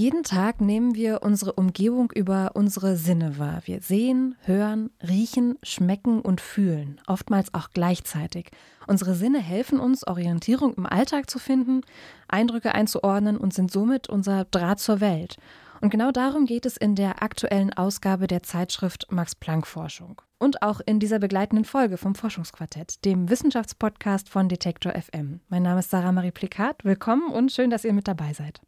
Jeden 0.00 0.22
Tag 0.22 0.62
nehmen 0.62 0.94
wir 0.94 1.20
unsere 1.20 1.52
Umgebung 1.52 2.10
über 2.10 2.52
unsere 2.54 2.96
Sinne 2.96 3.38
wahr. 3.38 3.60
Wir 3.66 3.82
sehen, 3.82 4.34
hören, 4.44 4.88
riechen, 5.06 5.58
schmecken 5.62 6.22
und 6.22 6.40
fühlen, 6.40 6.98
oftmals 7.06 7.52
auch 7.52 7.68
gleichzeitig. 7.74 8.50
Unsere 8.86 9.14
Sinne 9.14 9.40
helfen 9.40 9.78
uns, 9.78 10.06
Orientierung 10.06 10.72
im 10.72 10.86
Alltag 10.86 11.28
zu 11.28 11.38
finden, 11.38 11.82
Eindrücke 12.28 12.74
einzuordnen 12.74 13.36
und 13.36 13.52
sind 13.52 13.70
somit 13.70 14.08
unser 14.08 14.46
Draht 14.46 14.80
zur 14.80 15.02
Welt. 15.02 15.36
Und 15.82 15.90
genau 15.90 16.12
darum 16.12 16.46
geht 16.46 16.64
es 16.64 16.78
in 16.78 16.94
der 16.94 17.22
aktuellen 17.22 17.74
Ausgabe 17.74 18.26
der 18.26 18.42
Zeitschrift 18.42 19.12
Max 19.12 19.34
Planck 19.34 19.66
Forschung. 19.66 20.22
Und 20.38 20.62
auch 20.62 20.80
in 20.80 20.98
dieser 20.98 21.18
begleitenden 21.18 21.66
Folge 21.66 21.98
vom 21.98 22.14
Forschungsquartett, 22.14 23.04
dem 23.04 23.28
Wissenschaftspodcast 23.28 24.30
von 24.30 24.48
Detektor 24.48 24.94
FM. 24.94 25.40
Mein 25.50 25.62
Name 25.62 25.80
ist 25.80 25.90
Sarah 25.90 26.12
Marie 26.12 26.30
Plikat. 26.30 26.86
Willkommen 26.86 27.30
und 27.30 27.52
schön, 27.52 27.68
dass 27.68 27.84
ihr 27.84 27.92
mit 27.92 28.08
dabei 28.08 28.32
seid. 28.32 28.62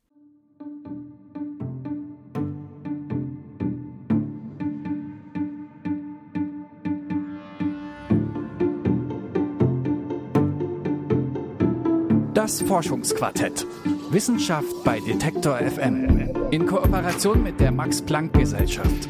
Das 12.43 12.61
Forschungsquartett. 12.61 13.64
Wissenschaft 14.11 14.83
bei 14.83 14.99
Detektor 14.99 15.59
FM. 15.59 16.29
In 16.50 16.67
Kooperation 16.67 17.41
mit 17.41 17.61
der 17.61 17.71
Max 17.71 18.03
Planck 18.03 18.33
Gesellschaft. 18.33 19.07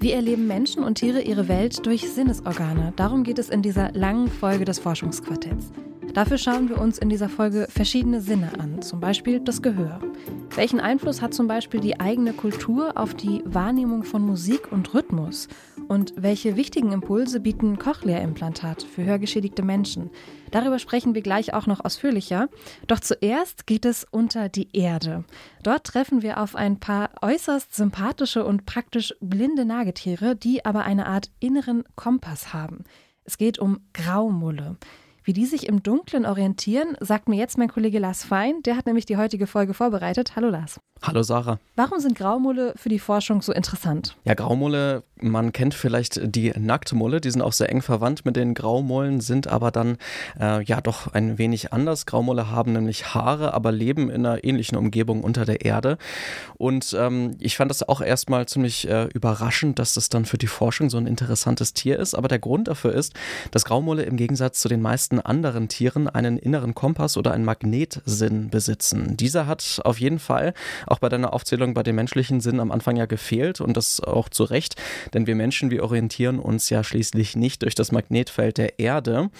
Wie 0.00 0.12
erleben 0.12 0.46
Menschen 0.46 0.82
und 0.84 0.94
Tiere 0.94 1.20
ihre 1.20 1.48
Welt 1.48 1.84
durch 1.84 2.10
Sinnesorgane? 2.10 2.94
Darum 2.96 3.24
geht 3.24 3.38
es 3.38 3.50
in 3.50 3.60
dieser 3.60 3.92
langen 3.92 4.28
Folge 4.28 4.64
des 4.64 4.78
Forschungsquartetts. 4.78 5.70
Dafür 6.14 6.38
schauen 6.38 6.70
wir 6.70 6.80
uns 6.80 6.96
in 6.96 7.10
dieser 7.10 7.28
Folge 7.28 7.66
verschiedene 7.68 8.22
Sinne 8.22 8.52
an, 8.58 8.80
zum 8.80 9.00
Beispiel 9.00 9.40
das 9.40 9.60
Gehör. 9.60 10.00
Welchen 10.56 10.78
Einfluss 10.78 11.20
hat 11.20 11.34
zum 11.34 11.48
Beispiel 11.48 11.80
die 11.80 11.98
eigene 11.98 12.32
Kultur 12.32 12.96
auf 12.96 13.12
die 13.12 13.42
Wahrnehmung 13.44 14.04
von 14.04 14.22
Musik 14.22 14.70
und 14.70 14.94
Rhythmus? 14.94 15.48
Und 15.88 16.14
welche 16.16 16.54
wichtigen 16.54 16.92
Impulse 16.92 17.40
bieten 17.40 17.76
Cochlea-Implantate 17.76 18.86
für 18.86 19.04
hörgeschädigte 19.04 19.64
Menschen? 19.64 20.10
Darüber 20.52 20.78
sprechen 20.78 21.16
wir 21.16 21.22
gleich 21.22 21.54
auch 21.54 21.66
noch 21.66 21.84
ausführlicher. 21.84 22.48
Doch 22.86 23.00
zuerst 23.00 23.66
geht 23.66 23.84
es 23.84 24.06
unter 24.08 24.48
die 24.48 24.68
Erde. 24.72 25.24
Dort 25.64 25.88
treffen 25.88 26.22
wir 26.22 26.40
auf 26.40 26.54
ein 26.54 26.78
paar 26.78 27.10
äußerst 27.20 27.74
sympathische 27.74 28.44
und 28.44 28.64
praktisch 28.64 29.12
blinde 29.20 29.64
Nagetiere, 29.64 30.36
die 30.36 30.64
aber 30.64 30.84
eine 30.84 31.06
Art 31.06 31.32
inneren 31.40 31.82
Kompass 31.96 32.54
haben. 32.54 32.84
Es 33.24 33.38
geht 33.38 33.58
um 33.58 33.80
Graumulle. 33.92 34.76
Wie 35.26 35.32
die 35.32 35.46
sich 35.46 35.66
im 35.68 35.82
Dunkeln 35.82 36.26
orientieren, 36.26 36.98
sagt 37.00 37.30
mir 37.30 37.36
jetzt 37.36 37.56
mein 37.56 37.68
Kollege 37.68 37.98
Lars 37.98 38.24
Fein. 38.24 38.60
Der 38.66 38.76
hat 38.76 38.84
nämlich 38.84 39.06
die 39.06 39.16
heutige 39.16 39.46
Folge 39.46 39.72
vorbereitet. 39.72 40.36
Hallo 40.36 40.50
Lars. 40.50 40.80
Hallo 41.02 41.22
Sarah. 41.22 41.58
Warum 41.76 41.98
sind 41.98 42.16
Graumulle 42.16 42.72
für 42.76 42.88
die 42.88 42.98
Forschung 42.98 43.42
so 43.42 43.52
interessant? 43.52 44.16
Ja, 44.24 44.32
Graumulle, 44.32 45.02
man 45.20 45.52
kennt 45.52 45.74
vielleicht 45.74 46.18
die 46.34 46.50
Nacktmulle, 46.56 47.20
die 47.20 47.30
sind 47.30 47.42
auch 47.42 47.52
sehr 47.52 47.68
eng 47.68 47.82
verwandt 47.82 48.24
mit 48.24 48.36
den 48.36 48.54
Graumullen, 48.54 49.20
sind 49.20 49.46
aber 49.46 49.70
dann 49.70 49.98
äh, 50.40 50.62
ja 50.64 50.80
doch 50.80 51.12
ein 51.12 51.36
wenig 51.36 51.74
anders. 51.74 52.06
Graumulle 52.06 52.50
haben 52.50 52.72
nämlich 52.72 53.14
Haare, 53.14 53.52
aber 53.52 53.70
leben 53.70 54.08
in 54.08 54.24
einer 54.24 54.44
ähnlichen 54.44 54.78
Umgebung 54.78 55.22
unter 55.24 55.44
der 55.44 55.64
Erde. 55.64 55.98
Und 56.56 56.96
ähm, 56.98 57.36
ich 57.38 57.56
fand 57.58 57.70
das 57.70 57.86
auch 57.86 58.00
erstmal 58.00 58.46
ziemlich 58.46 58.88
äh, 58.88 59.04
überraschend, 59.12 59.78
dass 59.78 59.94
das 59.94 60.08
dann 60.08 60.24
für 60.24 60.38
die 60.38 60.46
Forschung 60.46 60.88
so 60.88 60.96
ein 60.96 61.06
interessantes 61.06 61.74
Tier 61.74 61.98
ist. 61.98 62.14
Aber 62.14 62.28
der 62.28 62.38
Grund 62.38 62.68
dafür 62.68 62.94
ist, 62.94 63.12
dass 63.50 63.66
Graumulle 63.66 64.04
im 64.04 64.16
Gegensatz 64.16 64.60
zu 64.60 64.68
den 64.68 64.80
meisten 64.80 65.13
anderen 65.20 65.68
Tieren 65.68 66.08
einen 66.08 66.38
inneren 66.38 66.74
Kompass 66.74 67.16
oder 67.16 67.32
einen 67.32 67.44
Magnetsinn 67.44 68.50
besitzen. 68.50 69.16
Dieser 69.16 69.46
hat 69.46 69.80
auf 69.84 69.98
jeden 69.98 70.18
Fall 70.18 70.54
auch 70.86 70.98
bei 70.98 71.08
deiner 71.08 71.32
Aufzählung 71.32 71.74
bei 71.74 71.82
den 71.82 71.94
menschlichen 71.94 72.40
Sinn 72.40 72.60
am 72.60 72.70
Anfang 72.70 72.96
ja 72.96 73.06
gefehlt 73.06 73.60
und 73.60 73.76
das 73.76 74.00
auch 74.00 74.28
zu 74.28 74.44
Recht, 74.44 74.76
denn 75.12 75.26
wir 75.26 75.34
Menschen, 75.34 75.70
wir 75.70 75.82
orientieren 75.82 76.38
uns 76.38 76.70
ja 76.70 76.84
schließlich 76.84 77.36
nicht 77.36 77.62
durch 77.62 77.74
das 77.74 77.92
Magnetfeld 77.92 78.58
der 78.58 78.78
Erde. 78.78 79.30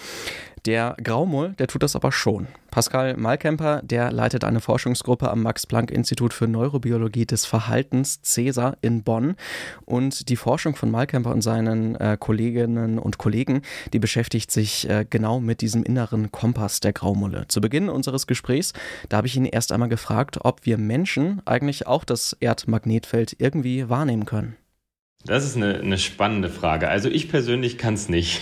Der 0.65 0.95
Graumull, 1.03 1.53
der 1.59 1.67
tut 1.67 1.83
das 1.83 1.95
aber 1.95 2.11
schon. 2.11 2.47
Pascal 2.71 3.15
Malkemper, 3.17 3.81
der 3.83 4.11
leitet 4.11 4.43
eine 4.43 4.59
Forschungsgruppe 4.59 5.29
am 5.29 5.43
Max-Planck-Institut 5.43 6.33
für 6.33 6.47
Neurobiologie 6.47 7.27
des 7.27 7.45
Verhaltens, 7.45 8.19
CESA, 8.23 8.75
in 8.81 9.03
Bonn. 9.03 9.35
Und 9.85 10.27
die 10.27 10.35
Forschung 10.35 10.75
von 10.75 10.89
Malkemper 10.89 11.31
und 11.31 11.41
seinen 11.41 11.95
äh, 11.95 12.17
Kolleginnen 12.19 12.97
und 12.97 13.19
Kollegen, 13.19 13.61
die 13.93 13.99
beschäftigt 13.99 14.51
sich 14.51 14.89
äh, 14.89 15.05
genau 15.07 15.39
mit 15.39 15.61
diesem 15.61 15.83
inneren 15.83 16.31
Kompass 16.31 16.79
der 16.79 16.93
Graumulle. 16.93 17.47
Zu 17.47 17.61
Beginn 17.61 17.87
unseres 17.87 18.25
Gesprächs, 18.25 18.73
da 19.09 19.17
habe 19.17 19.27
ich 19.27 19.37
ihn 19.37 19.45
erst 19.45 19.71
einmal 19.71 19.89
gefragt, 19.89 20.39
ob 20.41 20.65
wir 20.65 20.79
Menschen 20.79 21.43
eigentlich 21.45 21.85
auch 21.85 22.03
das 22.03 22.35
Erdmagnetfeld 22.39 23.35
irgendwie 23.39 23.87
wahrnehmen 23.87 24.25
können. 24.25 24.57
Das 25.25 25.43
ist 25.43 25.55
eine, 25.55 25.79
eine 25.79 25.97
spannende 25.97 26.49
Frage. 26.49 26.87
Also 26.87 27.09
ich 27.09 27.29
persönlich 27.29 27.79
kann 27.79 27.95
es 27.95 28.09
nicht. 28.09 28.41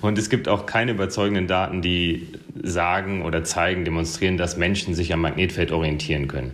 Und 0.00 0.18
es 0.18 0.28
gibt 0.28 0.48
auch 0.48 0.66
keine 0.66 0.90
überzeugenden 0.90 1.46
Daten, 1.46 1.82
die 1.82 2.26
sagen 2.62 3.22
oder 3.22 3.44
zeigen, 3.44 3.84
demonstrieren, 3.84 4.36
dass 4.36 4.56
Menschen 4.56 4.94
sich 4.94 5.12
am 5.12 5.20
Magnetfeld 5.20 5.70
orientieren 5.70 6.26
können. 6.26 6.52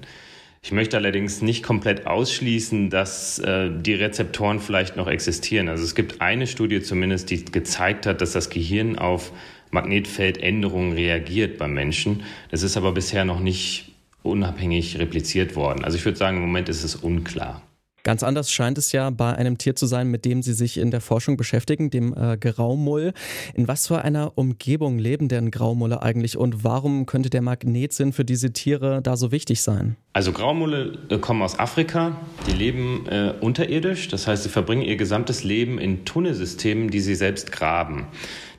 Ich 0.62 0.72
möchte 0.72 0.96
allerdings 0.98 1.40
nicht 1.40 1.62
komplett 1.62 2.06
ausschließen, 2.06 2.90
dass 2.90 3.38
äh, 3.38 3.70
die 3.72 3.94
Rezeptoren 3.94 4.60
vielleicht 4.60 4.96
noch 4.96 5.08
existieren. 5.08 5.68
Also 5.68 5.82
es 5.82 5.94
gibt 5.94 6.20
eine 6.20 6.46
Studie 6.46 6.82
zumindest, 6.82 7.30
die 7.30 7.44
gezeigt 7.44 8.04
hat, 8.06 8.20
dass 8.20 8.32
das 8.32 8.50
Gehirn 8.50 8.98
auf 8.98 9.32
Magnetfeldänderungen 9.70 10.92
reagiert 10.92 11.56
beim 11.56 11.72
Menschen. 11.72 12.24
Das 12.50 12.62
ist 12.62 12.76
aber 12.76 12.92
bisher 12.92 13.24
noch 13.24 13.40
nicht 13.40 13.90
unabhängig 14.22 14.98
repliziert 14.98 15.56
worden. 15.56 15.82
Also 15.82 15.96
ich 15.96 16.04
würde 16.04 16.18
sagen, 16.18 16.36
im 16.36 16.42
Moment 16.42 16.68
ist 16.68 16.84
es 16.84 16.94
unklar. 16.94 17.62
Ganz 18.04 18.24
anders 18.24 18.50
scheint 18.50 18.78
es 18.78 18.90
ja 18.90 19.10
bei 19.10 19.34
einem 19.34 19.58
Tier 19.58 19.76
zu 19.76 19.86
sein, 19.86 20.08
mit 20.08 20.24
dem 20.24 20.42
Sie 20.42 20.54
sich 20.54 20.78
in 20.78 20.90
der 20.90 21.00
Forschung 21.00 21.36
beschäftigen, 21.36 21.88
dem 21.88 22.12
äh, 22.14 22.36
Graumull. 22.36 23.12
In 23.54 23.68
was 23.68 23.86
für 23.86 24.02
einer 24.02 24.32
Umgebung 24.36 24.98
leben 24.98 25.28
denn 25.28 25.52
Graumulle 25.52 26.02
eigentlich 26.02 26.36
und 26.36 26.64
warum 26.64 27.06
könnte 27.06 27.30
der 27.30 27.42
Magnetsinn 27.42 28.12
für 28.12 28.24
diese 28.24 28.52
Tiere 28.52 29.02
da 29.02 29.16
so 29.16 29.30
wichtig 29.30 29.62
sein? 29.62 29.96
Also 30.14 30.32
Graumulle 30.32 30.98
äh, 31.10 31.18
kommen 31.18 31.42
aus 31.42 31.58
Afrika, 31.58 32.16
die 32.48 32.52
leben 32.52 33.06
äh, 33.08 33.34
unterirdisch, 33.40 34.08
das 34.08 34.26
heißt, 34.26 34.42
sie 34.42 34.48
verbringen 34.48 34.82
ihr 34.82 34.96
gesamtes 34.96 35.44
Leben 35.44 35.78
in 35.78 36.04
Tunnelsystemen, 36.04 36.90
die 36.90 37.00
sie 37.00 37.14
selbst 37.14 37.52
graben. 37.52 38.08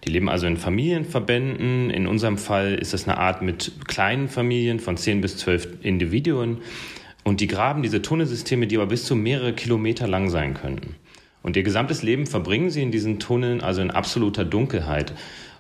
Die 0.06 0.10
leben 0.10 0.30
also 0.30 0.48
in 0.48 0.58
Familienverbänden. 0.58 1.90
In 1.90 2.08
unserem 2.08 2.38
Fall 2.38 2.76
ist 2.76 2.94
es 2.94 3.08
eine 3.08 3.18
Art 3.18 3.42
mit 3.42 3.72
kleinen 3.88 4.28
Familien 4.28 4.80
von 4.80 4.98
10 4.98 5.22
bis 5.22 5.38
12 5.38 5.78
Individuen. 5.82 6.58
Und 7.24 7.40
die 7.40 7.48
graben 7.48 7.84
diese 7.84 8.02
Tunnelsysteme, 8.02 8.68
die 8.68 8.78
aber 8.78 8.88
bis 8.88 9.06
zu 9.06 9.16
mehrere 9.16 9.54
Kilometer 9.54 10.08
lang 10.08 10.30
sein 10.30 10.54
könnten. 10.54 10.96
Und 11.42 11.58
ihr 11.58 11.64
gesamtes 11.64 12.04
Leben 12.04 12.26
verbringen 12.26 12.70
sie 12.70 12.82
in 12.82 12.92
diesen 12.92 13.20
Tunneln, 13.20 13.62
also 13.62 13.82
in 13.82 13.92
absoluter 13.92 14.46
Dunkelheit. 14.46 15.14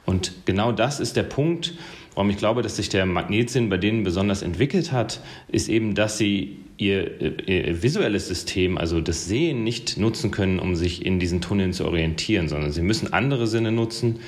Und 0.05 0.45
genau 0.45 0.71
das 0.71 0.99
ist 0.99 1.15
der 1.15 1.23
Punkt, 1.23 1.73
warum 2.15 2.29
ich 2.29 2.37
glaube, 2.37 2.61
dass 2.61 2.77
sich 2.77 2.89
der 2.89 3.05
Magnetsinn 3.05 3.69
bei 3.69 3.77
denen 3.77 4.03
besonders 4.03 4.41
entwickelt 4.41 4.91
hat, 4.91 5.21
ist 5.49 5.69
eben, 5.69 5.95
dass 5.95 6.17
sie 6.17 6.57
ihr, 6.77 7.47
ihr, 7.47 7.83
visuelles 7.83 8.27
System, 8.27 8.77
also 8.77 9.01
das 9.01 9.25
Sehen, 9.25 9.63
nicht 9.63 9.97
nutzen 9.97 10.31
können, 10.31 10.59
um 10.59 10.75
sich 10.75 11.05
in 11.05 11.19
diesen 11.19 11.41
Tunneln 11.41 11.73
zu 11.73 11.85
orientieren, 11.85 12.47
sondern 12.47 12.71
sie 12.71 12.81
müssen 12.81 13.13
andere 13.13 13.47
Sinne 13.47 13.71
nutzen. 13.71 14.19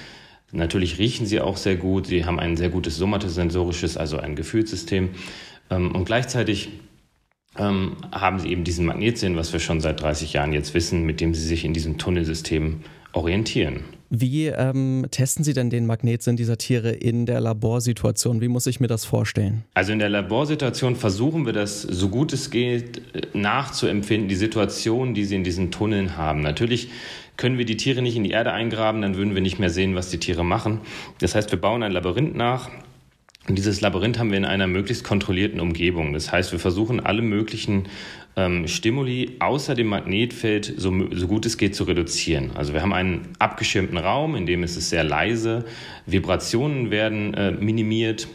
Natürlich 0.51 0.99
riechen 0.99 1.25
sie 1.25 1.41
auch 1.41 1.57
sehr 1.57 1.75
gut, 1.75 2.07
sie 2.07 2.25
haben 2.25 2.39
ein 2.39 2.55
sehr 2.55 2.69
gutes 2.69 2.97
somatosensorisches, 2.97 3.97
also 3.97 4.17
ein 4.17 4.35
Gefühlssystem. 4.35 5.09
Ähm, 5.69 5.93
und 5.93 6.05
gleichzeitig 6.05 6.69
ähm, 7.57 7.97
haben 8.11 8.39
sie 8.39 8.49
eben 8.49 8.63
diesen 8.63 8.85
Magnetsinn, 8.85 9.35
was 9.35 9.53
wir 9.53 9.59
schon 9.59 9.81
seit 9.81 10.01
30 10.01 10.33
Jahren 10.33 10.53
jetzt 10.53 10.73
wissen, 10.73 11.05
mit 11.05 11.21
dem 11.21 11.33
sie 11.33 11.45
sich 11.45 11.65
in 11.65 11.73
diesem 11.73 11.97
Tunnelsystem 11.97 12.81
orientieren. 13.13 13.85
Wie 14.09 14.47
ähm, 14.47 15.07
testen 15.09 15.43
Sie 15.43 15.53
denn 15.53 15.71
den 15.71 15.87
Magnetsinn 15.87 16.35
dieser 16.35 16.57
Tiere 16.57 16.91
in 16.91 17.25
der 17.25 17.41
Laborsituation? 17.41 18.39
Wie 18.39 18.47
muss 18.47 18.67
ich 18.67 18.79
mir 18.79 18.87
das 18.87 19.03
vorstellen? 19.03 19.63
Also 19.73 19.93
in 19.93 19.99
der 19.99 20.09
Laborsituation 20.09 20.95
versuchen 20.95 21.45
wir 21.45 21.53
das, 21.53 21.81
so 21.81 22.09
gut 22.09 22.31
es 22.31 22.51
geht, 22.51 23.01
nachzuempfinden, 23.33 24.29
die 24.29 24.35
Situation, 24.35 25.15
die 25.15 25.25
sie 25.25 25.35
in 25.35 25.43
diesen 25.43 25.71
Tunneln 25.71 26.17
haben. 26.17 26.41
Natürlich 26.41 26.89
können 27.35 27.57
wir 27.57 27.65
die 27.65 27.77
Tiere 27.77 28.01
nicht 28.01 28.15
in 28.15 28.23
die 28.23 28.29
Erde 28.29 28.53
eingraben, 28.53 29.01
dann 29.01 29.17
würden 29.17 29.33
wir 29.33 29.41
nicht 29.41 29.59
mehr 29.59 29.71
sehen, 29.71 29.95
was 29.95 30.09
die 30.09 30.19
Tiere 30.19 30.45
machen. 30.45 30.81
Das 31.19 31.33
heißt, 31.33 31.51
wir 31.51 31.59
bauen 31.59 31.81
ein 31.81 31.91
Labyrinth 31.91 32.35
nach, 32.35 32.69
und 33.47 33.57
dieses 33.57 33.81
Labyrinth 33.81 34.17
haben 34.17 34.31
wir 34.31 34.37
in 34.37 34.45
einer 34.45 34.65
möglichst 34.65 35.03
kontrollierten 35.03 35.59
Umgebung. 35.59 36.13
Das 36.13 36.31
heißt, 36.31 36.51
wir 36.51 36.59
versuchen 36.59 36.99
alle 36.99 37.21
möglichen 37.21 37.87
ähm, 38.35 38.67
Stimuli 38.67 39.35
außer 39.39 39.75
dem 39.75 39.87
Magnetfeld 39.87 40.73
so, 40.77 40.91
so 41.11 41.27
gut 41.27 41.45
es 41.45 41.57
geht 41.57 41.75
zu 41.75 41.83
reduzieren. 41.83 42.51
Also 42.55 42.73
wir 42.73 42.81
haben 42.81 42.93
einen 42.93 43.29
abgeschirmten 43.37 43.97
Raum, 43.97 44.35
in 44.35 44.47
dem 44.47 44.63
ist 44.63 44.77
es 44.77 44.89
sehr 44.89 45.03
leise, 45.03 45.65
Vibrationen 46.07 46.89
werden 46.89 47.33
äh, 47.35 47.51
minimiert 47.51 48.27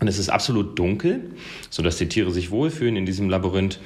und 0.00 0.08
es 0.08 0.18
ist 0.18 0.28
absolut 0.28 0.78
dunkel, 0.78 1.30
sodass 1.70 1.96
die 1.96 2.08
Tiere 2.08 2.30
sich 2.30 2.50
wohlfühlen 2.50 2.96
in 2.96 3.06
diesem 3.06 3.30
Labyrinth. 3.30 3.80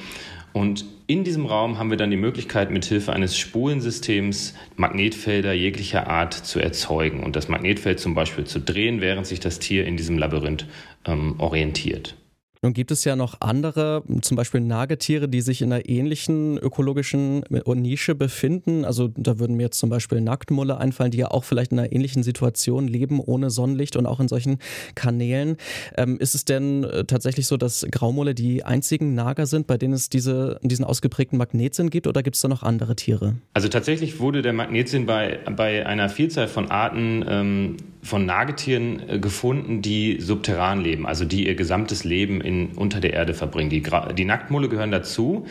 Und 0.52 0.86
in 1.08 1.24
diesem 1.24 1.46
Raum 1.46 1.78
haben 1.78 1.88
wir 1.88 1.96
dann 1.96 2.10
die 2.10 2.18
Möglichkeit, 2.18 2.70
mithilfe 2.70 3.14
eines 3.14 3.36
Spulensystems 3.36 4.54
Magnetfelder 4.76 5.54
jeglicher 5.54 6.06
Art 6.06 6.34
zu 6.34 6.60
erzeugen 6.60 7.22
und 7.24 7.34
das 7.34 7.48
Magnetfeld 7.48 7.98
zum 7.98 8.14
Beispiel 8.14 8.44
zu 8.44 8.60
drehen, 8.60 9.00
während 9.00 9.26
sich 9.26 9.40
das 9.40 9.58
Tier 9.58 9.86
in 9.86 9.96
diesem 9.96 10.18
Labyrinth 10.18 10.66
ähm, 11.06 11.36
orientiert. 11.38 12.14
Nun 12.62 12.72
gibt 12.72 12.90
es 12.90 13.04
ja 13.04 13.16
noch 13.16 13.40
andere, 13.40 14.02
zum 14.22 14.36
Beispiel 14.36 14.60
Nagetiere, 14.60 15.28
die 15.28 15.40
sich 15.40 15.62
in 15.62 15.72
einer 15.72 15.88
ähnlichen 15.88 16.58
ökologischen 16.58 17.44
Nische 17.48 18.14
befinden. 18.14 18.84
Also 18.84 19.08
da 19.16 19.38
würden 19.38 19.56
mir 19.56 19.64
jetzt 19.64 19.78
zum 19.78 19.90
Beispiel 19.90 20.20
Nacktmulle 20.20 20.78
einfallen, 20.78 21.10
die 21.10 21.18
ja 21.18 21.30
auch 21.30 21.44
vielleicht 21.44 21.72
in 21.72 21.78
einer 21.78 21.92
ähnlichen 21.92 22.22
Situation 22.22 22.88
leben, 22.88 23.20
ohne 23.20 23.50
Sonnenlicht 23.50 23.96
und 23.96 24.06
auch 24.06 24.20
in 24.20 24.28
solchen 24.28 24.58
Kanälen. 24.94 25.56
Ähm, 25.96 26.18
ist 26.18 26.34
es 26.34 26.44
denn 26.44 26.84
äh, 26.84 27.04
tatsächlich 27.04 27.46
so, 27.46 27.56
dass 27.56 27.86
Graumulle 27.90 28.34
die 28.34 28.64
einzigen 28.64 29.14
Nager 29.14 29.46
sind, 29.46 29.66
bei 29.66 29.78
denen 29.78 29.94
es 29.94 30.08
diese, 30.08 30.58
diesen 30.62 30.84
ausgeprägten 30.84 31.38
Magnetsinn 31.38 31.90
gibt 31.90 32.06
oder 32.06 32.22
gibt 32.22 32.36
es 32.36 32.42
da 32.42 32.48
noch 32.48 32.62
andere 32.62 32.96
Tiere? 32.96 33.36
Also 33.54 33.68
tatsächlich 33.68 34.18
wurde 34.18 34.42
der 34.42 34.52
Magnetsinn 34.52 35.06
bei, 35.06 35.38
bei 35.56 35.86
einer 35.86 36.08
Vielzahl 36.08 36.48
von 36.48 36.70
Arten 36.70 37.24
ähm, 37.28 37.76
von 38.08 38.24
Nagetieren 38.24 39.02
äh, 39.08 39.18
gefunden, 39.18 39.82
die 39.82 40.20
subterran 40.20 40.80
leben, 40.80 41.06
also 41.06 41.24
die 41.24 41.46
ihr 41.46 41.54
gesamtes 41.54 42.04
Leben 42.04 42.40
in, 42.40 42.70
unter 42.70 43.00
der 43.00 43.12
Erde 43.12 43.34
verbringen. 43.34 43.68
Die, 43.68 43.82
die 44.16 44.24
Nacktmulle 44.24 44.68
gehören 44.68 44.90
dazu. 44.90 45.46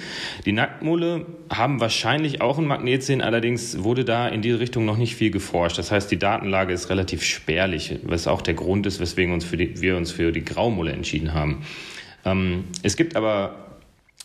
Die 0.45 0.53
Nacktmulle 0.53 1.25
haben 1.49 1.79
wahrscheinlich 1.79 2.41
auch 2.41 2.57
einen 2.57 2.67
Magnetsinn, 2.67 3.21
allerdings 3.21 3.83
wurde 3.83 4.03
da 4.03 4.27
in 4.27 4.41
diese 4.41 4.59
Richtung 4.59 4.85
noch 4.85 4.97
nicht 4.97 5.15
viel 5.15 5.29
geforscht. 5.29 5.77
Das 5.77 5.91
heißt, 5.91 6.09
die 6.11 6.17
Datenlage 6.17 6.73
ist 6.73 6.89
relativ 6.89 7.23
spärlich, 7.23 7.99
was 8.03 8.27
auch 8.27 8.41
der 8.41 8.55
Grund 8.55 8.87
ist, 8.87 8.99
weswegen 8.99 9.33
uns 9.33 9.49
die, 9.49 9.79
wir 9.79 9.95
uns 9.95 10.11
für 10.11 10.31
die 10.31 10.43
Graumulle 10.43 10.91
entschieden 10.91 11.33
haben. 11.33 11.61
Ähm, 12.25 12.65
es 12.81 12.97
gibt 12.97 13.15
aber 13.15 13.66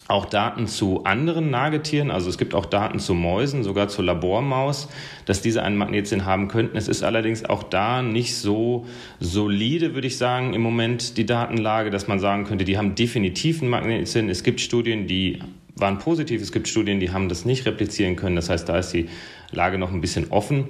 auch 0.08 0.26
Daten 0.26 0.66
zu 0.66 1.04
anderen 1.04 1.50
Nagetieren, 1.50 2.10
also 2.10 2.28
es 2.28 2.37
gibt 2.37 2.54
auch 2.54 2.66
Daten 2.66 2.99
zu 2.99 3.14
Mäusen, 3.14 3.62
sogar 3.62 3.88
zur 3.88 4.04
Labormaus, 4.04 4.88
dass 5.26 5.43
diese 5.43 5.62
einen 5.62 5.76
Magnetsinn 5.76 6.25
haben 6.25 6.49
könnten. 6.49 6.76
Es 6.76 6.88
ist 6.88 7.02
allerdings 7.02 7.44
auch 7.44 7.62
da 7.62 8.02
nicht 8.02 8.37
so 8.37 8.87
solide, 9.20 9.94
würde 9.94 10.08
ich 10.08 10.19
sagen, 10.19 10.54
im 10.54 10.60
Moment 10.60 11.16
die 11.16 11.25
Datenlage, 11.25 11.90
dass 11.90 12.08
man 12.08 12.19
sagen 12.19 12.44
könnte, 12.44 12.64
die 12.64 12.78
haben 12.78 12.94
definitiv 12.94 13.62
einen 13.62 13.70
Magnetsinn. 13.70 14.28
Es 14.28 14.43
gibt 14.43 14.60
Studien, 14.60 15.06
die 15.06 15.38
waren 15.76 15.99
positiv, 15.99 16.43
es 16.43 16.52
gibt 16.52 16.69
Studien, 16.69 17.00
die 17.00 17.10
haben 17.10 17.28
das 17.28 17.44
nicht 17.44 17.64
replizieren 17.64 18.16
können. 18.16 18.37
Das 18.37 18.50
heißt, 18.50 18.69
da 18.69 18.78
ist 18.78 18.90
die 18.90 19.08
Lage 19.50 19.78
noch 19.78 19.93
ein 19.93 20.00
bisschen 20.00 20.31
offen. 20.31 20.69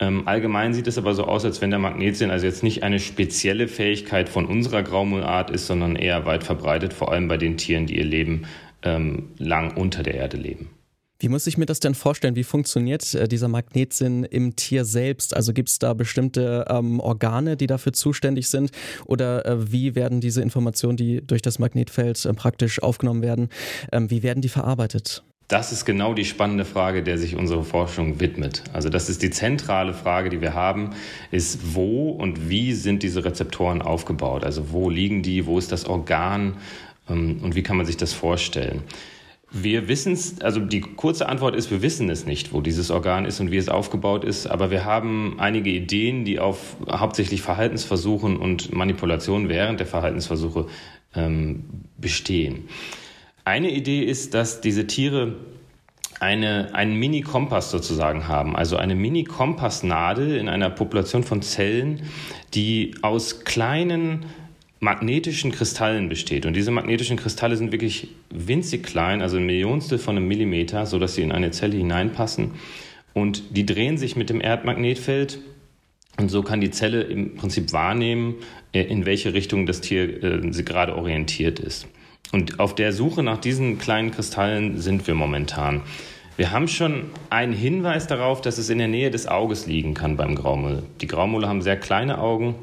Ähm, 0.00 0.26
allgemein 0.26 0.72
sieht 0.72 0.86
es 0.86 0.96
aber 0.96 1.12
so 1.12 1.24
aus, 1.24 1.44
als 1.44 1.60
wenn 1.60 1.68
der 1.68 1.78
Magnetsinn 1.78 2.30
also 2.30 2.46
jetzt 2.46 2.62
nicht 2.62 2.82
eine 2.82 2.98
spezielle 2.98 3.68
Fähigkeit 3.68 4.30
von 4.30 4.46
unserer 4.46 4.82
Graumullart 4.82 5.50
ist, 5.50 5.66
sondern 5.66 5.94
eher 5.94 6.24
weit 6.24 6.42
verbreitet, 6.42 6.94
vor 6.94 7.12
allem 7.12 7.28
bei 7.28 7.36
den 7.36 7.58
Tieren, 7.58 7.86
die 7.86 7.98
ihr 7.98 8.04
Leben 8.04 8.46
ähm, 8.82 9.30
lang 9.38 9.76
unter 9.76 10.02
der 10.02 10.14
Erde 10.14 10.36
leben. 10.36 10.70
Wie 11.22 11.28
muss 11.28 11.46
ich 11.46 11.58
mir 11.58 11.66
das 11.66 11.80
denn 11.80 11.94
vorstellen? 11.94 12.34
Wie 12.34 12.44
funktioniert 12.44 13.14
äh, 13.14 13.28
dieser 13.28 13.48
Magnetsinn 13.48 14.24
im 14.24 14.56
Tier 14.56 14.86
selbst? 14.86 15.36
Also 15.36 15.52
gibt 15.52 15.68
es 15.68 15.78
da 15.78 15.92
bestimmte 15.92 16.64
ähm, 16.70 16.98
Organe, 16.98 17.58
die 17.58 17.66
dafür 17.66 17.92
zuständig 17.92 18.48
sind? 18.48 18.70
Oder 19.04 19.44
äh, 19.44 19.70
wie 19.70 19.94
werden 19.94 20.22
diese 20.22 20.40
Informationen, 20.40 20.96
die 20.96 21.20
durch 21.20 21.42
das 21.42 21.58
Magnetfeld 21.58 22.24
äh, 22.24 22.32
praktisch 22.32 22.82
aufgenommen 22.82 23.20
werden, 23.20 23.50
ähm, 23.92 24.10
wie 24.10 24.22
werden 24.22 24.40
die 24.40 24.48
verarbeitet? 24.48 25.22
Das 25.46 25.72
ist 25.72 25.84
genau 25.84 26.14
die 26.14 26.24
spannende 26.24 26.64
Frage, 26.64 27.02
der 27.02 27.18
sich 27.18 27.34
unsere 27.36 27.64
Forschung 27.64 28.20
widmet. 28.20 28.62
Also 28.72 28.88
das 28.88 29.10
ist 29.10 29.20
die 29.20 29.30
zentrale 29.30 29.92
Frage, 29.92 30.30
die 30.30 30.40
wir 30.40 30.54
haben, 30.54 30.90
ist 31.32 31.74
wo 31.74 32.10
und 32.10 32.48
wie 32.48 32.72
sind 32.72 33.02
diese 33.02 33.24
Rezeptoren 33.24 33.82
aufgebaut? 33.82 34.44
Also 34.44 34.70
wo 34.70 34.88
liegen 34.88 35.22
die? 35.22 35.46
Wo 35.46 35.58
ist 35.58 35.72
das 35.72 35.86
Organ? 35.86 36.56
Ähm, 37.10 37.40
und 37.42 37.54
wie 37.54 37.62
kann 37.62 37.76
man 37.76 37.86
sich 37.86 37.96
das 37.96 38.12
vorstellen? 38.12 38.82
Wir 39.52 39.88
wissen 39.88 40.12
es, 40.12 40.40
also 40.40 40.60
die 40.60 40.80
kurze 40.80 41.28
Antwort 41.28 41.56
ist, 41.56 41.72
wir 41.72 41.82
wissen 41.82 42.08
es 42.08 42.24
nicht, 42.24 42.52
wo 42.52 42.60
dieses 42.60 42.92
Organ 42.92 43.24
ist 43.24 43.40
und 43.40 43.50
wie 43.50 43.56
es 43.56 43.68
aufgebaut 43.68 44.22
ist, 44.22 44.46
aber 44.46 44.70
wir 44.70 44.84
haben 44.84 45.40
einige 45.40 45.70
Ideen, 45.70 46.24
die 46.24 46.38
auf 46.38 46.76
hauptsächlich 46.88 47.42
Verhaltensversuchen 47.42 48.36
und 48.36 48.72
Manipulationen 48.72 49.48
während 49.48 49.80
der 49.80 49.88
Verhaltensversuche 49.88 50.66
ähm, 51.16 51.64
bestehen. 51.98 52.68
Eine 53.44 53.72
Idee 53.72 54.04
ist, 54.04 54.34
dass 54.34 54.60
diese 54.60 54.86
Tiere 54.86 55.34
eine, 56.20 56.72
einen 56.74 56.94
Mini-Kompass 56.94 57.72
sozusagen 57.72 58.28
haben, 58.28 58.54
also 58.54 58.76
eine 58.76 58.94
Mini-Kompassnadel 58.94 60.36
in 60.36 60.48
einer 60.48 60.70
Population 60.70 61.24
von 61.24 61.42
Zellen, 61.42 62.02
die 62.54 62.94
aus 63.02 63.44
kleinen 63.44 64.26
magnetischen 64.80 65.52
Kristallen 65.52 66.08
besteht. 66.08 66.46
Und 66.46 66.54
diese 66.54 66.70
magnetischen 66.70 67.18
Kristalle 67.18 67.56
sind 67.56 67.70
wirklich 67.70 68.08
winzig 68.30 68.82
klein, 68.82 69.20
also 69.20 69.36
ein 69.36 69.44
Millionstel 69.44 69.98
von 69.98 70.16
einem 70.16 70.26
Millimeter, 70.26 70.86
sodass 70.86 71.14
sie 71.14 71.22
in 71.22 71.32
eine 71.32 71.50
Zelle 71.50 71.76
hineinpassen. 71.76 72.52
Und 73.12 73.56
die 73.56 73.66
drehen 73.66 73.98
sich 73.98 74.16
mit 74.16 74.30
dem 74.30 74.40
Erdmagnetfeld. 74.40 75.38
Und 76.18 76.30
so 76.30 76.42
kann 76.42 76.60
die 76.60 76.70
Zelle 76.70 77.02
im 77.02 77.36
Prinzip 77.36 77.72
wahrnehmen, 77.72 78.36
äh, 78.72 78.82
in 78.82 79.04
welche 79.04 79.34
Richtung 79.34 79.66
das 79.66 79.80
Tier 79.82 80.22
äh, 80.22 80.52
sie 80.52 80.64
gerade 80.64 80.96
orientiert 80.96 81.60
ist. 81.60 81.86
Und 82.32 82.58
auf 82.58 82.74
der 82.74 82.92
Suche 82.92 83.22
nach 83.22 83.38
diesen 83.38 83.78
kleinen 83.78 84.12
Kristallen 84.12 84.78
sind 84.78 85.06
wir 85.06 85.14
momentan. 85.14 85.82
Wir 86.36 86.52
haben 86.52 86.68
schon 86.68 87.04
einen 87.28 87.52
Hinweis 87.52 88.06
darauf, 88.06 88.40
dass 88.40 88.56
es 88.56 88.70
in 88.70 88.78
der 88.78 88.88
Nähe 88.88 89.10
des 89.10 89.26
Auges 89.26 89.66
liegen 89.66 89.92
kann 89.92 90.16
beim 90.16 90.34
Graumulle. 90.34 90.84
Die 91.00 91.06
Graumulle 91.06 91.48
haben 91.48 91.60
sehr 91.60 91.76
kleine 91.76 92.18
Augen 92.18 92.54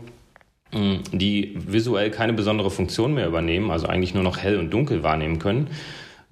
die 0.74 1.56
visuell 1.56 2.12
keine 2.12 2.34
besondere 2.34 2.70
Funktion 2.70 3.14
mehr 3.14 3.28
übernehmen, 3.28 3.72
also 3.72 3.88
eigentlich 3.88 4.14
nur 4.14 4.24
noch 4.24 4.38
hell 4.38 4.58
und 4.58 4.72
dunkel 4.72 5.04
wahrnehmen 5.04 5.40
können. 5.40 5.68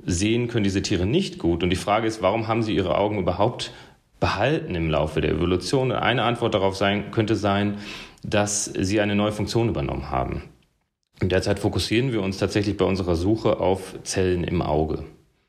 Sehen 0.06 0.48
können 0.48 0.64
diese 0.64 0.82
Tiere 0.82 1.06
nicht 1.06 1.40
gut. 1.40 1.64
Und 1.64 1.70
die 1.70 1.78
Frage 1.78 2.08
ist, 2.08 2.22
warum 2.22 2.48
haben 2.48 2.62
sie 2.62 2.76
ihre 2.76 2.98
Augen 2.98 3.18
überhaupt 3.18 3.72
behalten 4.20 4.76
im 4.76 4.90
Laufe 4.90 5.22
der 5.22 5.32
Evolution? 5.32 5.92
Und 5.92 5.98
eine 5.98 6.24
Antwort 6.24 6.54
darauf 6.54 6.76
sein, 6.76 7.12
könnte 7.12 7.36
sein, 7.36 7.78
dass 8.24 8.66
sie 8.66 9.00
eine 9.00 9.16
neue 9.16 9.32
Funktion 9.32 9.70
übernommen 9.70 10.10
haben. 10.10 10.44
Und 11.22 11.32
derzeit 11.32 11.60
fokussieren 11.60 12.12
wir 12.12 12.22
uns 12.22 12.38
tatsächlich 12.38 12.76
bei 12.76 12.86
unserer 12.86 13.16
Suche 13.16 13.60
auf 13.60 13.96
Zellen 14.04 14.44
im 14.44 14.62
Auge. 14.62 15.06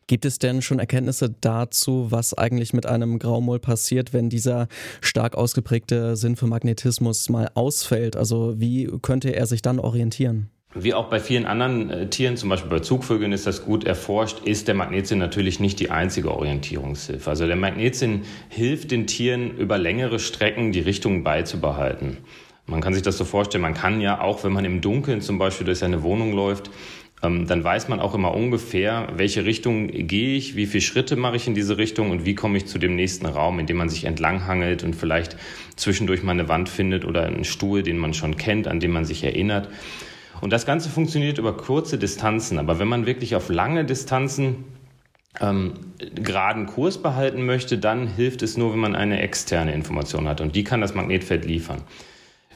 Gibt 0.09 0.25
es 0.25 0.39
denn 0.39 0.63
schon 0.63 0.79
Erkenntnisse 0.79 1.35
dazu, 1.41 2.07
was 2.11 2.33
eigentlich 2.33 2.73
mit 2.73 2.87
einem 2.87 3.19
Graumoll 3.19 3.59
passiert, 3.59 4.13
wenn 4.13 4.31
dieser 4.31 4.69
stark 5.01 5.35
ausgeprägte 5.35 6.15
Sinn 6.15 6.37
für 6.37 6.47
Magnetismus 6.47 7.29
mal 7.29 7.51
ausfällt? 7.55 8.15
Also 8.15 8.55
wie 8.61 8.89
könnte 9.03 9.35
er 9.35 9.47
sich 9.47 9.63
dann 9.63 9.81
orientieren? 9.81 10.49
Wie 10.79 10.95
auch 10.95 11.09
bei 11.09 11.19
vielen 11.19 11.47
anderen 11.47 11.91
äh, 11.91 12.09
Tieren, 12.09 12.37
zum 12.37 12.51
Beispiel 12.51 12.71
bei 12.71 12.81
Zugvögeln 12.81 13.33
ist 13.33 13.47
das 13.47 13.65
gut 13.65 13.85
erforscht, 13.85 14.41
ist 14.45 14.69
der 14.69 14.75
Magnetsinn 14.75 15.19
natürlich 15.19 15.59
nicht 15.59 15.81
die 15.81 15.91
einzige 15.91 16.31
Orientierungshilfe. 16.31 17.29
Also 17.29 17.47
der 17.47 17.57
Magnetsinn 17.57 18.23
hilft 18.49 18.93
den 18.93 19.07
Tieren 19.09 19.57
über 19.57 19.79
längere 19.79 20.19
Strecken 20.19 20.71
die 20.71 20.81
Richtung 20.81 21.25
beizubehalten. 21.25 22.19
Man 22.67 22.81
kann 22.81 22.95
sich 22.95 23.03
das 23.03 23.17
so 23.17 23.25
vorstellen, 23.25 23.63
man 23.63 23.75
kann 23.75 24.01
ja 24.01 24.21
auch, 24.21 24.43
wenn 24.43 24.53
man 24.53 24.65
im 24.65 24.81
Dunkeln 24.81 25.21
zum 25.21 25.39
Beispiel 25.39 25.65
durch 25.65 25.79
seine 25.79 26.03
Wohnung 26.03 26.33
läuft, 26.33 26.71
dann 27.23 27.65
weiß 27.65 27.89
man 27.89 27.99
auch 27.99 28.15
immer 28.15 28.35
ungefähr, 28.35 29.09
welche 29.17 29.45
Richtung 29.45 29.89
gehe 29.89 30.37
ich, 30.37 30.55
wie 30.55 30.67
viele 30.67 30.83
Schritte 30.83 31.17
mache 31.17 31.37
ich 31.37 31.47
in 31.47 31.55
diese 31.55 31.79
Richtung 31.79 32.11
und 32.11 32.27
wie 32.27 32.35
komme 32.35 32.59
ich 32.59 32.67
zu 32.67 32.79
dem 32.79 32.95
nächsten 32.95 33.27
Raum, 33.27 33.59
in 33.59 33.67
dem 33.67 33.79
man 33.79 33.89
sich 33.89 34.05
entlanghangelt 34.05 34.85
und 34.85 34.95
vielleicht 34.95 35.37
zwischendurch 35.77 36.23
mal 36.23 36.33
eine 36.33 36.49
Wand 36.49 36.69
findet 36.69 37.05
oder 37.05 37.25
einen 37.25 37.45
Stuhl, 37.45 37.83
den 37.83 37.97
man 37.99 38.13
schon 38.13 38.37
kennt, 38.37 38.69
an 38.69 38.81
den 38.81 38.91
man 38.91 39.05
sich 39.05 39.25
erinnert. 39.25 39.69
Und 40.43 40.53
das 40.53 40.67
Ganze 40.67 40.91
funktioniert 40.91 41.39
über 41.39 41.57
kurze 41.57 41.97
Distanzen, 41.97 42.59
aber 42.59 42.79
wenn 42.79 42.89
man 42.89 43.07
wirklich 43.07 43.35
auf 43.35 43.49
lange 43.49 43.87
Distanzen 43.87 44.65
ähm, 45.41 45.73
geraden 46.15 46.67
Kurs 46.67 46.99
behalten 46.99 47.47
möchte, 47.47 47.79
dann 47.79 48.07
hilft 48.09 48.43
es 48.43 48.59
nur, 48.59 48.73
wenn 48.73 48.79
man 48.79 48.95
eine 48.95 49.21
externe 49.21 49.73
Information 49.73 50.29
hat 50.29 50.43
und 50.43 50.55
die 50.55 50.65
kann 50.65 50.83
das 50.83 50.95
Magnetfeld 50.95 51.47
liefern. 51.47 51.83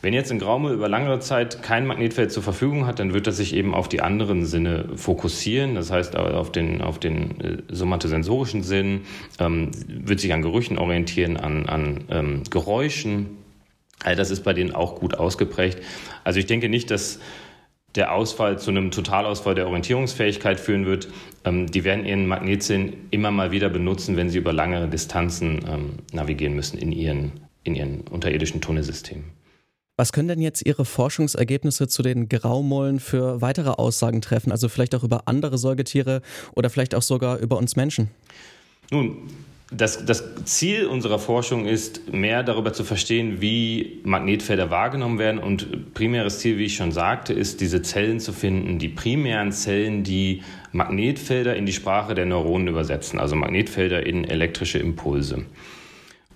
Wenn 0.03 0.15
jetzt 0.15 0.33
ein 0.33 0.39
Graume 0.39 0.73
über 0.73 0.89
langere 0.89 1.21
Zeit 1.21 1.63
kein 1.63 1.87
Magnetfeld 1.87 2.33
zur 2.33 2.43
Verfügung 2.43 2.87
hat, 2.87 2.99
dann 2.99 3.13
wird 3.13 3.27
er 3.27 3.35
sich 3.35 3.55
eben 3.55 3.75
auf 3.75 3.87
die 3.87 4.01
anderen 4.01 4.47
Sinne 4.47 4.89
fokussieren. 4.97 5.75
Das 5.75 5.91
heißt, 5.91 6.17
auf 6.17 6.51
den, 6.51 6.81
auf 6.81 6.99
den 6.99 7.41
äh, 7.41 7.63
somatosensorischen 7.69 8.63
Sinn, 8.63 9.03
ähm, 9.39 9.71
wird 9.87 10.21
sich 10.21 10.33
an 10.33 10.41
Gerüchen 10.41 10.79
orientieren, 10.79 11.37
an, 11.37 11.67
an 11.67 12.05
ähm, 12.09 12.43
Geräuschen. 12.49 13.37
All 14.03 14.17
das 14.17 14.31
ist 14.31 14.43
bei 14.43 14.55
denen 14.55 14.75
auch 14.75 14.97
gut 14.97 15.15
ausgeprägt. 15.15 15.83
Also 16.25 16.39
ich 16.39 16.47
denke 16.47 16.71
nicht, 16.71 16.91
dass 16.91 17.21
der 17.95 18.15
Ausfall 18.15 18.59
zu 18.59 18.71
einem 18.71 18.91
Totalausfall 18.91 19.55
der 19.55 19.67
Orientierungsfähigkeit 19.67 20.61
führen 20.61 20.87
wird. 20.87 21.09
Ähm, 21.45 21.67
die 21.67 21.85
werden 21.85 22.07
ihren 22.07 22.27
Magnetsinn 22.27 22.95
immer 23.11 23.31
mal 23.31 23.51
wieder 23.51 23.69
benutzen, 23.69 24.17
wenn 24.17 24.31
sie 24.31 24.39
über 24.39 24.55
langere 24.55 24.89
Distanzen 24.89 25.61
ähm, 25.69 25.91
navigieren 26.11 26.55
müssen 26.55 26.79
in 26.79 26.93
ihren, 26.93 27.33
in 27.65 27.75
ihren 27.75 28.01
unterirdischen 28.09 28.63
Tunnelsystemen. 28.63 29.40
Was 30.01 30.15
können 30.15 30.29
denn 30.29 30.41
jetzt 30.41 30.65
Ihre 30.65 30.87
Forschungsergebnisse 30.87 31.87
zu 31.87 32.01
den 32.01 32.31
Graumollen 32.31 33.01
für 33.01 33.43
weitere 33.43 33.69
Aussagen 33.69 34.23
treffen? 34.23 34.51
Also 34.51 34.71
vielleicht 34.71 34.95
auch 34.95 35.05
über 35.05 35.25
andere 35.29 35.59
Säugetiere 35.59 36.23
oder 36.55 36.71
vielleicht 36.71 36.95
auch 36.95 37.03
sogar 37.03 37.37
über 37.37 37.59
uns 37.59 37.77
Menschen? 37.77 38.09
Nun, 38.91 39.29
das, 39.71 40.07
das, 40.07 40.25
Ziel 40.47 40.87
unserer 40.87 41.19
Forschung 41.19 41.67
ist, 41.67 42.15
mehr 42.15 42.43
darüber 42.43 42.73
zu 42.73 42.83
verstehen, 42.83 43.43
wie 43.43 44.01
Magnetfelder 44.03 44.71
wahrgenommen 44.71 45.19
werden. 45.19 45.39
Und 45.39 45.93
primäres 45.93 46.39
Ziel, 46.39 46.57
wie 46.57 46.65
ich 46.65 46.77
schon 46.77 46.93
sagte, 46.93 47.35
ist, 47.35 47.61
diese 47.61 47.83
Zellen 47.83 48.21
zu 48.21 48.33
finden, 48.33 48.79
die 48.79 48.89
primären 48.89 49.53
Zellen, 49.53 50.03
die 50.03 50.43
Magnetfelder 50.73 51.57
in 51.57 51.67
die 51.67 51.75
Sprache 51.75 52.15
der 52.15 52.25
Neuronen 52.25 52.69
übersetzen, 52.69 53.21
also 53.21 53.37
Magnetfelder 53.37 54.07
in 54.07 54.25
elektrische 54.25 54.79
Impulse. 54.79 55.45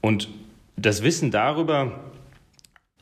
Und 0.02 0.28
das 0.76 1.02
Wissen 1.02 1.30
darüber, 1.30 2.12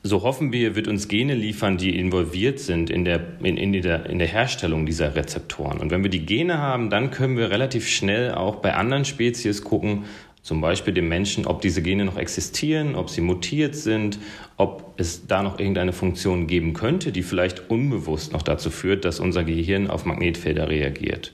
so 0.05 0.21
hoffen 0.21 0.51
wir, 0.51 0.75
wird 0.75 0.89
uns 0.89 1.07
Gene 1.07 1.33
liefern, 1.33 1.77
die 1.77 1.97
involviert 1.97 2.59
sind 2.59 2.89
in 2.89 3.05
der, 3.05 3.21
in, 3.41 3.55
in, 3.55 3.71
der, 3.81 4.05
in 4.05 4.19
der 4.19 4.27
Herstellung 4.27 4.85
dieser 4.85 5.15
Rezeptoren. 5.15 5.79
Und 5.79 5.91
wenn 5.91 6.03
wir 6.03 6.09
die 6.09 6.25
Gene 6.25 6.57
haben, 6.57 6.89
dann 6.89 7.09
können 7.09 7.37
wir 7.37 7.49
relativ 7.49 7.87
schnell 7.87 8.33
auch 8.33 8.57
bei 8.57 8.73
anderen 8.73 9.05
Spezies 9.05 9.63
gucken, 9.63 10.03
zum 10.41 10.59
Beispiel 10.59 10.93
dem 10.93 11.07
Menschen, 11.07 11.45
ob 11.45 11.61
diese 11.61 11.81
Gene 11.81 12.03
noch 12.03 12.17
existieren, 12.17 12.95
ob 12.95 13.09
sie 13.09 13.21
mutiert 13.21 13.75
sind, 13.75 14.19
ob 14.57 14.93
es 14.97 15.25
da 15.25 15.41
noch 15.41 15.57
irgendeine 15.57 15.93
Funktion 15.93 16.47
geben 16.47 16.73
könnte, 16.73 17.13
die 17.13 17.23
vielleicht 17.23 17.69
unbewusst 17.69 18.33
noch 18.33 18.41
dazu 18.41 18.69
führt, 18.69 19.05
dass 19.05 19.21
unser 19.21 19.45
Gehirn 19.45 19.89
auf 19.89 20.03
Magnetfelder 20.03 20.67
reagiert. 20.67 21.33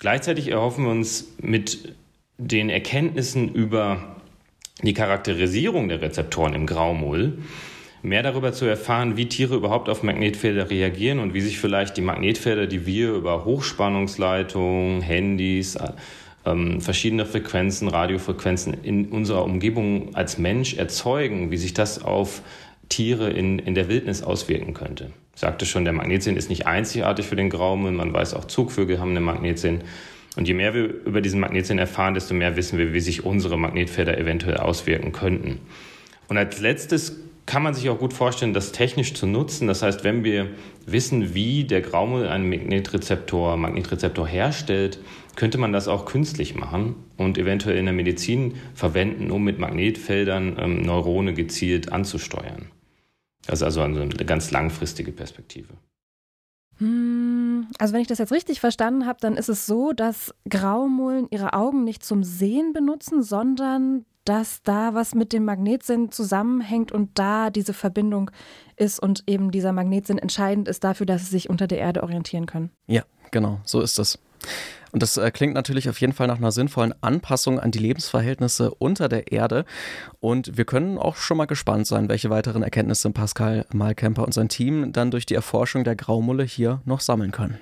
Gleichzeitig 0.00 0.48
erhoffen 0.50 0.84
wir 0.84 0.90
uns 0.90 1.32
mit 1.40 1.94
den 2.36 2.70
Erkenntnissen 2.70 3.54
über 3.54 4.16
die 4.82 4.94
Charakterisierung 4.94 5.88
der 5.88 6.02
Rezeptoren 6.02 6.54
im 6.54 6.66
Graumull, 6.66 7.38
mehr 8.04 8.22
darüber 8.22 8.52
zu 8.52 8.66
erfahren, 8.66 9.16
wie 9.16 9.26
Tiere 9.28 9.56
überhaupt 9.56 9.88
auf 9.88 10.02
Magnetfelder 10.02 10.68
reagieren 10.68 11.18
und 11.18 11.32
wie 11.32 11.40
sich 11.40 11.58
vielleicht 11.58 11.96
die 11.96 12.02
Magnetfelder, 12.02 12.66
die 12.66 12.86
wir 12.86 13.12
über 13.12 13.46
Hochspannungsleitungen, 13.46 15.00
Handys, 15.00 15.78
ähm, 16.44 16.82
verschiedene 16.82 17.24
Frequenzen, 17.24 17.88
Radiofrequenzen 17.88 18.74
in 18.82 19.06
unserer 19.06 19.42
Umgebung 19.42 20.14
als 20.14 20.36
Mensch 20.36 20.74
erzeugen, 20.74 21.50
wie 21.50 21.56
sich 21.56 21.72
das 21.72 22.02
auf 22.02 22.42
Tiere 22.90 23.30
in, 23.30 23.58
in 23.58 23.74
der 23.74 23.88
Wildnis 23.88 24.22
auswirken 24.22 24.74
könnte. 24.74 25.10
Ich 25.34 25.40
sagte 25.40 25.64
schon, 25.64 25.84
der 25.84 25.94
Magnetsinn 25.94 26.36
ist 26.36 26.50
nicht 26.50 26.66
einzigartig 26.66 27.26
für 27.26 27.36
den 27.36 27.48
Graumüll. 27.48 27.92
Man 27.92 28.12
weiß 28.12 28.34
auch, 28.34 28.44
Zugvögel 28.44 29.00
haben 29.00 29.10
einen 29.10 29.24
Magnetsinn. 29.24 29.80
Und 30.36 30.46
je 30.46 30.54
mehr 30.54 30.74
wir 30.74 30.84
über 30.84 31.22
diesen 31.22 31.40
Magnetsinn 31.40 31.78
erfahren, 31.78 32.12
desto 32.12 32.34
mehr 32.34 32.54
wissen 32.56 32.78
wir, 32.78 32.92
wie 32.92 33.00
sich 33.00 33.24
unsere 33.24 33.56
Magnetfelder 33.56 34.18
eventuell 34.18 34.58
auswirken 34.58 35.12
könnten. 35.12 35.60
Und 36.28 36.36
als 36.36 36.60
letztes 36.60 37.16
kann 37.46 37.62
man 37.62 37.74
sich 37.74 37.90
auch 37.90 37.98
gut 37.98 38.12
vorstellen, 38.12 38.54
das 38.54 38.72
technisch 38.72 39.14
zu 39.14 39.26
nutzen. 39.26 39.66
Das 39.68 39.82
heißt, 39.82 40.02
wenn 40.02 40.24
wir 40.24 40.48
wissen, 40.86 41.34
wie 41.34 41.64
der 41.64 41.82
Graumüll 41.82 42.26
einen 42.28 42.48
Magnetrezeptor, 42.48 43.56
Magnetrezeptor 43.56 44.26
herstellt, 44.26 44.98
könnte 45.36 45.58
man 45.58 45.72
das 45.72 45.88
auch 45.88 46.06
künstlich 46.06 46.54
machen 46.54 46.96
und 47.16 47.38
eventuell 47.38 47.76
in 47.76 47.86
der 47.86 47.94
Medizin 47.94 48.54
verwenden, 48.74 49.30
um 49.30 49.44
mit 49.44 49.58
Magnetfeldern 49.58 50.56
ähm, 50.58 50.82
Neurone 50.82 51.34
gezielt 51.34 51.92
anzusteuern. 51.92 52.70
Das 53.46 53.60
ist 53.60 53.64
also 53.64 53.82
eine 53.82 54.08
ganz 54.08 54.50
langfristige 54.50 55.12
Perspektive. 55.12 55.74
Hm, 56.78 57.68
also 57.78 57.94
wenn 57.94 58.00
ich 58.00 58.08
das 58.08 58.18
jetzt 58.18 58.32
richtig 58.32 58.60
verstanden 58.60 59.06
habe, 59.06 59.18
dann 59.20 59.36
ist 59.36 59.48
es 59.48 59.66
so, 59.66 59.92
dass 59.92 60.34
Graumullen 60.48 61.28
ihre 61.30 61.52
Augen 61.52 61.84
nicht 61.84 62.04
zum 62.04 62.24
Sehen 62.24 62.72
benutzen, 62.72 63.22
sondern 63.22 64.06
dass 64.24 64.62
da 64.62 64.94
was 64.94 65.14
mit 65.14 65.32
dem 65.32 65.44
Magnetsinn 65.44 66.10
zusammenhängt 66.10 66.92
und 66.92 67.18
da 67.18 67.50
diese 67.50 67.74
Verbindung 67.74 68.30
ist 68.76 68.98
und 69.00 69.24
eben 69.26 69.50
dieser 69.50 69.72
Magnetsinn 69.72 70.18
entscheidend 70.18 70.68
ist 70.68 70.84
dafür, 70.84 71.06
dass 71.06 71.24
sie 71.24 71.30
sich 71.30 71.50
unter 71.50 71.66
der 71.66 71.78
Erde 71.78 72.02
orientieren 72.02 72.46
können. 72.46 72.70
Ja, 72.86 73.02
genau, 73.30 73.60
so 73.64 73.80
ist 73.80 73.98
es. 73.98 74.18
Und 74.92 75.02
das 75.02 75.16
äh, 75.16 75.30
klingt 75.32 75.54
natürlich 75.54 75.88
auf 75.88 76.00
jeden 76.00 76.12
Fall 76.12 76.28
nach 76.28 76.38
einer 76.38 76.52
sinnvollen 76.52 76.94
Anpassung 77.00 77.58
an 77.58 77.72
die 77.72 77.80
Lebensverhältnisse 77.80 78.72
unter 78.72 79.08
der 79.08 79.32
Erde. 79.32 79.64
Und 80.20 80.56
wir 80.56 80.64
können 80.64 80.98
auch 80.98 81.16
schon 81.16 81.36
mal 81.36 81.46
gespannt 81.46 81.88
sein, 81.88 82.08
welche 82.08 82.30
weiteren 82.30 82.62
Erkenntnisse 82.62 83.10
Pascal 83.10 83.66
Malkemper 83.72 84.24
und 84.24 84.32
sein 84.32 84.48
Team 84.48 84.92
dann 84.92 85.10
durch 85.10 85.26
die 85.26 85.34
Erforschung 85.34 85.82
der 85.82 85.96
Graumulle 85.96 86.44
hier 86.44 86.80
noch 86.84 87.00
sammeln 87.00 87.32
können. 87.32 87.58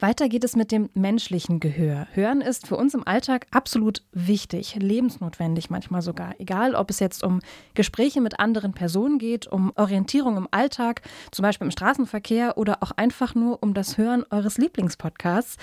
Weiter 0.00 0.30
geht 0.30 0.44
es 0.44 0.56
mit 0.56 0.72
dem 0.72 0.88
menschlichen 0.94 1.60
Gehör. 1.60 2.08
Hören 2.14 2.40
ist 2.40 2.66
für 2.66 2.76
uns 2.78 2.94
im 2.94 3.06
Alltag 3.06 3.46
absolut 3.50 4.02
wichtig, 4.12 4.76
lebensnotwendig 4.76 5.68
manchmal 5.68 6.00
sogar. 6.00 6.34
Egal, 6.38 6.74
ob 6.74 6.88
es 6.88 7.00
jetzt 7.00 7.22
um 7.22 7.40
Gespräche 7.74 8.22
mit 8.22 8.40
anderen 8.40 8.72
Personen 8.72 9.18
geht, 9.18 9.46
um 9.46 9.72
Orientierung 9.76 10.38
im 10.38 10.48
Alltag, 10.52 11.02
zum 11.32 11.42
Beispiel 11.42 11.66
im 11.66 11.70
Straßenverkehr 11.70 12.56
oder 12.56 12.82
auch 12.82 12.92
einfach 12.92 13.34
nur 13.34 13.62
um 13.62 13.74
das 13.74 13.98
Hören 13.98 14.24
eures 14.30 14.56
Lieblingspodcasts. 14.56 15.58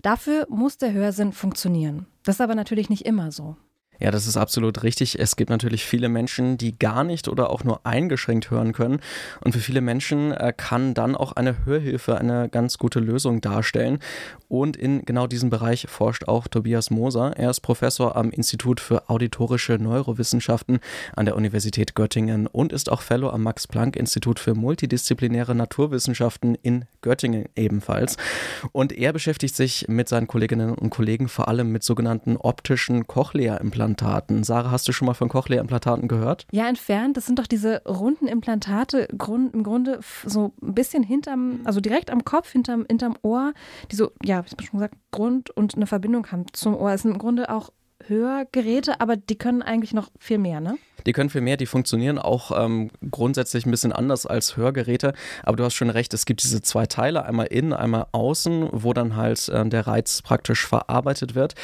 Dafür 0.00 0.46
muss 0.48 0.78
der 0.78 0.94
Hörsinn 0.94 1.32
funktionieren. 1.32 2.06
Das 2.24 2.36
ist 2.36 2.40
aber 2.40 2.54
natürlich 2.54 2.88
nicht 2.88 3.04
immer 3.04 3.30
so. 3.30 3.56
Ja, 4.02 4.10
das 4.10 4.26
ist 4.26 4.36
absolut 4.36 4.82
richtig. 4.82 5.20
Es 5.20 5.36
gibt 5.36 5.48
natürlich 5.48 5.84
viele 5.84 6.08
Menschen, 6.08 6.58
die 6.58 6.76
gar 6.76 7.04
nicht 7.04 7.28
oder 7.28 7.50
auch 7.50 7.62
nur 7.62 7.86
eingeschränkt 7.86 8.50
hören 8.50 8.72
können. 8.72 8.98
Und 9.44 9.52
für 9.52 9.60
viele 9.60 9.80
Menschen 9.80 10.32
äh, 10.32 10.52
kann 10.56 10.92
dann 10.92 11.14
auch 11.14 11.30
eine 11.30 11.64
Hörhilfe 11.66 12.18
eine 12.18 12.48
ganz 12.48 12.78
gute 12.78 12.98
Lösung 12.98 13.40
darstellen. 13.40 14.00
Und 14.48 14.76
in 14.76 15.04
genau 15.04 15.28
diesem 15.28 15.50
Bereich 15.50 15.86
forscht 15.88 16.26
auch 16.26 16.48
Tobias 16.48 16.90
Moser. 16.90 17.36
Er 17.36 17.50
ist 17.50 17.60
Professor 17.60 18.16
am 18.16 18.30
Institut 18.30 18.80
für 18.80 19.08
auditorische 19.08 19.74
Neurowissenschaften 19.74 20.80
an 21.14 21.24
der 21.24 21.36
Universität 21.36 21.94
Göttingen 21.94 22.48
und 22.48 22.72
ist 22.72 22.90
auch 22.90 23.02
Fellow 23.02 23.30
am 23.30 23.44
Max-Planck-Institut 23.44 24.40
für 24.40 24.56
multidisziplinäre 24.56 25.54
Naturwissenschaften 25.54 26.56
in 26.56 26.86
Göttingen 27.02 27.46
ebenfalls. 27.54 28.16
Und 28.72 28.92
er 28.92 29.12
beschäftigt 29.12 29.54
sich 29.54 29.86
mit 29.88 30.08
seinen 30.08 30.26
Kolleginnen 30.26 30.74
und 30.74 30.90
Kollegen 30.90 31.28
vor 31.28 31.48
allem 31.48 31.70
mit 31.72 31.82
sogenannten 31.82 32.36
optischen 32.36 33.06
Cochlea-Implantaten. 33.06 33.82
Implantaten. 33.82 34.44
Sarah, 34.44 34.70
hast 34.70 34.88
du 34.88 34.92
schon 34.92 35.06
mal 35.06 35.14
von 35.14 35.28
Cochlea-Implantaten 35.28 36.08
gehört? 36.08 36.46
Ja, 36.52 36.68
entfernt. 36.68 37.16
Das 37.16 37.26
sind 37.26 37.38
doch 37.38 37.46
diese 37.46 37.82
runden 37.84 38.26
Implantate, 38.26 39.08
im 39.10 39.62
Grunde 39.62 40.00
so 40.24 40.52
ein 40.62 40.74
bisschen 40.74 41.02
hinterm, 41.02 41.60
also 41.64 41.80
direkt 41.80 42.10
am 42.10 42.24
Kopf, 42.24 42.50
hinterm, 42.50 42.84
hinterm 42.88 43.16
Ohr, 43.22 43.52
die 43.90 43.96
so, 43.96 44.12
ja, 44.22 44.44
wie 44.44 44.48
ich 44.60 44.66
schon 44.66 44.78
gesagt, 44.78 44.94
Grund 45.10 45.50
und 45.50 45.74
eine 45.74 45.86
Verbindung 45.86 46.30
haben 46.30 46.46
zum 46.52 46.76
Ohr. 46.76 46.92
Es 46.92 47.02
sind 47.02 47.12
im 47.12 47.18
Grunde 47.18 47.50
auch 47.50 47.70
Hörgeräte, 48.08 49.00
aber 49.00 49.16
die 49.16 49.36
können 49.36 49.62
eigentlich 49.62 49.94
noch 49.94 50.10
viel 50.18 50.38
mehr, 50.38 50.60
ne? 50.60 50.76
Die 51.06 51.12
können 51.12 51.30
viel 51.30 51.40
mehr, 51.40 51.56
die 51.56 51.66
funktionieren 51.66 52.18
auch 52.18 52.52
ähm, 52.56 52.90
grundsätzlich 53.10 53.66
ein 53.66 53.70
bisschen 53.70 53.92
anders 53.92 54.26
als 54.26 54.56
Hörgeräte. 54.56 55.12
Aber 55.42 55.56
du 55.56 55.64
hast 55.64 55.74
schon 55.74 55.90
recht, 55.90 56.14
es 56.14 56.26
gibt 56.26 56.42
diese 56.42 56.62
zwei 56.62 56.86
Teile, 56.86 57.24
einmal 57.24 57.46
innen, 57.46 57.72
einmal 57.72 58.06
außen, 58.12 58.68
wo 58.72 58.92
dann 58.92 59.16
halt 59.16 59.48
äh, 59.48 59.68
der 59.68 59.86
Reiz 59.86 60.22
praktisch 60.22 60.66
verarbeitet 60.66 61.34
wird. 61.34 61.54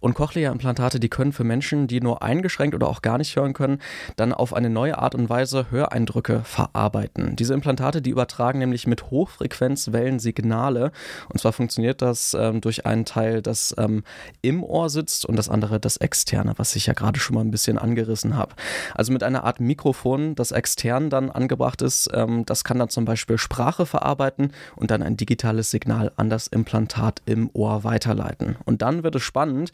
Und 0.00 0.14
Cochlea-Implantate, 0.14 1.00
die 1.00 1.08
können 1.08 1.32
für 1.32 1.44
Menschen, 1.44 1.86
die 1.86 2.00
nur 2.00 2.22
eingeschränkt 2.22 2.74
oder 2.74 2.88
auch 2.88 3.02
gar 3.02 3.18
nicht 3.18 3.36
hören 3.36 3.52
können, 3.52 3.80
dann 4.16 4.32
auf 4.32 4.54
eine 4.54 4.70
neue 4.70 4.98
Art 4.98 5.14
und 5.14 5.28
Weise 5.30 5.70
Höreindrücke 5.70 6.42
verarbeiten. 6.44 7.36
Diese 7.36 7.54
Implantate, 7.54 8.02
die 8.02 8.10
übertragen 8.10 8.58
nämlich 8.58 8.86
mit 8.86 9.10
Hochfrequenzwellen 9.10 10.18
Signale. 10.18 10.92
Und 11.32 11.38
zwar 11.40 11.52
funktioniert 11.52 12.02
das 12.02 12.34
ähm, 12.34 12.60
durch 12.60 12.86
einen 12.86 13.04
Teil, 13.04 13.42
das 13.42 13.74
ähm, 13.78 14.02
im 14.42 14.64
Ohr 14.64 14.90
sitzt 14.90 15.26
und 15.26 15.36
das 15.36 15.48
andere 15.48 15.78
das 15.88 15.96
externe, 15.96 16.52
was 16.58 16.76
ich 16.76 16.84
ja 16.84 16.92
gerade 16.92 17.18
schon 17.18 17.34
mal 17.34 17.40
ein 17.40 17.50
bisschen 17.50 17.78
angerissen 17.78 18.36
habe. 18.36 18.54
Also 18.94 19.10
mit 19.10 19.22
einer 19.22 19.44
Art 19.44 19.58
Mikrofon, 19.58 20.34
das 20.34 20.52
extern 20.52 21.08
dann 21.08 21.30
angebracht 21.30 21.80
ist. 21.80 22.10
Ähm, 22.12 22.44
das 22.44 22.62
kann 22.62 22.78
dann 22.78 22.90
zum 22.90 23.06
Beispiel 23.06 23.38
Sprache 23.38 23.86
verarbeiten 23.86 24.52
und 24.76 24.90
dann 24.90 25.02
ein 25.02 25.16
digitales 25.16 25.70
Signal 25.70 26.12
an 26.16 26.28
das 26.28 26.46
Implantat 26.46 27.22
im 27.24 27.48
Ohr 27.54 27.84
weiterleiten. 27.84 28.56
Und 28.66 28.82
dann 28.82 29.02
wird 29.02 29.14
es 29.14 29.22
spannend. 29.22 29.72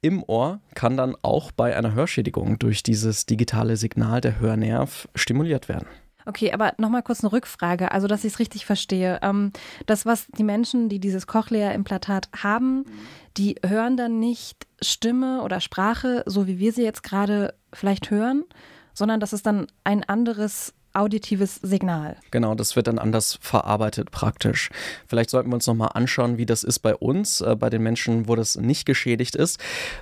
Im 0.00 0.24
Ohr 0.24 0.60
kann 0.74 0.96
dann 0.96 1.14
auch 1.22 1.52
bei 1.52 1.76
einer 1.76 1.94
Hörschädigung 1.94 2.58
durch 2.58 2.82
dieses 2.82 3.24
digitale 3.24 3.76
Signal 3.76 4.20
der 4.20 4.40
Hörnerv 4.40 5.08
stimuliert 5.14 5.68
werden. 5.68 5.86
Okay, 6.26 6.52
aber 6.52 6.74
nochmal 6.78 7.02
kurz 7.02 7.22
eine 7.22 7.32
Rückfrage, 7.32 7.92
also 7.92 8.06
dass 8.06 8.24
ich 8.24 8.34
es 8.34 8.38
richtig 8.38 8.66
verstehe. 8.66 9.18
Ähm, 9.22 9.52
das, 9.86 10.06
was 10.06 10.26
die 10.38 10.44
Menschen, 10.44 10.88
die 10.88 11.00
dieses 11.00 11.26
Cochlea-Implantat 11.26 12.28
haben, 12.42 12.84
die 13.36 13.56
hören 13.64 13.96
dann 13.96 14.18
nicht 14.18 14.66
Stimme 14.80 15.42
oder 15.42 15.60
Sprache, 15.60 16.22
so 16.26 16.46
wie 16.46 16.58
wir 16.58 16.72
sie 16.72 16.82
jetzt 16.82 17.02
gerade 17.02 17.54
vielleicht 17.72 18.10
hören, 18.10 18.44
sondern 18.94 19.20
das 19.20 19.32
ist 19.32 19.46
dann 19.46 19.66
ein 19.84 20.04
anderes 20.04 20.74
auditives 20.94 21.56
Signal. 21.56 22.16
Genau, 22.30 22.54
das 22.54 22.76
wird 22.76 22.86
dann 22.86 22.98
anders 22.98 23.38
verarbeitet 23.40 24.10
praktisch. 24.10 24.70
Vielleicht 25.06 25.30
sollten 25.30 25.50
wir 25.50 25.54
uns 25.54 25.66
nochmal 25.66 25.90
anschauen, 25.94 26.38
wie 26.38 26.46
das 26.46 26.64
ist 26.64 26.80
bei 26.80 26.94
uns, 26.94 27.40
äh, 27.40 27.56
bei 27.56 27.70
den 27.70 27.82
Menschen, 27.82 28.28
wo 28.28 28.36
das 28.36 28.56
nicht 28.56 28.86
geschädigt 28.86 29.34
ist. 29.34 29.58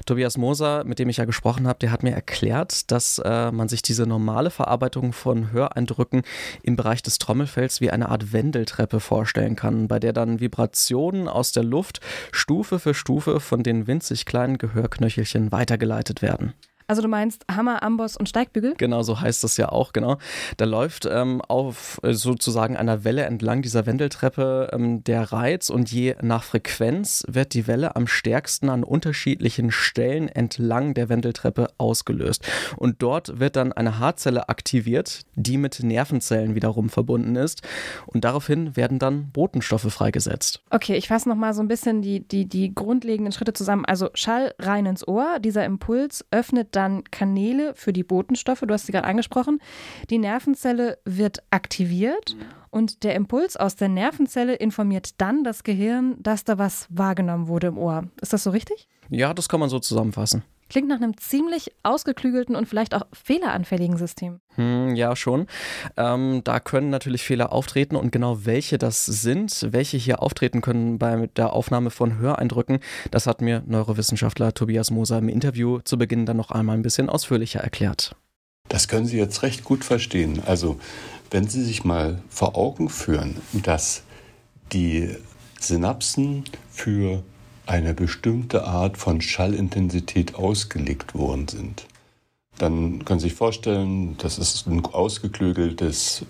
Tobias 0.07 0.37
Moser, 0.37 0.85
mit 0.85 0.99
dem 0.99 1.09
ich 1.09 1.19
ja 1.19 1.25
gesprochen 1.25 1.67
habe, 1.67 1.79
der 1.79 1.93
hat 1.93 2.03
mir 2.03 2.13
erklärt, 2.13 2.91
dass 2.91 3.19
äh, 3.19 3.51
man 3.53 3.69
sich 3.69 3.83
diese 3.83 4.07
normale 4.07 4.51
Verarbeitung 4.51 5.13
von 5.13 5.53
Höreindrücken 5.53 6.23
im 6.63 6.77
Bereich 6.77 7.03
des 7.03 7.19
Trommelfells 7.19 7.81
wie 7.81 7.91
eine 7.91 8.09
Art 8.09 8.33
Wendeltreppe 8.33 9.01
vorstellen 9.01 9.57
kann, 9.57 9.89
bei 9.89 9.99
der 9.99 10.13
dann 10.13 10.41
Vibrationen 10.41 11.29
aus 11.29 11.53
der 11.53 11.65
Luft 11.65 12.01
Stufe 12.33 12.79
für 12.79 12.95
Stufe 12.95 13.41
von 13.41 13.63
den 13.63 13.87
winzig 13.87 14.27
kleinen 14.27 14.59
Gehörknöchelchen 14.59 15.53
weitergeleitet 15.53 16.23
werden. 16.23 16.55
Also 16.91 17.03
du 17.03 17.09
meinst 17.09 17.45
Hammer, 17.49 17.85
Amboss 17.85 18.17
und 18.17 18.29
Steigbügel? 18.29 18.75
Genau, 18.77 19.03
so 19.03 19.21
heißt 19.21 19.45
das 19.45 19.57
ja 19.57 19.69
auch, 19.69 19.93
genau. 19.93 20.19
Da 20.57 20.65
läuft 20.65 21.07
ähm, 21.09 21.41
auf 21.41 22.01
äh, 22.03 22.15
sozusagen 22.15 22.77
einer 22.77 23.05
Welle 23.05 23.23
entlang 23.23 23.63
dieser 23.63 23.87
Wendeltreppe 23.87 24.71
ähm, 24.73 25.05
der 25.05 25.31
Reiz 25.33 25.71
und 25.71 25.93
je 25.93 26.17
nach 26.21 26.43
Frequenz 26.43 27.23
wird 27.29 27.55
die 27.55 27.69
Welle 27.69 27.95
am 27.95 28.09
stärksten 28.09 28.71
an 28.71 28.83
unterschiedlichen 28.83 29.71
Stellen 29.71 30.29
entlang 30.29 30.93
der 30.95 31.09
Wendeltreppe 31.09 31.69
ausgelöst. 31.79 32.45
Und 32.77 33.03
dort 33.03 33.39
wird 33.39 33.55
dann 33.55 33.73
eine 33.73 34.01
Haarzelle 34.01 34.49
aktiviert, 34.49 35.21
die 35.37 35.59
mit 35.59 35.85
Nervenzellen 35.85 36.57
wiederum 36.57 36.89
verbunden 36.89 37.37
ist. 37.37 37.63
Und 38.07 38.25
daraufhin 38.25 38.75
werden 38.75 38.99
dann 38.99 39.31
Botenstoffe 39.31 39.93
freigesetzt. 39.93 40.65
Okay, 40.71 40.97
ich 40.97 41.07
fasse 41.07 41.29
nochmal 41.29 41.55
so 41.55 41.63
ein 41.63 41.69
bisschen 41.69 42.03
die, 42.03 42.27
die, 42.27 42.47
die 42.47 42.75
grundlegenden 42.75 43.31
Schritte 43.31 43.53
zusammen. 43.53 43.85
Also 43.85 44.11
Schall 44.15 44.55
rein 44.59 44.87
ins 44.87 45.07
Ohr, 45.07 45.39
dieser 45.39 45.65
Impuls 45.65 46.25
öffnet 46.33 46.71
dann 46.73 46.80
Kanäle 47.11 47.75
für 47.75 47.93
die 47.93 48.05
Botenstoffe, 48.05 48.61
du 48.61 48.73
hast 48.73 48.87
sie 48.87 48.93
gerade 48.93 49.07
angesprochen. 49.07 49.61
Die 50.11 50.19
Nervenzelle 50.19 50.99
wird 51.05 51.43
aktiviert 51.51 52.37
und 52.71 53.03
der 53.03 53.15
Impuls 53.15 53.57
aus 53.57 53.77
der 53.77 53.89
Nervenzelle 53.89 54.55
informiert 54.55 55.21
dann 55.21 55.45
das 55.45 55.65
Gehirn, 55.65 56.17
dass 56.21 56.45
da 56.45 56.59
was 56.59 56.87
wahrgenommen 56.91 57.49
wurde 57.49 57.69
im 57.69 57.79
Ohr. 57.79 58.05
Ist 58.21 58.33
das 58.33 58.45
so 58.45 58.51
richtig? 58.51 58.89
Ja, 59.09 59.35
das 59.35 59.49
kann 59.49 59.61
man 59.61 59.69
so 59.69 59.79
zusammenfassen. 59.79 60.43
Klingt 60.71 60.89
nach 60.89 60.97
einem 60.97 61.17
ziemlich 61.19 61.73
ausgeklügelten 61.83 62.55
und 62.55 62.67
vielleicht 62.67 62.95
auch 62.95 63.03
fehleranfälligen 63.13 63.97
System. 63.97 64.41
Hm, 64.55 64.95
ja, 64.95 65.17
schon. 65.17 65.49
Ähm, 65.97 66.43
da 66.45 66.61
können 66.61 66.91
natürlich 66.91 67.25
Fehler 67.25 67.53
auftreten 67.53 67.97
und 67.97 68.13
genau 68.13 68.47
welche 68.47 68.79
das 68.79 69.05
sind, 69.05 69.67
welche 69.73 69.97
hier 69.97 70.23
auftreten 70.23 70.61
können 70.61 70.99
bei 70.99 71.29
der 71.37 71.53
Aufnahme 71.53 71.91
von 71.91 72.19
Höreindrücken, 72.19 72.79
das 73.11 73.27
hat 73.27 73.41
mir 73.43 73.65
Neurowissenschaftler 73.67 74.55
Tobias 74.55 74.93
Moser 74.93 75.19
im 75.19 75.29
Interview 75.29 75.81
zu 75.81 75.99
Beginn 75.99 76.25
dann 76.25 76.37
noch 76.37 76.53
einmal 76.53 76.77
ein 76.77 76.83
bisschen 76.83 77.09
ausführlicher 77.09 77.61
erklärt. 77.61 78.15
Das 78.69 78.87
können 78.87 79.07
Sie 79.07 79.19
jetzt 79.19 79.43
recht 79.43 79.65
gut 79.65 79.85
verstehen. 79.85 80.41
Also, 80.47 80.79
wenn 81.33 81.49
Sie 81.49 81.65
sich 81.65 81.85
mal 81.85 82.23
vor 82.29 82.57
Augen 82.57 82.89
führen, 82.89 83.37
dass 83.53 84.05
die 84.73 85.17
Synapsen 85.59 86.45
für 86.71 87.25
eine 87.71 87.95
bestimmte 87.95 88.65
Art 88.65 88.97
von 88.97 89.21
Schallintensität 89.21 90.35
ausgelegt 90.35 91.15
worden 91.15 91.47
sind, 91.47 91.87
dann 92.59 93.05
können 93.05 93.21
Sie 93.21 93.29
sich 93.29 93.39
vorstellen, 93.39 94.19
dass 94.19 94.39
es 94.39 94.67
ein 94.67 94.85
ausgeklügeltes 94.85 96.27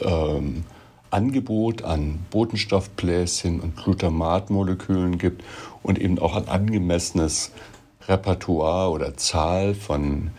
ähm, 0.00 0.64
Angebot 1.10 1.82
an 1.82 2.20
Botenstoffbläschen 2.30 3.58
und 3.58 3.76
Glutamatmolekülen 3.76 5.18
gibt 5.18 5.42
und 5.82 5.98
eben 5.98 6.20
auch 6.20 6.36
ein 6.36 6.48
angemessenes 6.48 7.50
Repertoire 8.06 8.90
oder 8.90 9.16
Zahl 9.16 9.74
von 9.74 10.30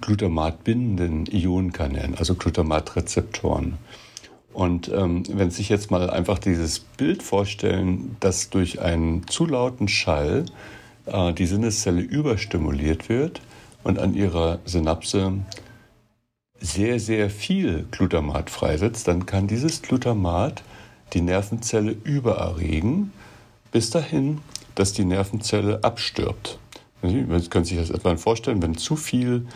glutamatbindenden 0.00 1.26
Ionenkanälen, 1.26 2.14
also 2.14 2.36
Glutamatrezeptoren. 2.36 3.76
Und 4.58 4.88
ähm, 4.88 5.22
wenn 5.28 5.52
Sie 5.52 5.58
sich 5.58 5.68
jetzt 5.68 5.92
mal 5.92 6.10
einfach 6.10 6.40
dieses 6.40 6.80
Bild 6.80 7.22
vorstellen, 7.22 8.16
dass 8.18 8.50
durch 8.50 8.80
einen 8.80 9.24
zu 9.28 9.46
lauten 9.46 9.86
Schall 9.86 10.46
äh, 11.06 11.32
die 11.32 11.46
Sinneszelle 11.46 12.00
überstimuliert 12.00 13.08
wird 13.08 13.40
und 13.84 14.00
an 14.00 14.14
ihrer 14.14 14.58
Synapse 14.64 15.34
sehr, 16.58 16.98
sehr 16.98 17.30
viel 17.30 17.86
Glutamat 17.92 18.50
freisetzt, 18.50 19.06
dann 19.06 19.26
kann 19.26 19.46
dieses 19.46 19.80
Glutamat 19.80 20.64
die 21.12 21.20
Nervenzelle 21.20 21.92
übererregen, 21.92 23.12
bis 23.70 23.90
dahin, 23.90 24.40
dass 24.74 24.92
die 24.92 25.04
Nervenzelle 25.04 25.84
abstirbt. 25.84 26.58
Sie 27.02 27.24
können 27.48 27.64
sich 27.64 27.78
das 27.78 27.90
etwa 27.90 28.16
vorstellen, 28.16 28.60
wenn 28.60 28.76
zu 28.76 28.96
viel 28.96 29.46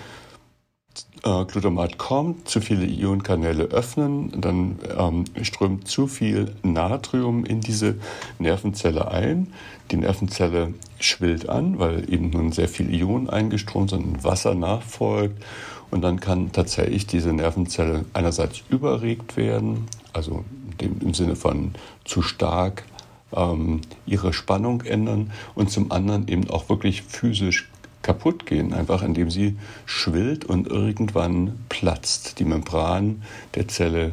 äh, 1.24 1.44
Glutamat 1.44 1.98
kommt, 1.98 2.48
zu 2.48 2.60
viele 2.60 2.84
Ionenkanäle 2.84 3.64
öffnen, 3.64 4.32
dann 4.40 4.78
ähm, 4.98 5.24
strömt 5.42 5.88
zu 5.88 6.06
viel 6.06 6.54
Natrium 6.62 7.44
in 7.44 7.60
diese 7.60 7.96
Nervenzelle 8.38 9.08
ein. 9.10 9.52
Die 9.90 9.96
Nervenzelle 9.96 10.74
schwillt 10.98 11.48
an, 11.48 11.78
weil 11.78 12.12
eben 12.12 12.30
nun 12.30 12.52
sehr 12.52 12.68
viel 12.68 12.92
Ionen 12.92 13.30
eingeströmt 13.30 13.90
sind 13.90 14.04
und 14.04 14.24
Wasser 14.24 14.54
nachfolgt. 14.54 15.42
Und 15.90 16.02
dann 16.02 16.20
kann 16.20 16.52
tatsächlich 16.52 17.06
diese 17.06 17.32
Nervenzelle 17.32 18.06
einerseits 18.14 18.62
überregt 18.70 19.36
werden, 19.36 19.86
also 20.12 20.44
im 20.78 21.14
Sinne 21.14 21.36
von 21.36 21.74
zu 22.04 22.22
stark 22.22 22.84
ähm, 23.34 23.82
ihre 24.06 24.32
Spannung 24.32 24.82
ändern 24.82 25.30
und 25.54 25.70
zum 25.70 25.92
anderen 25.92 26.28
eben 26.28 26.48
auch 26.50 26.68
wirklich 26.68 27.02
physisch 27.02 27.68
kaputt 28.02 28.46
gehen, 28.46 28.72
einfach 28.74 29.02
indem 29.02 29.30
sie 29.30 29.56
schwillt 29.86 30.44
und 30.44 30.66
irgendwann 30.66 31.58
platzt, 31.68 32.38
die 32.38 32.44
Membran 32.44 33.22
der 33.54 33.68
Zelle 33.68 34.12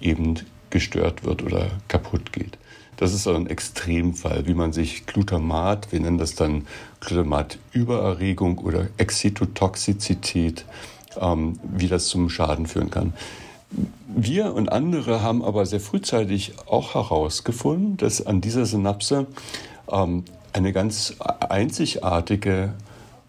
eben 0.00 0.34
gestört 0.70 1.24
wird 1.24 1.42
oder 1.42 1.70
kaputt 1.88 2.32
geht. 2.32 2.58
Das 2.96 3.14
ist 3.14 3.22
so 3.22 3.32
ein 3.32 3.46
Extremfall, 3.46 4.46
wie 4.46 4.54
man 4.54 4.72
sich 4.72 5.06
Glutamat, 5.06 5.92
wir 5.92 6.00
nennen 6.00 6.18
das 6.18 6.34
dann 6.34 6.66
Glutamatübererregung 7.00 8.58
oder 8.58 8.88
Exitotoxizität, 8.96 10.64
ähm, 11.20 11.60
wie 11.62 11.86
das 11.86 12.08
zum 12.08 12.28
Schaden 12.28 12.66
führen 12.66 12.90
kann. 12.90 13.12
Wir 14.08 14.52
und 14.52 14.72
andere 14.72 15.22
haben 15.22 15.44
aber 15.44 15.64
sehr 15.64 15.80
frühzeitig 15.80 16.54
auch 16.66 16.94
herausgefunden, 16.94 17.98
dass 17.98 18.26
an 18.26 18.40
dieser 18.40 18.66
Synapse 18.66 19.26
ähm, 19.90 20.24
eine 20.52 20.72
ganz 20.72 21.14
einzigartige 21.48 22.74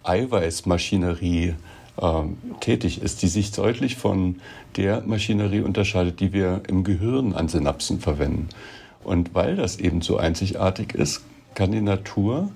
Eiweißmaschinerie 0.03 1.55
äh, 2.01 2.21
tätig 2.59 3.01
ist, 3.01 3.21
die 3.21 3.27
sich 3.27 3.51
deutlich 3.51 3.95
von 3.95 4.37
der 4.77 5.01
Maschinerie 5.01 5.61
unterscheidet, 5.61 6.19
die 6.19 6.33
wir 6.33 6.61
im 6.67 6.83
Gehirn 6.83 7.33
an 7.33 7.47
Synapsen 7.47 7.99
verwenden. 7.99 8.49
Und 9.03 9.33
weil 9.33 9.55
das 9.55 9.77
eben 9.77 10.01
so 10.01 10.17
einzigartig 10.17 10.93
ist, 10.93 11.23
kann 11.55 11.71
die 11.71 11.81
Natur 11.81 12.51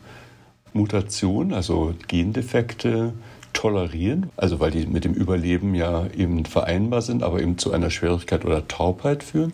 Mutation, 0.74 1.54
also 1.54 1.94
Gendefekte, 2.08 3.14
tolerieren, 3.54 4.32
also 4.36 4.60
weil 4.60 4.72
die 4.72 4.88
mit 4.88 5.06
dem 5.06 5.14
Überleben 5.14 5.76
ja 5.76 6.08
eben 6.18 6.46
vereinbar 6.46 7.02
sind, 7.02 7.24
aber 7.24 7.40
eben 7.40 7.58
zu 7.58 7.72
einer 7.72 7.92
Schwierigkeit 7.92 8.46
oder 8.46 8.68
Taubheit 8.68 9.24
führen. 9.24 9.54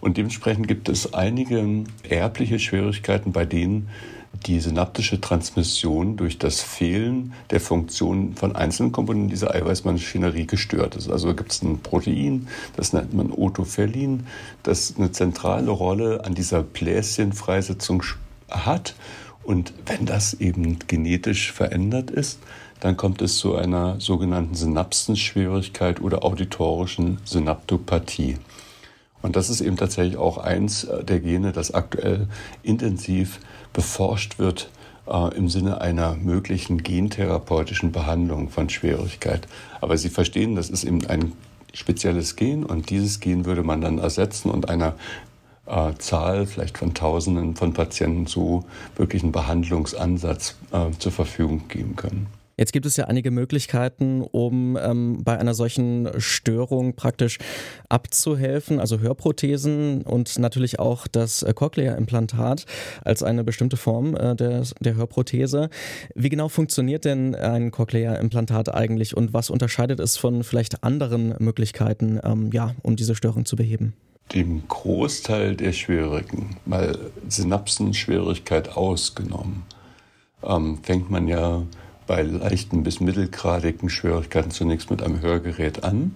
Und 0.00 0.16
dementsprechend 0.16 0.66
gibt 0.66 0.88
es 0.88 1.14
einige 1.14 1.84
erbliche 2.08 2.58
Schwierigkeiten, 2.58 3.32
bei 3.32 3.44
denen 3.44 3.88
die 4.46 4.60
synaptische 4.60 5.20
Transmission 5.20 6.16
durch 6.16 6.38
das 6.38 6.60
Fehlen 6.60 7.32
der 7.50 7.60
Funktion 7.60 8.34
von 8.34 8.56
einzelnen 8.56 8.92
Komponenten 8.92 9.30
dieser 9.30 9.54
Eiweißmaschinerie 9.54 10.46
gestört 10.46 10.96
ist. 10.96 11.10
Also 11.10 11.34
gibt 11.34 11.52
es 11.52 11.62
ein 11.62 11.80
Protein, 11.80 12.48
das 12.76 12.92
nennt 12.92 13.14
man 13.14 13.30
Otopherlin, 13.30 14.26
das 14.62 14.94
eine 14.96 15.12
zentrale 15.12 15.70
Rolle 15.70 16.24
an 16.24 16.34
dieser 16.34 16.62
Bläschenfreisetzung 16.62 18.02
hat. 18.50 18.94
Und 19.44 19.72
wenn 19.86 20.06
das 20.06 20.34
eben 20.34 20.78
genetisch 20.86 21.52
verändert 21.52 22.10
ist, 22.10 22.40
dann 22.80 22.96
kommt 22.96 23.22
es 23.22 23.38
zu 23.38 23.54
einer 23.54 24.00
sogenannten 24.00 24.54
Synapsenschwierigkeit 24.54 26.00
oder 26.00 26.24
auditorischen 26.24 27.18
Synaptopathie. 27.24 28.38
Und 29.22 29.36
das 29.36 29.48
ist 29.48 29.62
eben 29.62 29.78
tatsächlich 29.78 30.18
auch 30.18 30.36
eins 30.36 30.86
der 31.02 31.18
Gene, 31.20 31.52
das 31.52 31.72
aktuell 31.72 32.28
intensiv 32.62 33.40
beforscht 33.74 34.38
wird 34.38 34.70
äh, 35.06 35.36
im 35.36 35.50
Sinne 35.50 35.82
einer 35.82 36.14
möglichen 36.14 36.82
gentherapeutischen 36.82 37.92
Behandlung 37.92 38.48
von 38.48 38.70
Schwierigkeit. 38.70 39.46
Aber 39.82 39.98
Sie 39.98 40.08
verstehen, 40.08 40.56
das 40.56 40.70
ist 40.70 40.84
eben 40.84 41.06
ein 41.06 41.32
spezielles 41.74 42.36
Gen 42.36 42.64
und 42.64 42.88
dieses 42.88 43.20
Gen 43.20 43.44
würde 43.44 43.62
man 43.62 43.82
dann 43.82 43.98
ersetzen 43.98 44.50
und 44.50 44.70
einer 44.70 44.94
äh, 45.66 45.92
Zahl, 45.98 46.46
vielleicht 46.46 46.78
von 46.78 46.94
Tausenden 46.94 47.56
von 47.56 47.72
Patienten 47.72 48.26
so 48.26 48.64
wirklich 48.96 49.22
einen 49.22 49.32
Behandlungsansatz 49.32 50.56
äh, 50.72 50.90
zur 50.98 51.12
Verfügung 51.12 51.68
geben 51.68 51.96
können. 51.96 52.28
Jetzt 52.56 52.72
gibt 52.72 52.86
es 52.86 52.96
ja 52.96 53.06
einige 53.06 53.30
Möglichkeiten, 53.30 54.22
um 54.22 54.78
ähm, 54.80 55.24
bei 55.24 55.38
einer 55.38 55.54
solchen 55.54 56.08
Störung 56.18 56.94
praktisch 56.94 57.38
abzuhelfen, 57.88 58.78
also 58.78 59.00
Hörprothesen 59.00 60.02
und 60.02 60.38
natürlich 60.38 60.78
auch 60.78 61.08
das 61.08 61.42
äh, 61.42 61.52
Cochlea-Implantat 61.52 62.66
als 63.04 63.22
eine 63.22 63.42
bestimmte 63.42 63.76
Form 63.76 64.14
äh, 64.14 64.36
der, 64.36 64.62
der 64.80 64.94
Hörprothese. 64.94 65.68
Wie 66.14 66.28
genau 66.28 66.48
funktioniert 66.48 67.04
denn 67.04 67.34
ein 67.34 67.72
Cochlea-Implantat 67.72 68.72
eigentlich 68.72 69.16
und 69.16 69.32
was 69.32 69.50
unterscheidet 69.50 69.98
es 69.98 70.16
von 70.16 70.44
vielleicht 70.44 70.84
anderen 70.84 71.34
Möglichkeiten, 71.38 72.20
ähm, 72.22 72.50
ja, 72.52 72.74
um 72.82 72.94
diese 72.94 73.16
Störung 73.16 73.44
zu 73.44 73.56
beheben? 73.56 73.94
Dem 74.32 74.66
Großteil 74.68 75.56
der 75.56 75.72
Schwierigen, 75.72 76.56
mal 76.64 76.98
Synapsenschwierigkeit 77.28 78.76
ausgenommen, 78.76 79.64
ähm, 80.42 80.78
fängt 80.82 81.10
man 81.10 81.28
ja 81.28 81.62
bei 82.06 82.22
leichten 82.22 82.82
bis 82.82 83.00
mittelgradigen 83.00 83.88
Schwierigkeiten 83.88 84.50
zunächst 84.50 84.90
mit 84.90 85.02
einem 85.02 85.20
Hörgerät 85.20 85.84
an. 85.84 86.14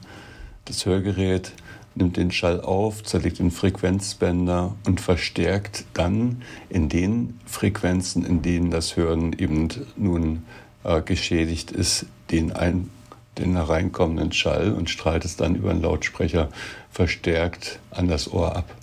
Das 0.64 0.86
Hörgerät 0.86 1.52
nimmt 1.94 2.16
den 2.16 2.30
Schall 2.30 2.60
auf, 2.60 3.02
zerlegt 3.02 3.40
in 3.40 3.50
Frequenzbänder 3.50 4.74
und 4.86 5.00
verstärkt 5.00 5.84
dann 5.94 6.42
in 6.68 6.88
den 6.88 7.40
Frequenzen, 7.46 8.24
in 8.24 8.42
denen 8.42 8.70
das 8.70 8.96
Hören 8.96 9.32
eben 9.32 9.68
nun 9.96 10.44
äh, 10.84 11.02
geschädigt 11.02 11.70
ist, 11.70 12.06
den, 12.30 12.52
ein, 12.52 12.90
den 13.38 13.54
hereinkommenden 13.54 14.32
Schall 14.32 14.72
und 14.72 14.90
strahlt 14.90 15.24
es 15.24 15.36
dann 15.36 15.54
über 15.54 15.70
einen 15.70 15.82
Lautsprecher 15.82 16.48
verstärkt 16.90 17.80
an 17.90 18.08
das 18.08 18.32
Ohr 18.32 18.56
ab. 18.56 18.74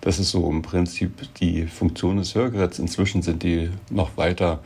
Das 0.00 0.18
ist 0.18 0.30
so 0.30 0.50
im 0.50 0.62
Prinzip 0.62 1.32
die 1.36 1.66
Funktion 1.66 2.16
des 2.16 2.34
Hörgeräts. 2.34 2.80
Inzwischen 2.80 3.22
sind 3.22 3.44
die 3.44 3.70
noch 3.88 4.16
weiter 4.16 4.60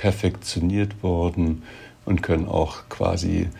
perfektioniert 0.00 1.02
worden 1.02 1.62
und 2.06 2.22
können 2.22 2.48
auch 2.48 2.88
quasi 2.88 3.50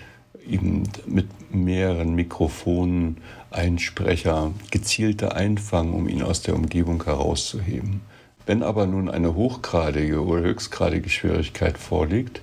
eben 0.49 0.85
mit 1.05 1.27
mehreren 1.53 2.15
Mikrofonen 2.15 3.19
Einsprecher 3.51 4.53
gezielter 4.71 5.37
einfangen, 5.37 5.93
um 5.93 6.09
ihn 6.09 6.23
aus 6.23 6.41
der 6.41 6.55
Umgebung 6.55 7.05
herauszuheben. 7.05 8.01
Wenn 8.47 8.63
aber 8.63 8.87
nun 8.87 9.11
eine 9.11 9.35
hochgradige 9.35 10.25
oder 10.25 10.41
höchstgradige 10.41 11.11
Schwierigkeit 11.11 11.77
vorliegt, 11.77 12.41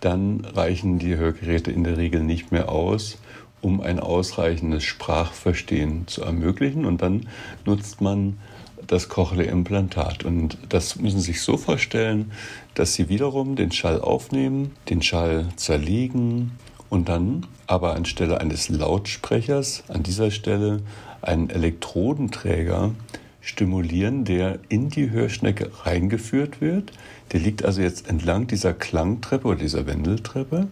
dann 0.00 0.46
reichen 0.46 0.98
die 0.98 1.16
Hörgeräte 1.16 1.70
in 1.70 1.84
der 1.84 1.98
Regel 1.98 2.22
nicht 2.22 2.50
mehr 2.50 2.70
aus, 2.70 3.18
um 3.60 3.82
ein 3.82 4.00
ausreichendes 4.00 4.84
Sprachverstehen 4.84 6.06
zu 6.06 6.22
ermöglichen. 6.22 6.86
Und 6.86 7.02
dann 7.02 7.28
nutzt 7.66 8.00
man 8.00 8.38
das 8.86 9.08
Cochlea-Implantat. 9.08 10.24
Und 10.24 10.58
das 10.68 10.96
müssen 10.96 11.20
Sie 11.20 11.32
sich 11.32 11.42
so 11.42 11.56
vorstellen, 11.56 12.32
dass 12.74 12.94
Sie 12.94 13.08
wiederum 13.08 13.56
den 13.56 13.72
Schall 13.72 14.00
aufnehmen, 14.00 14.72
den 14.88 15.02
Schall 15.02 15.46
zerlegen 15.56 16.52
und 16.88 17.08
dann 17.08 17.46
aber 17.66 17.94
anstelle 17.94 18.40
eines 18.40 18.68
Lautsprechers 18.68 19.84
an 19.88 20.02
dieser 20.02 20.30
Stelle 20.30 20.82
einen 21.22 21.50
Elektrodenträger 21.50 22.92
stimulieren, 23.40 24.24
der 24.24 24.58
in 24.68 24.88
die 24.88 25.10
Hörschnecke 25.10 25.70
reingeführt 25.84 26.60
wird. 26.60 26.92
Der 27.32 27.40
liegt 27.40 27.64
also 27.64 27.82
jetzt 27.82 28.08
entlang 28.08 28.46
dieser 28.46 28.72
Klangtreppe 28.72 29.48
oder 29.48 29.58
dieser 29.58 29.86
Wendeltreppe. 29.86 30.68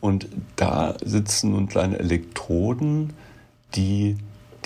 Und 0.00 0.26
da 0.56 0.96
sitzen 1.04 1.52
nun 1.52 1.68
kleine 1.68 1.98
Elektroden, 1.98 3.12
die 3.74 4.16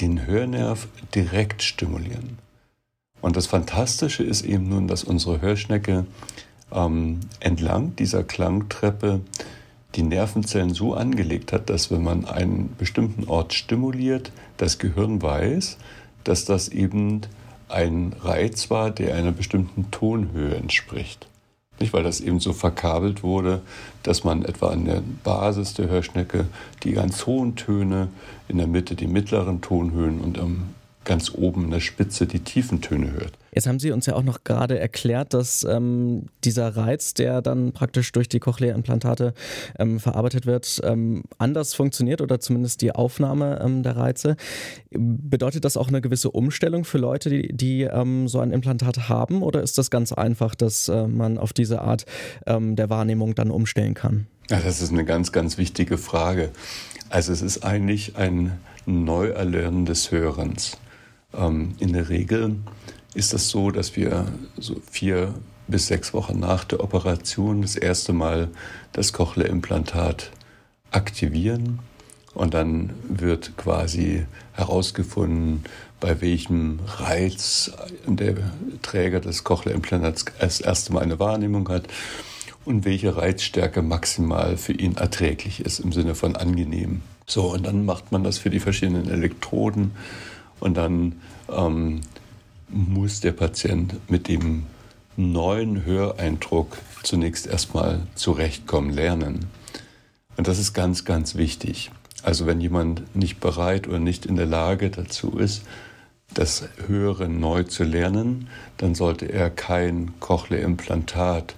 den 0.01 0.27
Hörnerv 0.27 0.89
direkt 1.15 1.63
stimulieren. 1.63 2.39
Und 3.27 3.37
das 3.37 3.49
Fantastische 3.49 4.23
ist 4.23 4.45
eben 4.45 4.69
nun, 4.69 4.87
dass 4.87 5.03
unsere 5.03 5.41
Hörschnecke 5.41 6.07
ähm, 6.71 7.19
entlang 7.41 7.97
dieser 7.97 8.23
Klangtreppe 8.23 9.21
die 9.97 10.05
Nervenzellen 10.05 10.73
so 10.73 10.95
angelegt 10.95 11.53
hat, 11.53 11.69
dass 11.69 11.91
wenn 11.91 12.05
man 12.05 12.25
einen 12.25 12.77
bestimmten 12.79 13.25
Ort 13.25 13.53
stimuliert, 13.53 14.31
das 14.59 14.79
Gehirn 14.79 15.23
weiß, 15.23 15.77
dass 16.23 16.45
das 16.45 16.69
eben 16.69 17.23
ein 17.69 18.15
Reiz 18.23 18.71
war, 18.71 18.93
der 18.93 19.17
einer 19.17 19.33
bestimmten 19.33 19.91
Tonhöhe 19.91 20.55
entspricht. 20.55 21.27
Nicht, 21.81 21.93
weil 21.93 22.05
das 22.05 22.21
eben 22.21 22.39
so 22.39 22.53
verkabelt 22.53 23.25
wurde, 23.25 23.61
dass 24.05 24.23
man 24.23 24.45
etwa 24.45 24.69
an 24.69 24.85
der 24.85 25.03
Basis 25.25 25.75
der 25.75 25.89
Hörschnecke 25.89 26.47
die 26.85 26.93
ganz 26.93 27.27
hohen 27.27 27.57
Töne, 27.57 28.07
in 28.47 28.59
der 28.59 28.69
Mitte 28.69 28.95
die 28.95 29.09
mittleren 29.09 29.63
Tonhöhen 29.63 30.21
und 30.21 30.39
am 30.39 30.76
ganz 31.07 31.33
oben 31.33 31.65
in 31.65 31.71
der 31.71 31.81
Spitze 31.81 32.27
die 32.27 32.41
tiefen 32.41 32.83
Töne 32.83 33.13
hört. 33.13 33.33
Jetzt 33.55 33.67
haben 33.67 33.79
Sie 33.79 33.91
uns 33.91 34.05
ja 34.05 34.15
auch 34.15 34.23
noch 34.23 34.45
gerade 34.45 34.79
erklärt, 34.79 35.33
dass 35.33 35.65
ähm, 35.65 36.27
dieser 36.45 36.77
Reiz, 36.77 37.15
der 37.15 37.41
dann 37.41 37.73
praktisch 37.73 38.13
durch 38.13 38.29
die 38.29 38.39
Cochlea-Implantate 38.39 39.33
ähm, 39.79 39.99
verarbeitet 39.99 40.45
wird, 40.45 40.83
ähm, 40.85 41.23
anders 41.39 41.73
funktioniert 41.73 42.21
oder 42.21 42.39
zumindest 42.39 42.83
die 42.83 42.93
Aufnahme 42.93 43.59
ähm, 43.65 43.83
der 43.83 43.97
Reize. 43.97 44.37
Bedeutet 44.91 45.65
das 45.65 45.79
auch 45.79 45.89
eine 45.89 46.03
gewisse 46.03 46.31
Umstellung 46.31 46.85
für 46.85 46.99
Leute, 46.99 47.31
die, 47.31 47.57
die 47.57 47.85
ähm, 47.85 48.29
so 48.29 48.41
ein 48.41 48.51
Implantat 48.51 49.09
haben 49.09 49.43
oder 49.43 49.63
ist 49.63 49.79
das 49.79 49.91
ganz 49.91 50.13
einfach, 50.13 50.55
dass 50.55 50.89
äh, 50.89 51.07
man 51.07 51.39
auf 51.39 51.55
diese 51.55 51.81
Art 51.81 52.05
ähm, 52.47 52.77
der 52.77 52.91
Wahrnehmung 52.91 53.35
dann 53.35 53.51
umstellen 53.51 53.95
kann? 53.95 54.27
Ja, 54.51 54.61
das 54.61 54.83
ist 54.83 54.93
eine 54.93 55.07
ganz, 55.07 55.33
ganz 55.33 55.57
wichtige 55.57 55.97
Frage. 55.97 56.51
Also 57.09 57.33
es 57.33 57.41
ist 57.41 57.65
eigentlich 57.65 58.17
ein 58.17 58.59
Neuerlernen 58.85 59.87
des 59.87 60.11
Hörens. 60.11 60.77
Ähm, 61.37 61.75
in 61.79 61.93
der 61.93 62.09
Regel 62.09 62.57
ist 63.15 63.33
das 63.33 63.49
so, 63.49 63.71
dass 63.71 63.97
wir 63.97 64.27
so 64.59 64.81
vier 64.91 65.35
bis 65.69 65.89
sechs 65.89 66.15
Wochen 66.15 66.39
nach 66.39 66.65
der 66.65 66.81
Operation 66.81 67.63
das 67.63 67.77
erste 67.77 68.13
Mal 68.13 68.49
das 68.93 69.13
Cochlea-Implantat 69.13 70.31
aktivieren 70.91 71.81
und 72.35 72.55
dann 72.55 72.91
wird 73.09 73.57
quasi 73.57 74.27
herausgefunden, 74.53 75.65
bei 75.99 76.21
welchem 76.21 76.81
Reiz 76.87 77.73
der 78.07 78.37
Träger 78.83 79.21
des 79.21 79.45
Cochlea-Implantats 79.45 80.27
das 80.39 80.61
erste 80.61 80.93
Mal 80.93 81.03
eine 81.03 81.19
Wahrnehmung 81.19 81.69
hat 81.69 81.89
und 82.65 82.85
welche 82.85 83.17
Reizstärke 83.17 83.81
maximal 83.81 84.57
für 84.57 84.73
ihn 84.73 84.97
erträglich 84.97 85.61
ist 85.61 85.81
im 85.81 85.93
Sinne 85.93 86.15
von 86.15 86.37
angenehm. 86.37 87.01
So, 87.27 87.53
und 87.53 87.67
dann 87.67 87.85
macht 87.85 88.13
man 88.13 88.23
das 88.23 88.39
für 88.39 88.51
die 88.51 88.61
verschiedenen 88.61 89.09
Elektroden 89.09 89.93
und 90.61 90.77
dann 90.77 91.21
ähm, 91.51 92.01
muss 92.69 93.21
der 93.21 93.33
Patient 93.33 93.95
mit 94.11 94.29
dem 94.29 94.65
neuen 95.17 95.85
Höreindruck 95.85 96.79
zunächst 97.03 97.47
erstmal 97.47 98.01
zurechtkommen 98.15 98.91
lernen. 98.91 99.47
Und 100.37 100.49
das 100.49 100.59
ist 100.59 100.75
ganz, 100.75 101.05
ganz 101.05 101.37
wichtig. 101.37 101.91
Also 102.23 102.47
wenn 102.47 102.61
jemand 102.61 103.15
nicht 103.15 103.41
bereit 103.41 103.87
oder 103.87 103.99
nicht 103.99 104.27
in 104.27 104.37
der 104.37 104.47
Lage 104.47 104.91
dazu 104.91 105.39
ist, 105.39 105.63
das 106.35 106.69
Hören 106.87 107.41
neu 107.41 107.63
zu 107.63 107.85
lernen, 107.85 108.49
dann 108.79 108.95
sollte 108.95 109.27
er 109.27 109.49
kein 109.49 110.13
Cochlea-Implantat 110.21 111.55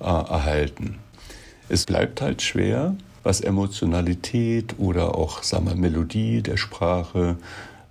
äh, 0.00 0.04
erhalten. 0.04 0.98
Es 1.68 1.86
bleibt 1.86 2.20
halt 2.20 2.42
schwer, 2.42 2.96
was 3.22 3.40
Emotionalität 3.40 4.74
oder 4.78 5.14
auch 5.14 5.42
sagen 5.42 5.66
wir, 5.66 5.76
Melodie 5.76 6.42
der 6.42 6.56
Sprache 6.56 7.36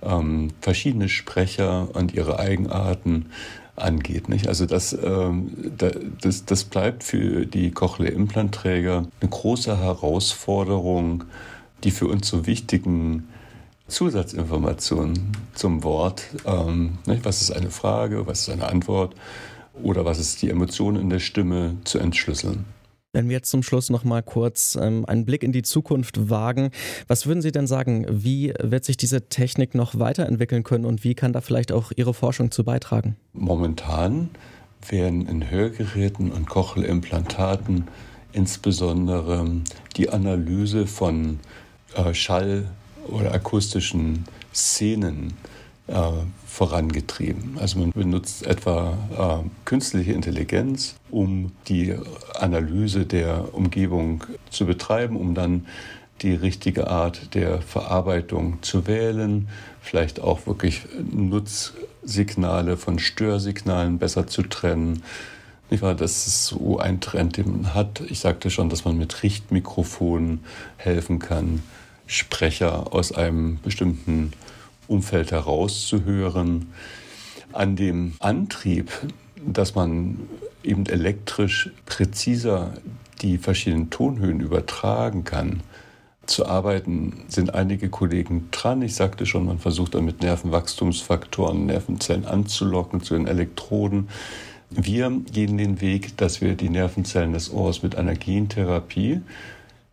ähm, 0.02 0.50
verschiedene 0.62 1.10
Sprecher 1.10 1.90
und 1.94 2.14
ihre 2.14 2.40
Eigenarten 2.40 3.28
angeht. 3.76 4.30
Nicht? 4.30 4.48
Also 4.48 4.66
das, 4.66 4.94
ähm, 4.94 5.74
das, 6.22 6.46
das 6.46 6.64
bleibt 6.64 7.04
für 7.04 7.46
die 7.46 7.72
Cochlea-Implantträger 7.72 9.08
eine 9.22 9.30
große 9.30 9.78
Herausforderung, 9.78 11.26
die 11.84 11.92
für 11.92 12.08
uns 12.08 12.28
so 12.28 12.48
wichtigen 12.48 13.28
Zusatzinformationen 13.88 15.32
zum 15.54 15.84
Wort, 15.84 16.24
ähm, 16.46 16.98
nicht? 17.06 17.24
was 17.24 17.42
ist 17.42 17.52
eine 17.52 17.72
Frage, 17.72 18.28
was 18.28 18.42
ist 18.42 18.50
eine 18.50 18.68
Antwort 18.68 19.16
oder 19.82 20.04
was 20.04 20.20
ist 20.20 20.42
die 20.42 20.50
Emotion 20.50 20.96
in 20.96 21.10
der 21.10 21.20
Stimme 21.20 21.78
zu 21.84 22.00
entschlüsseln. 22.00 22.66
Wenn 23.17 23.30
wir 23.30 23.38
jetzt 23.38 23.49
zum 23.49 23.63
Schluss 23.63 23.89
noch 23.89 24.03
mal 24.03 24.21
kurz 24.21 24.77
ähm, 24.80 25.03
einen 25.08 25.25
Blick 25.25 25.41
in 25.41 25.51
die 25.51 25.63
Zukunft 25.63 26.30
wagen, 26.30 26.69
was 27.08 27.25
würden 27.25 27.41
Sie 27.41 27.51
denn 27.51 27.65
sagen, 27.65 28.06
wie 28.08 28.53
wird 28.62 28.86
sich 28.86 28.95
diese 28.95 29.27
Technik 29.27 29.73
noch 29.73 29.97
weiterentwickeln 29.97 30.62
können 30.62 30.86
und 30.86 31.03
wie 31.03 31.15
kann 31.15 31.34
da 31.34 31.41
vielleicht 31.41 31.71
auch 31.71 31.91
Ihre 31.95 32.13
Forschung 32.13 32.51
zu 32.51 32.63
beitragen? 32.63 33.15
Momentan 33.34 34.30
werden 34.88 35.27
in 35.27 35.49
Hörgeräten 35.49 36.32
und 36.32 36.47
Cochleimplantaten 36.47 37.88
insbesondere 38.34 39.47
die 39.95 40.12
Analyse 40.12 40.86
von 40.86 41.39
äh, 41.95 42.13
Schall- 42.13 42.69
oder 43.08 43.34
akustischen 43.34 44.25
Szenen 44.53 45.34
äh, 45.88 45.93
vorangetrieben. 46.58 47.60
Also 47.60 47.78
man 47.78 47.91
benutzt 47.91 48.43
etwa 48.48 48.98
äh, 49.15 49.50
künstliche 49.63 50.13
Intelligenz, 50.13 50.96
um 51.12 51.52
die 51.67 51.93
Analyse 52.34 53.06
der 53.06 53.54
Umgebung 53.54 54.24
zu 54.50 54.65
betreiben, 54.65 55.17
um 55.17 55.36
dann 55.36 55.67
die 56.24 56.34
richtige 56.34 56.88
Art 56.88 57.36
der 57.36 57.62
Verarbeitung 57.62 58.58
zu 58.63 58.88
wählen, 58.88 59.50
vielleicht 59.82 60.20
auch 60.20 60.48
wirklich 60.48 60.82
Nutzsignale 61.12 62.76
von 62.76 62.98
Störsignalen 62.98 64.00
besser 64.00 64.26
zu 64.26 64.41
trennen. 64.41 65.04
Nicht 65.70 65.84
wahr? 65.84 65.93
Das 65.93 66.26
ist 66.26 66.48
so 66.48 66.80
ein 66.80 67.02
Trend, 67.02 67.38
den 67.38 67.52
man 67.52 67.76
hat. 67.76 68.02
Ich 68.10 68.20
sagte 68.20 68.50
schon, 68.50 68.70
dass 68.70 68.84
man 68.84 68.98
mit 68.98 69.22
Richtmikrofonen 69.22 70.43
helfen 70.78 71.20
kann, 71.20 71.62
Sprecher 72.08 72.96
aus 72.96 73.12
einem 73.12 73.60
bestimmten 73.62 74.32
Umfeld 74.88 75.32
herauszuhören. 75.32 76.71
An 77.54 77.76
dem 77.76 78.13
Antrieb, 78.19 78.91
dass 79.45 79.76
man 79.76 80.19
eben 80.63 80.86
elektrisch 80.86 81.71
präziser 81.86 82.73
die 83.21 83.38
verschiedenen 83.38 83.89
Tonhöhen 83.89 84.41
übertragen 84.41 85.23
kann, 85.23 85.62
zu 86.28 86.45
arbeiten, 86.45 87.23
sind 87.30 87.54
einige 87.54 87.89
Kollegen 87.89 88.50
dran. 88.52 88.82
Ich 88.82 88.95
sagte 88.95 89.26
schon, 89.26 89.45
man 89.45 89.60
versucht 89.60 89.95
dann 89.95 90.06
mit 90.06 90.21
Nervenwachstumsfaktoren 90.21 91.65
Nervenzellen 91.65 92.26
anzulocken 92.26 93.02
zu 93.02 93.13
den 93.13 93.28
Elektroden. 93.28 94.10
Wir 94.69 95.10
gehen 95.32 95.58
den 95.58 95.80
Weg, 95.80 96.17
dass 96.17 96.41
wir 96.41 96.56
die 96.56 96.69
Nervenzellen 96.69 97.32
des 97.32 97.52
Ohrs 97.52 97.82
mit 97.82 97.95
einer 97.95 98.15
Gentherapie 98.15 99.21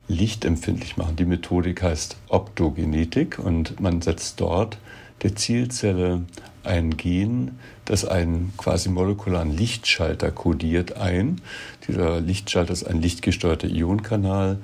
lichtempfindlich 0.09 0.97
machen. 0.97 1.17
Die 1.17 1.25
Methodik 1.25 1.83
heißt 1.83 2.17
Optogenetik 2.29 3.39
und 3.39 3.81
man 3.81 4.03
setzt 4.03 4.41
dort 4.41 4.79
der 5.23 5.37
Zielzelle 5.37 6.25
ein 6.63 6.97
Gen, 6.97 7.59
das 7.85 8.05
einen 8.05 8.53
quasi 8.57 8.89
molekularen 8.89 9.57
Lichtschalter 9.57 10.31
kodiert 10.31 10.97
ein. 10.97 11.41
Dieser 11.87 12.21
Lichtschalter 12.21 12.73
ist 12.73 12.85
ein 12.85 13.01
lichtgesteuerter 13.01 13.69
Ionenkanal 13.69 14.59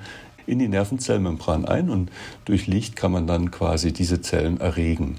in 0.47 0.59
die 0.59 0.67
Nervenzellmembran 0.67 1.65
ein 1.65 1.89
und 1.89 2.11
durch 2.45 2.67
Licht 2.67 2.95
kann 2.95 3.11
man 3.11 3.27
dann 3.27 3.51
quasi 3.51 3.93
diese 3.93 4.21
Zellen 4.21 4.59
erregen. 4.59 5.17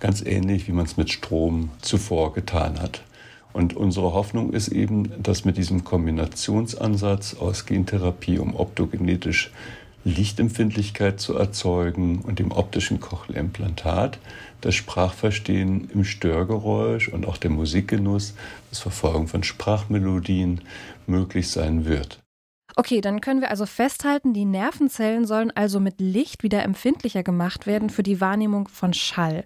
Ganz 0.00 0.20
ähnlich, 0.22 0.66
wie 0.66 0.72
man 0.72 0.84
es 0.84 0.96
mit 0.96 1.12
Strom 1.12 1.70
zuvor 1.80 2.32
getan 2.34 2.80
hat. 2.80 3.02
Und 3.52 3.76
unsere 3.76 4.12
Hoffnung 4.12 4.52
ist 4.52 4.68
eben, 4.68 5.12
dass 5.22 5.44
mit 5.44 5.56
diesem 5.56 5.84
Kombinationsansatz 5.84 7.34
aus 7.34 7.66
Gentherapie, 7.66 8.38
um 8.38 8.56
optogenetisch 8.56 9.50
Lichtempfindlichkeit 10.04 11.20
zu 11.20 11.36
erzeugen 11.36 12.20
und 12.22 12.38
dem 12.38 12.50
optischen 12.50 12.98
Cochlea-Implantat 12.98 14.18
das 14.60 14.74
Sprachverstehen 14.74 15.90
im 15.92 16.04
Störgeräusch 16.04 17.08
und 17.08 17.26
auch 17.26 17.36
der 17.36 17.50
Musikgenuss, 17.50 18.34
das 18.70 18.80
Verfolgen 18.80 19.28
von 19.28 19.42
Sprachmelodien 19.42 20.62
möglich 21.06 21.50
sein 21.50 21.84
wird. 21.84 22.18
Okay, 22.74 23.00
dann 23.00 23.20
können 23.20 23.42
wir 23.42 23.50
also 23.50 23.66
festhalten, 23.66 24.32
die 24.32 24.46
Nervenzellen 24.46 25.26
sollen 25.26 25.50
also 25.50 25.78
mit 25.78 26.00
Licht 26.00 26.42
wieder 26.42 26.62
empfindlicher 26.62 27.22
gemacht 27.22 27.66
werden 27.66 27.90
für 27.90 28.02
die 28.02 28.20
Wahrnehmung 28.20 28.68
von 28.68 28.94
Schall. 28.94 29.44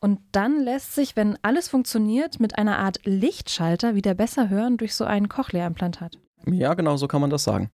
Und 0.00 0.20
dann 0.32 0.60
lässt 0.60 0.94
sich, 0.94 1.16
wenn 1.16 1.38
alles 1.42 1.68
funktioniert, 1.68 2.38
mit 2.38 2.56
einer 2.56 2.78
Art 2.78 3.00
Lichtschalter 3.04 3.94
wieder 3.94 4.14
besser 4.14 4.48
hören 4.48 4.76
durch 4.76 4.94
so 4.94 5.04
ein 5.04 5.28
Cochlea-Implantat. 5.28 6.18
Ja, 6.46 6.74
genau 6.74 6.96
so 6.96 7.08
kann 7.08 7.20
man 7.20 7.30
das 7.30 7.44
sagen. 7.44 7.70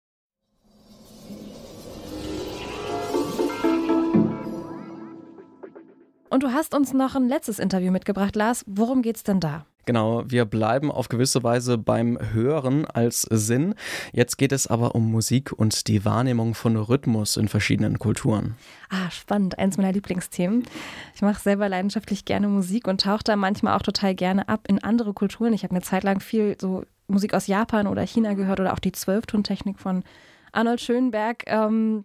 Und 6.30 6.42
du 6.42 6.52
hast 6.52 6.74
uns 6.74 6.92
noch 6.92 7.14
ein 7.14 7.28
letztes 7.28 7.58
Interview 7.58 7.90
mitgebracht, 7.90 8.36
Lars. 8.36 8.64
Worum 8.66 9.02
geht's 9.02 9.22
denn 9.22 9.40
da? 9.40 9.64
Genau, 9.88 10.22
wir 10.26 10.44
bleiben 10.44 10.92
auf 10.92 11.08
gewisse 11.08 11.42
Weise 11.42 11.78
beim 11.78 12.18
Hören 12.34 12.84
als 12.84 13.22
Sinn. 13.22 13.74
Jetzt 14.12 14.36
geht 14.36 14.52
es 14.52 14.66
aber 14.66 14.94
um 14.94 15.10
Musik 15.10 15.50
und 15.50 15.88
die 15.88 16.04
Wahrnehmung 16.04 16.54
von 16.54 16.76
Rhythmus 16.76 17.38
in 17.38 17.48
verschiedenen 17.48 17.98
Kulturen. 17.98 18.56
Ah, 18.90 19.10
spannend. 19.10 19.58
Eins 19.58 19.78
meiner 19.78 19.92
Lieblingsthemen. 19.92 20.64
Ich 21.14 21.22
mache 21.22 21.40
selber 21.40 21.70
leidenschaftlich 21.70 22.26
gerne 22.26 22.48
Musik 22.48 22.86
und 22.86 23.00
tauche 23.00 23.24
da 23.24 23.34
manchmal 23.34 23.78
auch 23.78 23.82
total 23.82 24.14
gerne 24.14 24.46
ab 24.46 24.66
in 24.68 24.84
andere 24.84 25.14
Kulturen. 25.14 25.54
Ich 25.54 25.62
habe 25.62 25.70
eine 25.70 25.80
Zeit 25.80 26.04
lang 26.04 26.20
viel 26.20 26.58
so 26.60 26.82
Musik 27.06 27.32
aus 27.32 27.46
Japan 27.46 27.86
oder 27.86 28.02
China 28.02 28.34
gehört 28.34 28.60
oder 28.60 28.74
auch 28.74 28.80
die 28.80 28.92
Zwölftontechnik 28.92 29.78
von 29.78 30.04
Arnold 30.52 30.82
Schönberg 30.82 31.44
ähm, 31.46 32.04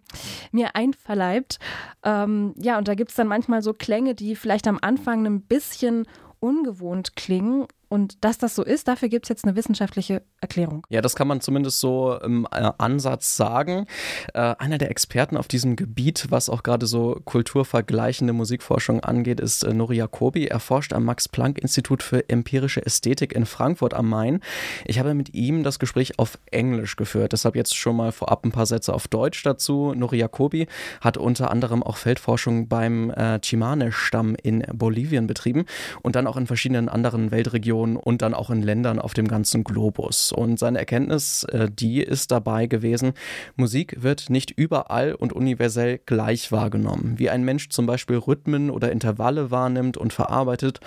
mir 0.53 0.73
einverleibt. 0.77 1.59
Ähm, 2.03 2.53
ja, 2.57 2.77
und 2.77 2.87
da 2.87 2.95
gibt 2.95 3.09
es 3.09 3.17
dann 3.17 3.27
manchmal 3.27 3.61
so 3.61 3.73
Klänge, 3.73 4.15
die 4.15 4.37
vielleicht 4.37 4.69
am 4.69 4.79
Anfang 4.81 5.25
ein 5.25 5.41
bisschen 5.41 6.05
ungewohnt 6.43 7.13
klingen 7.13 7.65
und 7.93 8.23
dass 8.25 8.39
das 8.39 8.55
so 8.55 8.63
ist, 8.63 8.87
dafür 8.87 9.07
gibt 9.07 9.25
es 9.25 9.29
jetzt 9.29 9.45
eine 9.45 9.55
wissenschaftliche 9.55 10.23
Erklärung. 10.41 10.83
Ja, 10.89 11.01
das 11.01 11.15
kann 11.15 11.27
man 11.27 11.41
zumindest 11.41 11.79
so 11.79 12.17
im 12.23 12.47
äh, 12.51 12.71
Ansatz 12.79 13.37
sagen. 13.37 13.85
Äh, 14.33 14.55
einer 14.57 14.79
der 14.79 14.89
Experten 14.89 15.37
auf 15.37 15.47
diesem 15.47 15.75
Gebiet, 15.75 16.25
was 16.31 16.49
auch 16.49 16.63
gerade 16.63 16.87
so 16.87 17.21
kulturvergleichende 17.23 18.33
Musikforschung 18.33 19.01
angeht, 19.01 19.39
ist 19.39 19.61
äh, 19.61 19.75
Nori 19.75 19.97
Jacobi. 19.97 20.47
Er 20.47 20.59
forscht 20.59 20.91
am 20.91 21.05
Max-Planck-Institut 21.05 22.01
für 22.01 22.27
empirische 22.29 22.83
Ästhetik 22.83 23.31
in 23.31 23.45
Frankfurt 23.45 23.93
am 23.93 24.09
Main. 24.09 24.39
Ich 24.85 24.97
habe 24.97 25.13
mit 25.13 25.35
ihm 25.35 25.61
das 25.61 25.77
Gespräch 25.77 26.17
auf 26.17 26.39
Englisch 26.49 26.95
geführt, 26.95 27.31
deshalb 27.31 27.55
jetzt 27.55 27.75
schon 27.75 27.95
mal 27.95 28.11
vorab 28.11 28.43
ein 28.43 28.51
paar 28.51 28.65
Sätze 28.65 28.91
auf 28.91 29.07
Deutsch 29.07 29.43
dazu. 29.43 29.93
Nori 29.95 30.17
Jacobi 30.17 30.65
hat 30.99 31.17
unter 31.17 31.51
anderem 31.51 31.83
auch 31.83 31.97
Feldforschung 31.97 32.67
beim 32.67 33.11
äh, 33.11 33.39
Chimane-Stamm 33.39 34.35
in 34.41 34.63
Bolivien 34.73 35.27
betrieben 35.27 35.65
und 36.01 36.15
dann 36.15 36.25
auch 36.25 36.37
in 36.37 36.47
verschiedenen 36.47 36.89
anderen 36.89 37.29
Weltregionen 37.29 37.82
Regionen 37.83 37.97
und 37.97 38.21
dann 38.21 38.33
auch 38.33 38.49
in 38.49 38.61
Ländern 38.61 38.99
auf 38.99 39.13
dem 39.13 39.27
ganzen 39.27 39.63
Globus. 39.63 40.31
Und 40.31 40.59
seine 40.59 40.79
Erkenntnis, 40.79 41.43
äh, 41.45 41.69
die 41.71 42.01
ist 42.01 42.31
dabei 42.31 42.67
gewesen, 42.67 43.13
Musik 43.55 44.01
wird 44.01 44.29
nicht 44.29 44.51
überall 44.51 45.13
und 45.13 45.33
universell 45.33 45.99
gleich 46.05 46.51
wahrgenommen. 46.51 47.15
Wie 47.17 47.29
ein 47.29 47.43
Mensch 47.43 47.69
zum 47.69 47.85
Beispiel 47.85 48.17
Rhythmen 48.17 48.69
oder 48.69 48.91
Intervalle 48.91 49.51
wahrnimmt 49.51 49.97
und 49.97 50.13
verarbeitet, 50.13 50.79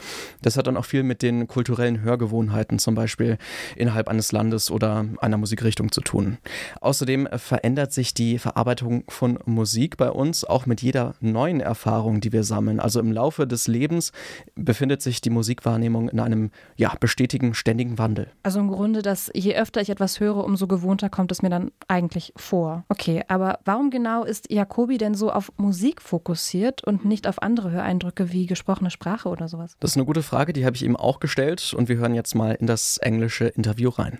das 0.42 0.56
hat 0.56 0.66
dann 0.66 0.76
auch 0.76 0.84
viel 0.84 1.02
mit 1.02 1.22
den 1.22 1.46
kulturellen 1.46 2.00
Hörgewohnheiten 2.00 2.78
zum 2.78 2.94
Beispiel 2.94 3.38
innerhalb 3.76 4.08
eines 4.08 4.32
Landes 4.32 4.70
oder 4.70 5.04
einer 5.20 5.36
Musikrichtung 5.36 5.92
zu 5.92 6.00
tun. 6.00 6.38
Außerdem 6.80 7.28
verändert 7.36 7.92
sich 7.92 8.14
die 8.14 8.38
Verarbeitung 8.38 9.04
von 9.08 9.38
Musik 9.44 9.96
bei 9.96 10.10
uns 10.10 10.44
auch 10.44 10.66
mit 10.66 10.82
jeder 10.82 11.14
neuen 11.20 11.60
Erfahrung, 11.60 12.20
die 12.20 12.32
wir 12.32 12.44
sammeln. 12.44 12.80
Also 12.80 13.00
im 13.00 13.12
Laufe 13.12 13.46
des 13.46 13.66
Lebens 13.66 14.12
befindet 14.54 15.02
sich 15.02 15.20
die 15.20 15.30
Musikwahrnehmung 15.30 16.08
in 16.08 16.20
einem 16.20 16.50
ja, 16.76 16.94
bestätigen 17.00 17.54
ständigen 17.54 17.98
Wandel. 17.98 18.28
Also 18.42 18.60
im 18.60 18.68
Grunde, 18.68 19.02
dass 19.02 19.30
je 19.34 19.56
öfter 19.56 19.80
ich 19.80 19.90
etwas 19.90 20.20
höre, 20.20 20.44
umso 20.44 20.66
gewohnter 20.66 21.08
kommt 21.08 21.32
es 21.32 21.42
mir 21.42 21.50
dann 21.50 21.70
eigentlich 21.88 22.32
vor. 22.36 22.84
Okay, 22.88 23.22
aber 23.28 23.58
warum 23.64 23.90
genau 23.90 24.24
ist 24.24 24.50
Jacobi 24.50 24.98
denn 24.98 25.14
so 25.14 25.30
auf 25.30 25.52
Musik 25.56 26.02
fokussiert 26.02 26.84
und 26.84 27.04
nicht 27.04 27.26
auf 27.26 27.42
andere 27.42 27.70
Höreindrücke 27.70 28.32
wie 28.32 28.46
gesprochene 28.46 28.90
Sprache 28.90 29.28
oder 29.28 29.48
sowas? 29.48 29.76
Das 29.80 29.92
ist 29.92 29.96
eine 29.96 30.06
gute 30.06 30.22
Frage, 30.22 30.52
die 30.52 30.64
habe 30.64 30.76
ich 30.76 30.84
ihm 30.84 30.96
auch 30.96 31.20
gestellt 31.20 31.74
und 31.74 31.88
wir 31.88 31.96
hören 31.96 32.14
jetzt 32.14 32.34
mal 32.34 32.52
in 32.52 32.66
das 32.66 32.98
englische 32.98 33.46
Interview 33.46 33.90
rein. 33.90 34.18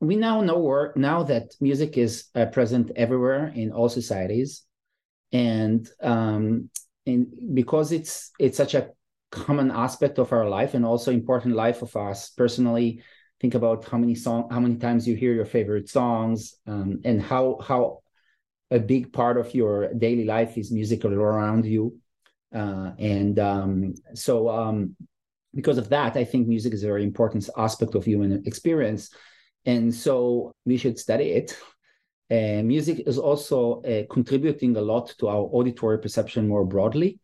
We 0.00 0.16
now 0.16 0.42
know 0.42 0.88
now 0.96 1.22
that 1.22 1.54
music 1.60 1.96
is 1.96 2.28
uh, 2.34 2.46
present 2.46 2.90
everywhere 2.96 3.52
in 3.54 3.70
all 3.70 3.88
societies, 3.88 4.66
and 5.32 5.88
um, 6.00 6.70
and 7.06 7.54
because 7.54 7.94
it's 7.94 8.32
it's 8.40 8.56
such 8.56 8.74
a 8.74 8.90
common 9.32 9.70
aspect 9.70 10.18
of 10.18 10.30
our 10.32 10.48
life 10.48 10.74
and 10.74 10.84
also 10.84 11.10
important 11.10 11.56
life 11.56 11.82
of 11.82 11.96
us. 11.96 12.30
Personally 12.30 13.02
think 13.40 13.54
about 13.54 13.84
how 13.88 13.98
many 13.98 14.14
song 14.14 14.48
how 14.50 14.60
many 14.60 14.76
times 14.76 15.08
you 15.08 15.16
hear 15.16 15.32
your 15.32 15.46
favorite 15.46 15.88
songs 15.88 16.54
um, 16.66 17.00
and 17.04 17.20
how 17.20 17.58
how 17.66 18.02
a 18.70 18.78
big 18.78 19.12
part 19.12 19.36
of 19.36 19.52
your 19.54 19.92
daily 19.94 20.24
life 20.24 20.56
is 20.56 20.70
musical 20.70 21.12
around 21.12 21.64
you. 21.66 21.98
Uh, 22.54 22.92
and 22.98 23.38
um, 23.38 23.94
so 24.14 24.48
um, 24.48 24.94
because 25.54 25.78
of 25.78 25.88
that 25.88 26.16
i 26.16 26.24
think 26.24 26.46
music 26.46 26.72
is 26.72 26.82
a 26.82 26.86
very 26.86 27.02
important 27.02 27.48
aspect 27.56 27.94
of 27.94 28.04
human 28.04 28.42
experience. 28.46 29.10
And 29.64 29.94
so 29.94 30.52
we 30.66 30.76
should 30.76 30.98
study 30.98 31.30
it. 31.40 31.56
Music 32.64 33.04
is 33.06 33.18
also 33.18 33.82
uh, 33.82 34.02
contributing 34.10 34.76
a 34.76 34.80
lot 34.80 35.14
to 35.18 35.28
our 35.28 35.44
auditory 35.52 35.98
perception 35.98 36.48
more 36.48 36.64
broadly 36.64 37.20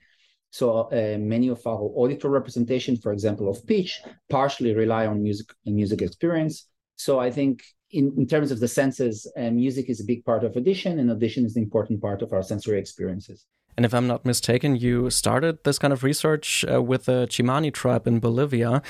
so 0.50 0.88
uh, 0.92 1.18
many 1.18 1.48
of 1.48 1.66
our 1.66 1.90
auditor 1.94 2.28
representation, 2.30 2.96
for 2.96 3.12
example, 3.12 3.48
of 3.48 3.66
pitch, 3.66 4.00
partially 4.30 4.74
rely 4.74 5.06
on 5.06 5.22
music 5.22 5.48
and 5.66 5.74
music 5.74 6.02
experience. 6.02 6.66
So 6.96 7.20
I 7.20 7.30
think 7.30 7.62
in, 7.90 8.12
in 8.16 8.26
terms 8.26 8.50
of 8.50 8.60
the 8.60 8.68
senses, 8.68 9.30
uh, 9.36 9.50
music 9.50 9.88
is 9.88 10.00
a 10.00 10.04
big 10.04 10.24
part 10.24 10.44
of 10.44 10.56
audition, 10.56 10.98
and 10.98 11.10
audition 11.10 11.44
is 11.44 11.56
an 11.56 11.62
important 11.62 12.00
part 12.00 12.22
of 12.22 12.32
our 12.32 12.42
sensory 12.42 12.78
experiences. 12.78 13.46
And 13.76 13.86
if 13.86 13.94
I'm 13.94 14.08
not 14.08 14.24
mistaken, 14.24 14.74
you 14.74 15.08
started 15.08 15.62
this 15.62 15.78
kind 15.78 15.92
of 15.92 16.02
research 16.02 16.64
uh, 16.64 16.82
with 16.82 17.04
the 17.04 17.28
Chimani 17.30 17.72
tribe 17.72 18.08
in 18.08 18.18
Bolivia. 18.18 18.82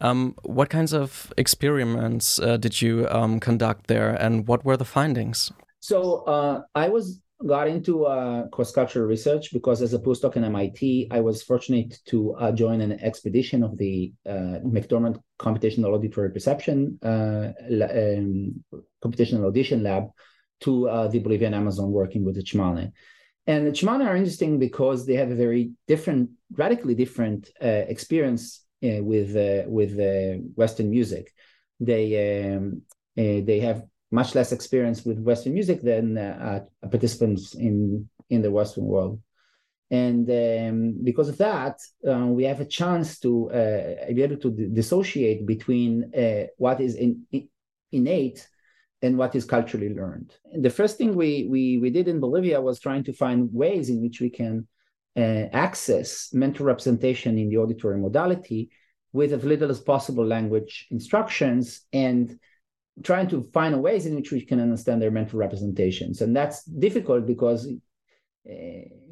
Um, 0.00 0.34
what 0.42 0.68
kinds 0.68 0.92
of 0.92 1.32
experiments 1.38 2.40
uh, 2.40 2.56
did 2.56 2.82
you 2.82 3.06
um, 3.08 3.38
conduct 3.38 3.86
there, 3.86 4.10
and 4.10 4.48
what 4.48 4.64
were 4.64 4.76
the 4.76 4.84
findings? 4.84 5.52
So 5.78 6.24
uh, 6.24 6.62
I 6.74 6.88
was 6.88 7.21
got 7.46 7.68
into 7.68 8.04
uh, 8.04 8.48
cross-cultural 8.48 9.06
research 9.06 9.52
because 9.52 9.82
as 9.82 9.94
a 9.94 9.98
postdoc 9.98 10.36
in 10.36 10.44
MIT, 10.44 11.08
I 11.10 11.20
was 11.20 11.42
fortunate 11.42 11.98
to 12.06 12.34
uh, 12.34 12.52
join 12.52 12.80
an 12.80 12.92
expedition 13.00 13.62
of 13.62 13.76
the 13.78 14.12
uh, 14.26 14.60
McDermott 14.64 15.20
Computational 15.38 15.94
Auditory 15.94 16.30
Perception 16.30 16.98
uh, 17.02 17.52
um, 17.70 18.64
Computational 19.04 19.46
Audition 19.46 19.82
Lab 19.82 20.04
to 20.60 20.88
uh, 20.88 21.08
the 21.08 21.18
Bolivian 21.18 21.54
Amazon 21.54 21.90
working 21.90 22.24
with 22.24 22.36
the 22.36 22.42
Chimane. 22.42 22.92
And 23.46 23.66
the 23.66 23.72
Chimane 23.72 24.06
are 24.06 24.16
interesting 24.16 24.58
because 24.58 25.04
they 25.04 25.14
have 25.14 25.30
a 25.30 25.34
very 25.34 25.72
different, 25.88 26.30
radically 26.52 26.94
different 26.94 27.50
uh, 27.60 27.66
experience 27.66 28.64
with 28.80 29.36
with 29.68 29.92
Western 30.56 30.90
music. 30.90 31.32
They 31.78 32.54
um, 32.54 32.82
they 33.16 33.60
have 33.60 33.84
much 34.12 34.34
less 34.34 34.52
experience 34.52 35.04
with 35.04 35.18
Western 35.18 35.54
music 35.54 35.82
than 35.82 36.16
uh, 36.18 36.64
participants 36.90 37.54
in 37.54 38.08
in 38.30 38.42
the 38.42 38.50
Western 38.50 38.84
world. 38.84 39.20
And 39.90 40.26
um, 40.30 41.04
because 41.04 41.28
of 41.28 41.36
that, 41.38 41.78
uh, 42.08 42.26
we 42.26 42.44
have 42.44 42.60
a 42.60 42.64
chance 42.64 43.18
to 43.20 43.50
uh, 43.50 44.12
be 44.12 44.22
able 44.22 44.38
to 44.38 44.50
dissociate 44.50 45.46
between 45.46 46.10
uh, 46.14 46.46
what 46.56 46.80
is 46.80 46.94
in, 46.94 47.24
in 47.30 47.48
innate 47.92 48.48
and 49.02 49.18
what 49.18 49.34
is 49.34 49.44
culturally 49.44 49.92
learned. 49.92 50.34
And 50.50 50.64
the 50.64 50.70
first 50.70 50.96
thing 50.96 51.14
we, 51.14 51.46
we, 51.50 51.78
we 51.78 51.90
did 51.90 52.08
in 52.08 52.20
Bolivia 52.20 52.60
was 52.60 52.80
trying 52.80 53.04
to 53.04 53.12
find 53.12 53.52
ways 53.52 53.90
in 53.90 54.00
which 54.00 54.20
we 54.20 54.30
can 54.30 54.66
uh, 55.14 55.48
access 55.52 56.32
mental 56.32 56.64
representation 56.64 57.36
in 57.36 57.50
the 57.50 57.58
auditory 57.58 57.98
modality 57.98 58.70
with 59.12 59.32
as 59.34 59.44
little 59.44 59.70
as 59.70 59.80
possible 59.80 60.24
language 60.24 60.86
instructions 60.90 61.82
and 61.92 62.38
trying 63.02 63.28
to 63.28 63.42
find 63.52 63.82
ways 63.82 64.06
in 64.06 64.14
which 64.14 64.32
we 64.32 64.44
can 64.44 64.60
understand 64.60 65.00
their 65.00 65.10
mental 65.10 65.38
representations. 65.38 66.20
And 66.20 66.36
that's 66.36 66.64
difficult 66.64 67.26
because 67.26 67.66
uh, 68.48 68.54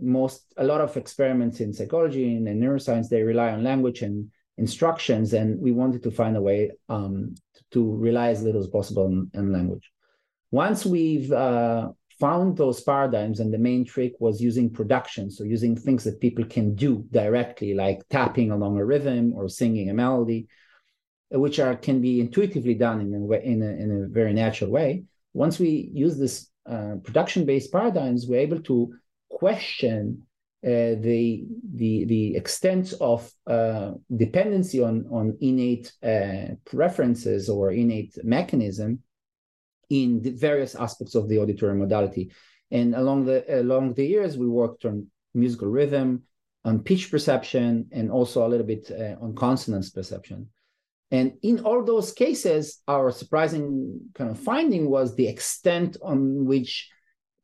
most 0.01 0.53
a 0.57 0.65
lot 0.65 0.81
of 0.81 0.97
experiments 0.97 1.61
in 1.61 1.73
psychology 1.73 2.37
and 2.37 2.47
in 2.49 2.61
neuroscience 2.61 3.09
they 3.09 3.23
rely 3.23 3.51
on 3.53 3.65
language 3.65 4.03
and 4.03 4.31
instructions, 4.59 5.33
and 5.33 5.59
we 5.61 5.73
wanted 5.73 6.03
to 6.03 6.11
find 6.11 6.37
a 6.37 6.43
way 6.43 6.71
um, 6.89 7.35
to, 7.71 7.97
rely 7.97 8.29
as 8.29 8.43
little 8.43 8.61
as 8.61 8.69
possible 8.69 9.05
on, 9.05 9.31
on 9.35 9.53
language. 9.53 9.91
Once 10.51 10.85
we've 10.85 11.33
uh, 11.33 11.89
found 12.19 12.57
those 12.57 12.81
paradigms, 12.83 13.41
and 13.41 13.53
the 13.53 13.59
main 13.59 13.85
trick 13.85 14.13
was 14.21 14.41
using 14.41 14.69
production, 14.69 15.31
so 15.31 15.45
using 15.45 15.75
things 15.75 16.05
that 16.05 16.21
people 16.21 16.45
can 16.45 16.75
do 16.75 17.05
directly, 17.11 17.73
like 17.73 18.07
tapping 18.11 18.51
along 18.51 18.77
a 18.77 18.85
rhythm 18.85 19.33
or 19.35 19.49
singing 19.49 19.89
a 19.89 19.95
melody, 19.95 20.47
which 21.31 21.59
are 21.59 21.77
can 21.77 22.01
be 22.01 22.21
intuitively 22.21 22.75
done 22.75 23.01
in 23.01 23.15
a 23.15 23.37
in 23.39 23.63
a, 23.63 23.67
in 23.67 24.03
a 24.05 24.09
very 24.09 24.33
natural 24.33 24.71
way. 24.71 25.05
Once 25.33 25.59
we 25.59 25.91
use 25.95 26.19
this 26.19 26.49
uh, 26.67 26.97
production-based 27.05 27.71
paradigms, 27.73 28.27
we're 28.27 28.41
able 28.41 28.61
to 28.63 28.93
question 29.31 30.23
uh, 30.65 30.99
the 31.01 31.45
the 31.75 32.05
the 32.05 32.37
extent 32.37 32.93
of 33.01 33.31
uh, 33.47 33.93
dependency 34.17 34.83
on 34.83 35.07
on 35.11 35.37
innate 35.41 35.93
uh, 36.03 36.55
preferences 36.65 37.49
or 37.49 37.71
innate 37.71 38.15
mechanism 38.25 38.99
in 39.89 40.21
the 40.23 40.31
various 40.31 40.75
aspects 40.75 41.15
of 41.15 41.29
the 41.29 41.39
auditory 41.39 41.75
modality. 41.75 42.31
And 42.71 42.95
along 42.95 43.25
the 43.25 43.61
along 43.61 43.95
the 43.95 44.07
years, 44.07 44.37
we 44.37 44.49
worked 44.49 44.85
on 44.85 45.07
musical 45.35 45.69
rhythm, 45.69 46.25
on 46.65 46.83
pitch 46.83 47.11
perception, 47.11 47.89
and 47.93 48.11
also 48.11 48.47
a 48.47 48.49
little 48.49 48.67
bit 48.67 48.91
uh, 48.91 49.17
on 49.25 49.35
consonance 49.35 49.91
perception. 49.91 50.49
And 51.11 51.33
in 51.43 51.61
all 51.61 51.85
those 51.85 52.13
cases, 52.13 52.83
our 52.87 53.11
surprising 53.11 54.01
kind 54.15 54.31
of 54.31 54.39
finding 54.39 54.89
was 54.89 55.15
the 55.15 55.27
extent 55.27 55.97
on 56.03 56.45
which 56.45 56.89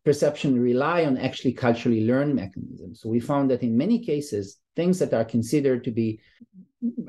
perception 0.05 0.61
rely 0.61 1.05
on 1.05 1.19
actually 1.19 1.53
culturally 1.53 2.07
learned 2.07 2.35
mechanisms. 2.35 3.01
So 3.01 3.09
we 3.09 3.19
found 3.19 3.51
that 3.51 3.65
in 3.65 3.77
many 3.77 3.99
cases, 3.99 4.59
things 4.77 5.01
that 5.01 5.13
are 5.13 5.25
considered 5.25 5.83
to 5.85 5.91
be 5.91 6.21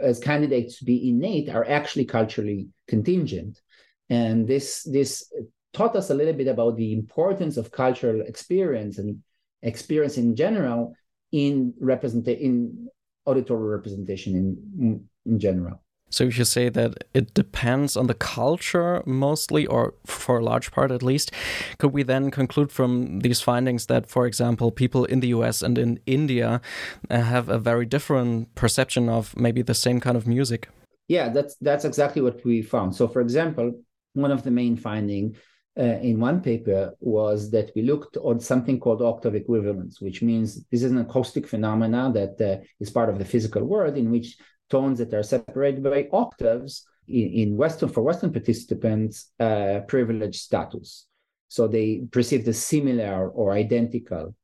as 0.01 0.19
candidates 0.19 0.79
to 0.79 0.85
be 0.85 1.09
innate 1.09 1.49
are 1.49 1.69
actually 1.69 2.05
culturally 2.05 2.69
contingent. 2.87 3.61
And 4.09 4.47
this 4.47 4.83
this 4.83 5.31
taught 5.73 5.95
us 5.95 6.09
a 6.09 6.15
little 6.15 6.33
bit 6.33 6.47
about 6.47 6.75
the 6.75 6.93
importance 6.93 7.57
of 7.57 7.71
cultural 7.71 8.21
experience 8.21 8.97
and 8.97 9.19
experience 9.61 10.17
in 10.17 10.35
general 10.35 10.95
in 11.31 11.73
represent 11.79 12.27
in 12.27 12.87
auditory 13.25 13.69
representation 13.75 14.35
in 14.35 15.07
in 15.25 15.39
general. 15.39 15.83
So 16.09 16.23
if 16.23 16.37
you 16.37 16.45
say 16.45 16.69
that 16.69 17.03
it 17.13 17.33
depends 17.33 17.97
on 17.97 18.07
the 18.07 18.13
culture 18.13 19.03
mostly, 19.05 19.65
or 19.65 19.93
for 20.05 20.39
a 20.39 20.43
large 20.43 20.71
part 20.71 20.91
at 20.91 21.03
least, 21.03 21.31
could 21.77 21.93
we 21.93 22.03
then 22.03 22.31
conclude 22.31 22.71
from 22.71 23.19
these 23.19 23.41
findings 23.41 23.87
that, 23.87 24.07
for 24.07 24.25
example, 24.25 24.71
people 24.71 25.05
in 25.05 25.19
the 25.19 25.27
US 25.29 25.61
and 25.61 25.77
in 25.77 25.99
India 26.05 26.61
uh, 27.09 27.21
have 27.21 27.49
a 27.49 27.59
very 27.59 27.85
different 27.85 28.53
perception 28.55 29.09
of 29.09 29.35
maybe 29.35 29.61
the 29.61 29.73
same 29.73 29.99
kind 29.99 30.15
of 30.15 30.25
music? 30.25 30.69
Yeah, 31.07 31.29
that's 31.29 31.55
that's 31.61 31.85
exactly 31.85 32.21
what 32.21 32.43
we 32.45 32.61
found. 32.61 32.95
So, 32.95 33.07
for 33.07 33.21
example, 33.21 33.73
one 34.13 34.31
of 34.31 34.43
the 34.43 34.51
main 34.51 34.75
findings 34.75 35.37
uh, 35.79 35.99
in 36.01 36.19
one 36.19 36.41
paper 36.41 36.93
was 36.99 37.51
that 37.51 37.71
we 37.75 37.83
looked 37.83 38.17
on 38.17 38.39
something 38.39 38.79
called 38.79 39.01
octave 39.01 39.35
equivalence, 39.35 40.01
which 40.01 40.21
means 40.21 40.65
this 40.71 40.83
is 40.83 40.91
an 40.91 40.97
acoustic 40.97 41.47
phenomena 41.47 42.11
that 42.13 42.41
uh, 42.41 42.63
is 42.79 42.89
part 42.89 43.09
of 43.09 43.19
the 43.19 43.25
physical 43.25 43.63
world 43.63 43.95
in 43.95 44.09
which 44.09 44.37
tones 44.69 44.99
that 44.99 45.13
are 45.13 45.23
separated 45.23 45.83
by 45.83 46.07
octaves 46.11 46.85
in, 47.07 47.29
in 47.31 47.57
Western 47.57 47.89
for 47.89 48.01
Western 48.01 48.31
participants 48.31 49.31
uh, 49.39 49.79
privilege 49.87 50.39
status. 50.39 51.05
So 51.47 51.67
they 51.67 52.03
perceive 52.11 52.47
as 52.47 52.61
similar 52.61 53.29
or 53.29 53.51
identical. 53.53 54.35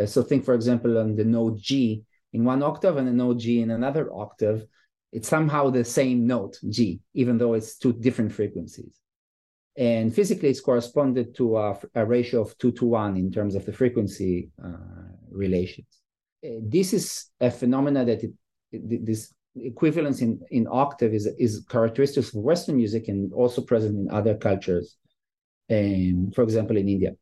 Uh, 0.00 0.06
so 0.06 0.22
think, 0.22 0.44
for 0.44 0.54
example, 0.54 0.98
on 0.98 1.14
the 1.16 1.24
note 1.24 1.58
G 1.58 2.02
in 2.32 2.44
one 2.44 2.62
octave 2.62 2.96
and 2.96 3.08
a 3.08 3.12
note 3.12 3.38
G 3.38 3.60
in 3.60 3.70
another 3.70 4.12
octave, 4.12 4.66
it's 5.12 5.28
somehow 5.28 5.70
the 5.70 5.84
same 5.84 6.26
note 6.26 6.58
G, 6.68 7.00
even 7.14 7.38
though 7.38 7.54
it's 7.54 7.78
two 7.78 7.92
different 7.92 8.32
frequencies. 8.32 9.00
And 9.76 10.12
physically, 10.12 10.48
it's 10.48 10.60
corresponded 10.60 11.36
to 11.36 11.56
a, 11.56 11.78
a 11.94 12.04
ratio 12.04 12.42
of 12.42 12.58
two 12.58 12.72
to 12.72 12.84
one 12.84 13.16
in 13.16 13.30
terms 13.30 13.54
of 13.54 13.64
the 13.64 13.72
frequency 13.72 14.50
uh, 14.62 14.72
relations. 15.30 15.86
Uh, 16.44 16.58
this 16.62 16.92
is 16.92 17.26
a 17.40 17.50
phenomena 17.50 18.04
that 18.04 18.24
it, 18.24 18.32
this 18.72 19.32
equivalence 19.62 20.20
in, 20.22 20.40
in 20.50 20.66
octave 20.70 21.14
is, 21.14 21.26
is 21.38 21.64
characteristics 21.68 22.28
of 22.28 22.42
Western 22.42 22.76
music 22.76 23.08
and 23.08 23.32
also 23.32 23.62
present 23.62 23.96
in 23.96 24.10
other 24.10 24.34
cultures, 24.34 24.96
um, 25.70 26.30
for 26.34 26.42
example, 26.42 26.76
in 26.76 26.88
India. 26.88 27.12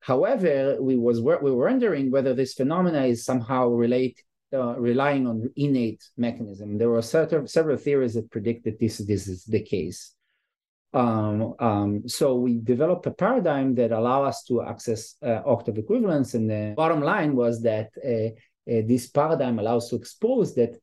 However, 0.00 0.78
we 0.80 0.96
was 0.96 1.20
we 1.20 1.52
were 1.52 1.66
wondering 1.70 2.10
whether 2.10 2.34
this 2.34 2.54
phenomena 2.54 3.04
is 3.04 3.24
somehow 3.24 3.68
relate 3.68 4.20
uh, 4.52 4.74
relying 4.78 5.26
on 5.26 5.48
innate 5.56 6.02
mechanism. 6.16 6.76
There 6.76 6.90
were 6.90 7.02
certain, 7.02 7.46
several 7.46 7.76
theories 7.76 8.14
that 8.14 8.30
predict 8.30 8.64
that 8.64 8.78
this 8.80 8.98
this 8.98 9.28
is 9.28 9.44
the 9.44 9.62
case. 9.62 10.14
Um, 10.92 11.54
um, 11.58 12.08
so 12.08 12.34
we 12.34 12.58
developed 12.58 13.06
a 13.06 13.12
paradigm 13.12 13.74
that 13.76 13.92
allow 13.92 14.24
us 14.24 14.44
to 14.48 14.62
access 14.62 15.16
uh, 15.24 15.40
octave 15.46 15.78
equivalence, 15.78 16.34
and 16.34 16.50
the 16.50 16.74
bottom 16.76 17.00
line 17.00 17.34
was 17.34 17.62
that 17.62 17.90
uh, 18.04 18.28
uh 18.70 18.82
this 18.86 19.06
paradigm 19.06 19.58
allows 19.58 19.88
to 19.88 19.96
expose 19.96 20.54
that 20.56 20.76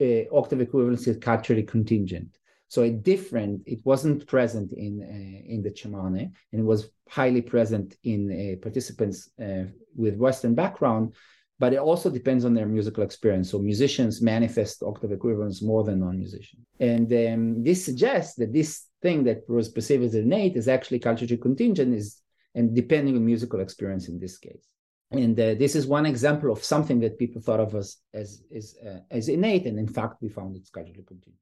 uh, 0.00 0.34
octave 0.34 0.60
equivalence 0.60 1.06
is 1.06 1.16
culturally 1.16 1.62
contingent. 1.62 2.38
So 2.68 2.82
a 2.82 2.90
different, 2.90 3.62
it 3.66 3.80
wasn't 3.84 4.26
present 4.26 4.72
in 4.72 5.00
uh, 5.02 5.52
in 5.54 5.62
the 5.62 5.70
Tsimane, 5.70 6.30
and 6.52 6.60
it 6.60 6.64
was 6.64 6.90
highly 7.08 7.40
present 7.40 7.96
in 8.04 8.20
uh, 8.30 8.60
participants 8.60 9.30
uh, 9.40 9.64
with 9.96 10.16
Western 10.16 10.54
background, 10.54 11.14
but 11.58 11.72
it 11.72 11.78
also 11.78 12.10
depends 12.10 12.44
on 12.44 12.54
their 12.54 12.66
musical 12.66 13.02
experience. 13.02 13.50
So 13.50 13.58
musicians 13.58 14.20
manifest 14.20 14.82
octave 14.82 15.12
equivalence 15.12 15.62
more 15.62 15.82
than 15.82 16.00
non-musicians. 16.00 16.62
And 16.78 17.10
um, 17.12 17.64
this 17.64 17.84
suggests 17.84 18.34
that 18.36 18.52
this 18.52 18.86
thing 19.00 19.24
that 19.24 19.48
was 19.48 19.70
perceived 19.70 20.04
as 20.04 20.14
innate 20.14 20.56
is 20.56 20.68
actually 20.68 20.98
culturally 20.98 21.38
contingent 21.38 21.94
is 21.94 22.20
and 22.54 22.74
depending 22.74 23.14
on 23.16 23.24
musical 23.24 23.60
experience 23.60 24.08
in 24.08 24.18
this 24.18 24.38
case 24.38 24.66
and 25.10 25.38
uh, 25.40 25.54
this 25.54 25.74
is 25.74 25.86
one 25.86 26.04
example 26.04 26.52
of 26.52 26.62
something 26.62 27.00
that 27.00 27.18
people 27.18 27.40
thought 27.40 27.60
of 27.60 27.74
as 27.74 27.96
as 28.14 28.42
as, 28.54 28.76
uh, 28.86 28.98
as 29.10 29.28
innate 29.28 29.66
and 29.66 29.78
in 29.78 29.88
fact 29.88 30.20
we 30.20 30.28
found 30.28 30.56
it's 30.56 30.70
culturally 30.70 31.04
contingent 31.06 31.36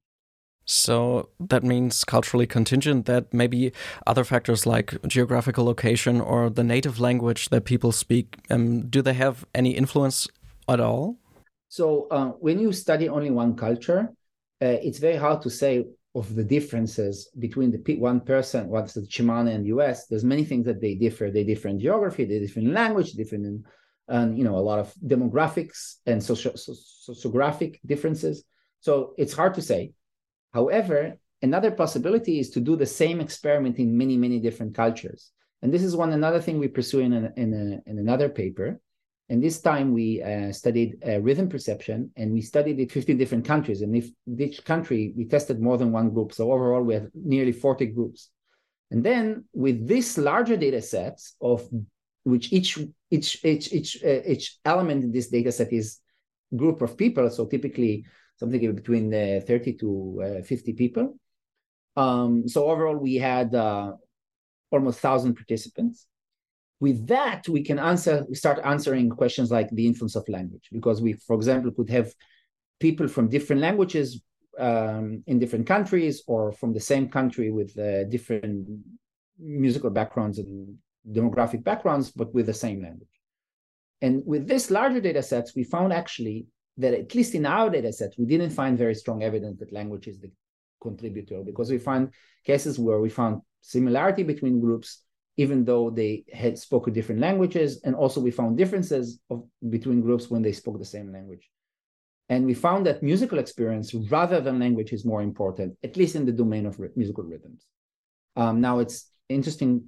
so 0.69 1.29
that 1.39 1.63
means 1.63 2.03
culturally 2.03 2.45
contingent 2.45 3.05
that 3.05 3.33
maybe 3.33 3.71
other 4.05 4.25
factors 4.25 4.65
like 4.65 4.95
geographical 5.07 5.63
location 5.63 6.19
or 6.19 6.49
the 6.49 6.63
native 6.63 6.99
language 6.99 7.49
that 7.49 7.63
people 7.63 7.93
speak 7.93 8.37
um, 8.49 8.87
do 8.87 9.01
they 9.01 9.13
have 9.13 9.45
any 9.55 9.71
influence 9.71 10.27
at 10.67 10.81
all? 10.81 11.17
So 11.69 12.07
uh, 12.11 12.27
when 12.39 12.59
you 12.59 12.73
study 12.73 13.07
only 13.07 13.31
one 13.31 13.55
culture 13.55 14.09
uh, 14.61 14.77
it's 14.81 14.99
very 14.99 15.15
hard 15.15 15.41
to 15.43 15.49
say 15.49 15.85
of 16.17 16.35
the 16.35 16.43
differences 16.43 17.29
between 17.37 17.71
the 17.71 17.95
one 17.95 18.19
person, 18.19 18.67
what's 18.69 18.93
the 18.93 19.01
Tsimane 19.01 19.53
and 19.53 19.67
US, 19.67 20.07
there's 20.07 20.23
many 20.23 20.43
things 20.43 20.65
that 20.65 20.81
they 20.81 20.95
differ. 20.95 21.29
They 21.29 21.43
differ 21.43 21.67
in 21.67 21.79
geography, 21.79 22.25
they 22.25 22.39
differ 22.39 22.59
in 22.59 22.73
language, 22.73 23.11
different 23.13 23.45
in, 23.45 23.63
and 24.07 24.37
you 24.37 24.43
know, 24.43 24.57
a 24.57 24.67
lot 24.69 24.79
of 24.79 24.93
demographics 25.05 25.95
and 26.05 26.23
socio- 26.23 26.53
sociographic 26.53 27.79
differences. 27.85 28.43
So 28.79 29.13
it's 29.17 29.33
hard 29.33 29.53
to 29.55 29.61
say. 29.61 29.93
However, 30.53 31.17
another 31.41 31.71
possibility 31.71 32.39
is 32.39 32.49
to 32.51 32.61
do 32.61 32.75
the 32.75 32.85
same 32.85 33.19
experiment 33.21 33.77
in 33.77 33.97
many, 33.97 34.17
many 34.17 34.39
different 34.39 34.73
cultures. 34.75 35.31
And 35.61 35.73
this 35.73 35.83
is 35.83 35.95
one 35.95 36.13
another 36.13 36.41
thing 36.41 36.57
we 36.57 36.67
pursue 36.67 36.99
in, 36.99 37.13
a, 37.13 37.33
in, 37.35 37.53
a, 37.53 37.89
in 37.89 37.99
another 37.99 38.29
paper, 38.29 38.79
and 39.29 39.43
this 39.43 39.59
time 39.59 39.93
we 39.93 40.23
uh, 40.23 40.53
studied 40.53 41.03
uh, 41.05 41.19
rhythm 41.19 41.49
perception 41.49 42.11
and 42.15 42.31
we 42.31 42.41
studied 42.41 42.79
it 42.79 42.91
15 42.91 43.17
different 43.17 43.43
countries. 43.43 43.81
And 43.81 43.95
if 43.95 44.09
each 44.39 44.63
country, 44.63 45.13
we 45.17 45.25
tested 45.25 45.61
more 45.61 45.77
than 45.77 45.91
one 45.91 46.11
group. 46.11 46.31
So 46.31 46.51
overall, 46.51 46.81
we 46.81 46.93
have 46.93 47.09
nearly 47.13 47.51
40 47.51 47.87
groups. 47.87 48.29
And 48.89 49.03
then 49.03 49.43
with 49.53 49.85
this 49.85 50.17
larger 50.17 50.55
data 50.55 50.81
sets 50.81 51.35
of 51.41 51.67
which 52.23 52.53
each 52.53 52.79
each 53.11 53.43
each 53.43 53.73
each 53.73 54.03
uh, 54.03 54.21
each 54.25 54.59
element 54.63 55.03
in 55.03 55.11
this 55.11 55.27
data 55.27 55.51
set 55.51 55.73
is 55.73 55.99
group 56.55 56.81
of 56.81 56.97
people. 56.97 57.29
So 57.29 57.47
typically 57.47 58.05
something 58.37 58.75
between 58.75 59.13
uh, 59.13 59.41
30 59.45 59.73
to 59.73 60.39
uh, 60.39 60.43
50 60.43 60.73
people. 60.73 61.17
Um, 61.97 62.47
so 62.47 62.69
overall, 62.69 62.95
we 62.95 63.15
had 63.15 63.53
uh, 63.55 63.93
almost 64.71 65.03
1,000 65.03 65.33
participants 65.35 66.05
with 66.79 67.07
that 67.07 67.47
we 67.49 67.63
can 67.63 67.79
answer 67.79 68.25
we 68.29 68.35
start 68.35 68.59
answering 68.63 69.09
questions 69.09 69.51
like 69.51 69.69
the 69.71 69.87
influence 69.87 70.15
of 70.15 70.27
language 70.29 70.67
because 70.71 71.01
we 71.01 71.13
for 71.13 71.35
example 71.35 71.71
could 71.71 71.89
have 71.89 72.13
people 72.79 73.07
from 73.07 73.29
different 73.29 73.61
languages 73.61 74.21
um, 74.59 75.23
in 75.27 75.39
different 75.39 75.67
countries 75.67 76.23
or 76.27 76.51
from 76.51 76.73
the 76.73 76.79
same 76.79 77.09
country 77.09 77.51
with 77.51 77.77
uh, 77.77 78.03
different 78.05 78.67
musical 79.39 79.89
backgrounds 79.89 80.39
and 80.39 80.75
demographic 81.11 81.63
backgrounds 81.63 82.11
but 82.11 82.33
with 82.33 82.45
the 82.45 82.53
same 82.53 82.81
language. 82.81 83.07
And 84.01 84.23
with 84.25 84.47
this 84.47 84.69
larger 84.69 84.99
data 84.99 85.23
sets 85.23 85.55
we 85.55 85.63
found 85.63 85.93
actually 85.93 86.47
that 86.77 86.93
at 86.93 87.15
least 87.15 87.33
in 87.33 87.45
our 87.45 87.69
data 87.69 87.91
set, 87.91 88.13
we 88.17 88.25
didn't 88.25 88.51
find 88.51 88.77
very 88.77 88.93
strong 88.93 89.23
evidence 89.23 89.59
that 89.59 89.73
language 89.73 90.07
is 90.07 90.19
the 90.19 90.31
contributor 90.81 91.41
because 91.43 91.71
we 91.71 91.79
find 91.79 92.13
cases 92.43 92.77
where 92.77 92.99
we 92.99 93.09
found 93.09 93.41
similarity 93.61 94.21
between 94.21 94.61
groups 94.61 95.03
even 95.37 95.63
though 95.63 95.89
they 95.89 96.25
had 96.33 96.57
spoken 96.57 96.93
different 96.93 97.21
languages. 97.21 97.79
And 97.83 97.95
also 97.95 98.19
we 98.19 98.31
found 98.31 98.57
differences 98.57 99.19
of, 99.29 99.43
between 99.69 100.01
groups 100.01 100.29
when 100.29 100.41
they 100.41 100.51
spoke 100.51 100.79
the 100.79 100.85
same 100.85 101.13
language. 101.13 101.49
And 102.29 102.45
we 102.45 102.53
found 102.53 102.85
that 102.87 103.03
musical 103.03 103.39
experience 103.39 103.93
rather 103.93 104.41
than 104.41 104.59
language 104.59 104.91
is 104.91 105.05
more 105.05 105.21
important, 105.21 105.77
at 105.83 105.95
least 105.95 106.15
in 106.15 106.25
the 106.25 106.31
domain 106.31 106.65
of 106.65 106.79
musical 106.95 107.23
rhythms. 107.23 107.65
Um, 108.35 108.59
now 108.59 108.79
it's 108.79 109.09
interesting 109.29 109.85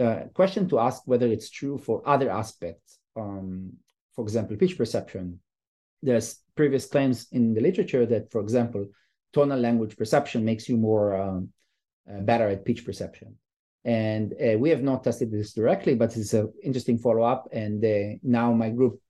uh, 0.00 0.22
question 0.32 0.68
to 0.68 0.78
ask 0.78 1.02
whether 1.04 1.26
it's 1.26 1.50
true 1.50 1.76
for 1.76 2.02
other 2.08 2.30
aspects. 2.30 2.98
Um, 3.14 3.74
for 4.14 4.22
example, 4.22 4.56
pitch 4.56 4.78
perception. 4.78 5.40
There's 6.02 6.40
previous 6.56 6.86
claims 6.86 7.26
in 7.32 7.54
the 7.54 7.60
literature 7.60 8.06
that, 8.06 8.30
for 8.30 8.40
example, 8.40 8.86
tonal 9.32 9.58
language 9.58 9.96
perception 9.96 10.44
makes 10.44 10.68
you 10.68 10.76
more 10.76 11.16
um, 11.16 11.48
uh, 12.10 12.20
better 12.20 12.48
at 12.48 12.64
pitch 12.64 12.84
perception. 12.84 13.36
And 13.84 14.32
uh, 14.34 14.58
we 14.58 14.70
have 14.70 14.82
not 14.82 15.02
tested 15.02 15.30
this 15.30 15.52
directly, 15.52 15.94
but 15.94 16.16
it's 16.16 16.34
an 16.34 16.52
interesting 16.62 16.98
follow 16.98 17.22
up. 17.22 17.48
And 17.52 17.84
uh, 17.84 18.18
now 18.22 18.52
my 18.52 18.70
group, 18.70 19.00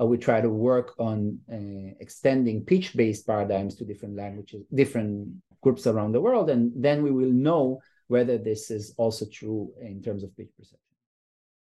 uh, 0.00 0.06
we 0.06 0.16
try 0.16 0.40
to 0.40 0.48
work 0.48 0.94
on 0.98 1.38
uh, 1.52 1.94
extending 2.00 2.64
pitch 2.64 2.96
based 2.96 3.26
paradigms 3.26 3.76
to 3.76 3.84
different 3.84 4.16
languages, 4.16 4.64
different 4.74 5.28
groups 5.60 5.86
around 5.86 6.12
the 6.12 6.20
world. 6.20 6.48
And 6.48 6.72
then 6.74 7.02
we 7.02 7.10
will 7.10 7.32
know 7.32 7.80
whether 8.08 8.38
this 8.38 8.70
is 8.70 8.94
also 8.96 9.26
true 9.30 9.72
in 9.80 10.02
terms 10.02 10.22
of 10.22 10.34
pitch 10.36 10.48
perception. 10.56 10.80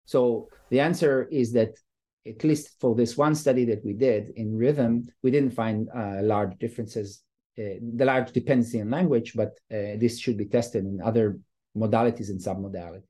So 0.06 0.50
the 0.70 0.80
answer 0.80 1.28
is 1.32 1.52
that 1.54 1.78
at 2.26 2.44
least 2.44 2.80
for 2.80 2.96
this 2.96 3.18
one 3.18 3.36
study 3.36 3.66
that 3.66 3.84
we 3.84 3.94
did 3.94 4.30
in 4.36 4.58
rhythm, 4.58 5.08
we 5.24 5.32
didn't 5.32 5.52
find 5.52 5.88
uh, 5.96 6.22
large 6.22 6.58
differences, 6.60 7.24
uh, 7.58 7.78
the 7.96 8.06
large 8.06 8.32
dependency 8.32 8.80
in 8.80 8.90
language, 8.90 9.34
but 9.36 9.52
uh, 9.72 9.98
this 10.00 10.20
should 10.20 10.38
be 10.38 10.46
tested 10.46 10.84
in 10.86 11.02
other 11.02 11.40
modalities 11.76 12.30
and 12.30 12.40
submodalities. 12.40 13.04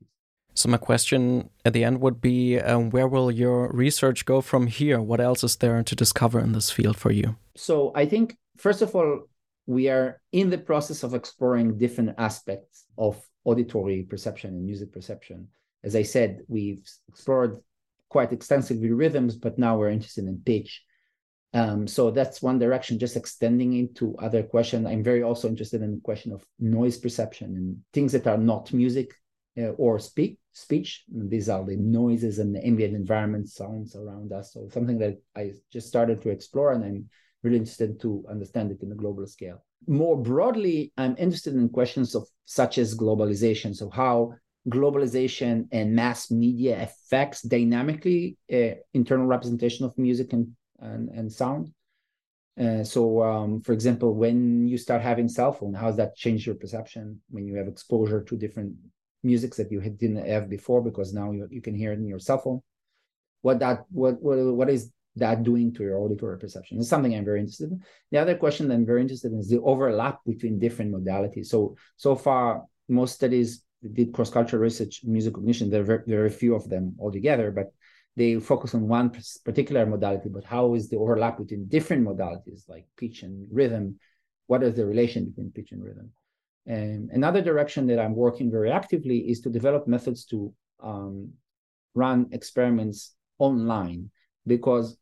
So 0.54 0.68
my 0.68 0.76
question 0.76 1.48
at 1.64 1.72
the 1.72 1.84
end 1.84 2.00
would 2.00 2.20
be, 2.20 2.58
um, 2.58 2.90
where 2.90 3.08
will 3.08 3.30
your 3.30 3.70
research 3.72 4.26
go 4.26 4.40
from 4.40 4.66
here? 4.66 5.00
What 5.00 5.20
else 5.20 5.44
is 5.44 5.56
there 5.56 5.82
to 5.82 5.96
discover 5.96 6.40
in 6.40 6.52
this 6.52 6.70
field 6.70 6.96
for 6.96 7.12
you? 7.12 7.36
So 7.56 7.92
I 7.94 8.06
think, 8.06 8.36
first 8.56 8.82
of 8.82 8.94
all, 8.94 9.22
we 9.66 9.88
are 9.88 10.20
in 10.32 10.50
the 10.50 10.58
process 10.58 11.02
of 11.02 11.14
exploring 11.14 11.78
different 11.78 12.14
aspects 12.18 12.84
of 12.98 13.22
auditory 13.44 14.02
perception 14.02 14.50
and 14.50 14.64
music 14.66 14.92
perception. 14.92 15.48
As 15.84 15.94
I 15.96 16.02
said, 16.02 16.40
we've 16.48 16.86
explored 17.08 17.58
quite 18.08 18.32
extensively 18.32 18.90
rhythms, 18.90 19.36
but 19.36 19.58
now 19.58 19.78
we're 19.78 19.90
interested 19.90 20.24
in 20.24 20.42
pitch. 20.44 20.82
Um, 21.52 21.86
so 21.88 22.10
that's 22.10 22.42
one 22.42 22.58
direction, 22.58 22.98
just 22.98 23.16
extending 23.16 23.72
into 23.72 24.16
other 24.18 24.42
questions. 24.42 24.86
I'm 24.86 25.02
very 25.02 25.22
also 25.22 25.48
interested 25.48 25.82
in 25.82 25.96
the 25.96 26.00
question 26.00 26.32
of 26.32 26.44
noise 26.58 26.96
perception 26.96 27.56
and 27.56 27.76
things 27.92 28.12
that 28.12 28.26
are 28.26 28.38
not 28.38 28.72
music 28.72 29.12
uh, 29.58 29.70
or 29.70 29.98
speak 29.98 30.38
speech. 30.52 31.04
These 31.12 31.48
are 31.48 31.64
the 31.64 31.76
noises 31.76 32.38
and 32.38 32.54
the 32.54 32.64
ambient 32.64 32.94
environment 32.94 33.48
sounds 33.48 33.96
around 33.96 34.32
us. 34.32 34.52
So 34.52 34.68
something 34.72 34.98
that 34.98 35.18
I 35.36 35.52
just 35.72 35.88
started 35.88 36.22
to 36.22 36.30
explore, 36.30 36.72
and 36.72 36.84
I'm 36.84 37.08
really 37.42 37.56
interested 37.56 38.00
to 38.00 38.24
understand 38.30 38.70
it 38.70 38.82
in 38.82 38.92
a 38.92 38.96
global 38.96 39.26
scale. 39.26 39.64
More 39.88 40.20
broadly, 40.20 40.92
I'm 40.96 41.16
interested 41.18 41.54
in 41.54 41.68
questions 41.68 42.14
of 42.14 42.28
such 42.44 42.78
as 42.78 42.96
globalization. 42.96 43.74
So 43.74 43.90
how 43.90 44.34
globalization 44.68 45.66
and 45.72 45.94
mass 45.94 46.30
media 46.30 46.82
affects 46.82 47.42
dynamically 47.42 48.36
uh, 48.52 48.74
internal 48.92 49.26
representation 49.26 49.86
of 49.86 49.96
music 49.96 50.32
and 50.32 50.48
and, 50.80 51.08
and 51.10 51.32
sound. 51.32 51.72
Uh, 52.60 52.84
so, 52.84 53.22
um, 53.22 53.60
for 53.60 53.72
example, 53.72 54.14
when 54.14 54.66
you 54.66 54.76
start 54.76 55.00
having 55.00 55.28
cell 55.28 55.52
phone, 55.52 55.72
how 55.72 55.86
does 55.86 55.96
that 55.96 56.16
change 56.16 56.46
your 56.46 56.56
perception 56.56 57.20
when 57.30 57.46
you 57.46 57.54
have 57.54 57.68
exposure 57.68 58.22
to 58.22 58.36
different 58.36 58.74
musics 59.22 59.56
that 59.56 59.70
you 59.70 59.80
didn't 59.80 60.26
have 60.26 60.48
before 60.48 60.82
because 60.82 61.14
now 61.14 61.30
you, 61.30 61.46
you 61.50 61.62
can 61.62 61.74
hear 61.74 61.92
it 61.92 61.98
in 61.98 62.06
your 62.06 62.18
cell 62.18 62.38
phone? 62.38 62.60
What 63.42 63.60
that 63.60 63.84
what 63.90 64.20
what 64.20 64.36
what 64.54 64.68
is 64.68 64.90
that 65.16 65.42
doing 65.42 65.72
to 65.74 65.82
your 65.82 65.98
auditory 65.98 66.38
perception? 66.38 66.78
It's 66.78 66.88
something 66.88 67.14
I'm 67.14 67.24
very 67.24 67.40
interested 67.40 67.70
in. 67.70 67.82
The 68.10 68.18
other 68.18 68.36
question 68.36 68.68
that 68.68 68.74
I'm 68.74 68.84
very 68.84 69.00
interested 69.00 69.32
in 69.32 69.38
is 69.38 69.48
the 69.48 69.60
overlap 69.60 70.20
between 70.26 70.58
different 70.58 70.92
modalities. 70.92 71.46
So 71.46 71.76
so 71.96 72.14
far, 72.14 72.64
most 72.88 73.14
studies 73.14 73.62
did 73.94 74.12
cross-cultural 74.12 74.60
research 74.60 75.00
music 75.04 75.32
cognition. 75.34 75.70
There 75.70 75.80
are 75.80 75.84
very, 75.84 76.02
very 76.06 76.30
few 76.30 76.54
of 76.54 76.68
them 76.68 76.96
altogether, 77.00 77.50
but 77.50 77.72
they 78.16 78.38
focus 78.40 78.74
on 78.74 78.88
one 78.88 79.10
particular 79.44 79.86
modality, 79.86 80.28
but 80.28 80.44
how 80.44 80.74
is 80.74 80.88
the 80.88 80.96
overlap 80.96 81.38
between 81.38 81.68
different 81.68 82.06
modalities 82.06 82.68
like 82.68 82.86
pitch 82.96 83.22
and 83.22 83.46
rhythm? 83.50 83.98
What 84.46 84.62
is 84.62 84.74
the 84.74 84.84
relation 84.84 85.26
between 85.26 85.52
pitch 85.52 85.72
and 85.72 85.82
rhythm? 85.82 86.10
And 86.66 87.10
another 87.10 87.40
direction 87.40 87.86
that 87.86 87.98
I'm 87.98 88.14
working 88.14 88.50
very 88.50 88.70
actively 88.70 89.18
is 89.30 89.40
to 89.42 89.50
develop 89.50 89.86
methods 89.86 90.24
to 90.26 90.52
um, 90.82 91.32
run 91.94 92.28
experiments 92.32 93.14
online 93.38 94.10
because 94.46 94.96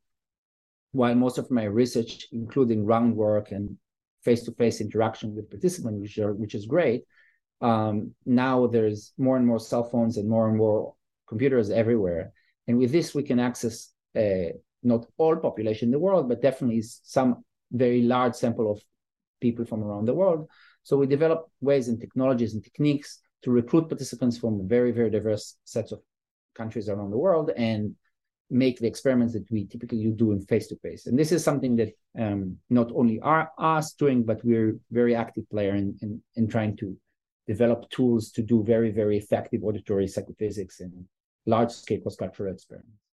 while 0.93 1.15
most 1.15 1.39
of 1.39 1.51
my 1.51 1.65
research, 1.65 2.29
including 2.33 2.85
groundwork 2.85 3.53
and 3.53 3.77
face-to-face 4.23 4.81
interaction 4.81 5.35
with 5.35 5.51
participants, 5.51 6.01
which, 6.01 6.19
are, 6.19 6.33
which 6.35 6.55
is 6.55 6.67
great, 6.67 7.05
um, 7.61 8.13
now 8.25 8.67
there's 8.67 9.13
more 9.19 9.37
and 9.37 9.47
more 9.47 9.59
cell 9.59 9.85
phones 9.85 10.17
and 10.17 10.29
more 10.29 10.49
and 10.49 10.57
more 10.57 10.95
computers 11.27 11.71
everywhere 11.71 12.33
and 12.69 12.79
with 12.79 12.93
this, 12.93 13.15
we 13.15 13.23
can 13.23 13.41
access 13.41 13.93
uh, 14.15 14.53
not 14.83 15.07
all 15.17 15.37
population 15.37 15.89
in 15.89 15.93
the 15.93 15.99
world, 15.99 16.29
but 16.29 16.43
definitely 16.43 16.83
some 16.83 17.43
very 17.73 18.03
large 18.03 18.35
sample 18.35 18.71
of 18.71 18.81
people 19.41 19.65
from 19.65 19.83
around 19.83 20.05
the 20.05 20.15
world. 20.15 20.49
So 20.83 20.97
we 20.97 21.07
develop 21.07 21.51
ways 21.61 21.89
and 21.89 21.99
technologies 22.01 22.55
and 22.55 22.63
techniques 22.63 23.21
to 23.43 23.51
recruit 23.51 23.89
participants 23.89 24.37
from 24.37 24.69
very, 24.69 24.93
very 24.93 25.11
diverse 25.11 25.57
sets 25.65 25.93
of 25.93 26.01
countries 26.55 26.89
around 26.89 27.11
the 27.11 27.19
world 27.19 27.51
and 27.57 27.95
make 28.51 28.79
the 28.79 28.87
experiments 28.87 29.33
that 29.33 29.51
we 29.51 29.67
typically 29.67 30.05
do 30.11 30.33
in 30.33 30.41
face 30.41 30.67
to 30.69 30.77
face. 30.77 31.07
And 31.07 31.19
this 31.19 31.33
is 31.33 31.43
something 31.45 31.77
that 31.77 31.93
um, 32.19 32.57
not 32.69 32.91
only 32.95 33.19
are 33.21 33.51
us 33.59 33.93
doing, 33.93 34.25
but 34.25 34.45
we're 34.45 34.77
very 34.91 35.15
active 35.15 35.49
player 35.51 35.75
in, 35.75 35.97
in, 36.03 36.23
in 36.37 36.49
trying 36.49 36.77
to 36.79 36.97
develop 37.47 37.89
tools 37.91 38.31
to 38.33 38.43
do 38.43 38.63
very, 38.63 38.91
very 38.91 39.17
effective 39.17 39.65
auditory 39.65 40.07
psychophysics 40.07 40.81
and 40.81 41.07
large-scale 41.49 42.01
cross-cultural 42.01 42.53
experiments. 42.53 43.08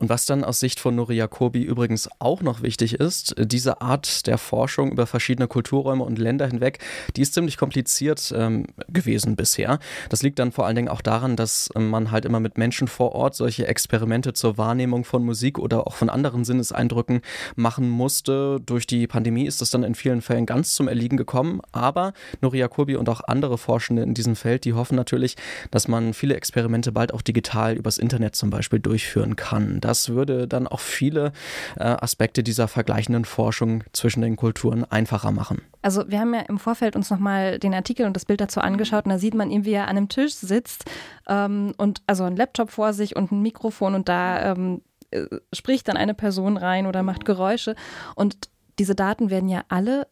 Und 0.00 0.08
was 0.08 0.24
dann 0.24 0.44
aus 0.44 0.60
Sicht 0.60 0.80
von 0.80 0.94
Nuri 0.94 1.14
Jacobi 1.14 1.62
übrigens 1.62 2.08
auch 2.18 2.40
noch 2.40 2.62
wichtig 2.62 2.94
ist, 2.94 3.34
diese 3.38 3.82
Art 3.82 4.26
der 4.26 4.38
Forschung 4.38 4.90
über 4.90 5.06
verschiedene 5.06 5.46
Kulturräume 5.46 6.02
und 6.02 6.18
Länder 6.18 6.46
hinweg, 6.46 6.78
die 7.16 7.22
ist 7.22 7.34
ziemlich 7.34 7.58
kompliziert 7.58 8.32
ähm, 8.34 8.66
gewesen 8.88 9.36
bisher. 9.36 9.78
Das 10.08 10.22
liegt 10.22 10.38
dann 10.38 10.52
vor 10.52 10.66
allen 10.66 10.76
Dingen 10.76 10.88
auch 10.88 11.02
daran, 11.02 11.36
dass 11.36 11.68
man 11.76 12.10
halt 12.10 12.24
immer 12.24 12.40
mit 12.40 12.56
Menschen 12.56 12.88
vor 12.88 13.12
Ort 13.12 13.34
solche 13.34 13.66
Experimente 13.66 14.32
zur 14.32 14.56
Wahrnehmung 14.56 15.04
von 15.04 15.22
Musik 15.22 15.58
oder 15.58 15.86
auch 15.86 15.94
von 15.94 16.08
anderen 16.08 16.44
Sinneseindrücken 16.44 17.20
machen 17.54 17.88
musste. 17.88 18.58
Durch 18.64 18.86
die 18.86 19.06
Pandemie 19.06 19.44
ist 19.44 19.60
das 19.60 19.70
dann 19.70 19.82
in 19.82 19.94
vielen 19.94 20.22
Fällen 20.22 20.46
ganz 20.46 20.74
zum 20.74 20.88
Erliegen 20.88 21.18
gekommen. 21.18 21.60
Aber 21.72 22.14
Nuri 22.40 22.58
Jacobi 22.58 22.96
und 22.96 23.08
auch 23.10 23.20
andere 23.26 23.58
Forschende 23.58 24.02
in 24.02 24.14
diesem 24.14 24.34
Feld, 24.34 24.64
die 24.64 24.72
hoffen 24.72 24.96
natürlich, 24.96 25.36
dass 25.70 25.88
man 25.88 26.14
viele 26.14 26.36
Experimente 26.36 26.90
bald 26.90 27.12
auch 27.12 27.20
digital 27.20 27.76
übers 27.76 27.98
Internet 27.98 28.34
zum 28.34 28.48
Beispiel 28.48 28.80
durchführen 28.80 29.36
kann. 29.36 29.80
Das 29.90 30.08
würde 30.08 30.46
dann 30.46 30.68
auch 30.68 30.78
viele 30.78 31.32
äh, 31.76 31.82
Aspekte 31.82 32.44
dieser 32.44 32.68
vergleichenden 32.68 33.24
Forschung 33.24 33.82
zwischen 33.92 34.20
den 34.22 34.36
Kulturen 34.36 34.84
einfacher 34.84 35.32
machen. 35.32 35.62
Also 35.82 36.08
wir 36.08 36.20
haben 36.20 36.32
ja 36.32 36.42
im 36.42 36.60
Vorfeld 36.60 36.94
uns 36.94 37.10
nochmal 37.10 37.58
den 37.58 37.74
Artikel 37.74 38.06
und 38.06 38.14
das 38.14 38.24
Bild 38.24 38.40
dazu 38.40 38.60
angeschaut 38.60 39.06
und 39.06 39.10
da 39.10 39.18
sieht 39.18 39.34
man 39.34 39.50
ihn, 39.50 39.64
wie 39.64 39.72
er 39.72 39.88
an 39.88 39.96
einem 39.96 40.08
Tisch 40.08 40.34
sitzt 40.34 40.84
ähm, 41.28 41.74
und 41.76 42.02
also 42.06 42.22
ein 42.22 42.36
Laptop 42.36 42.70
vor 42.70 42.92
sich 42.92 43.16
und 43.16 43.32
ein 43.32 43.42
Mikrofon 43.42 43.96
und 43.96 44.08
da 44.08 44.52
ähm, 44.52 44.82
äh, 45.10 45.24
spricht 45.52 45.88
dann 45.88 45.96
eine 45.96 46.14
Person 46.14 46.56
rein 46.56 46.86
oder 46.86 47.02
macht 47.02 47.24
Geräusche 47.24 47.74
und 48.14 48.36
diese 48.78 48.94
Daten 48.94 49.28
werden 49.28 49.48
ja 49.48 49.64
alle 49.66 50.06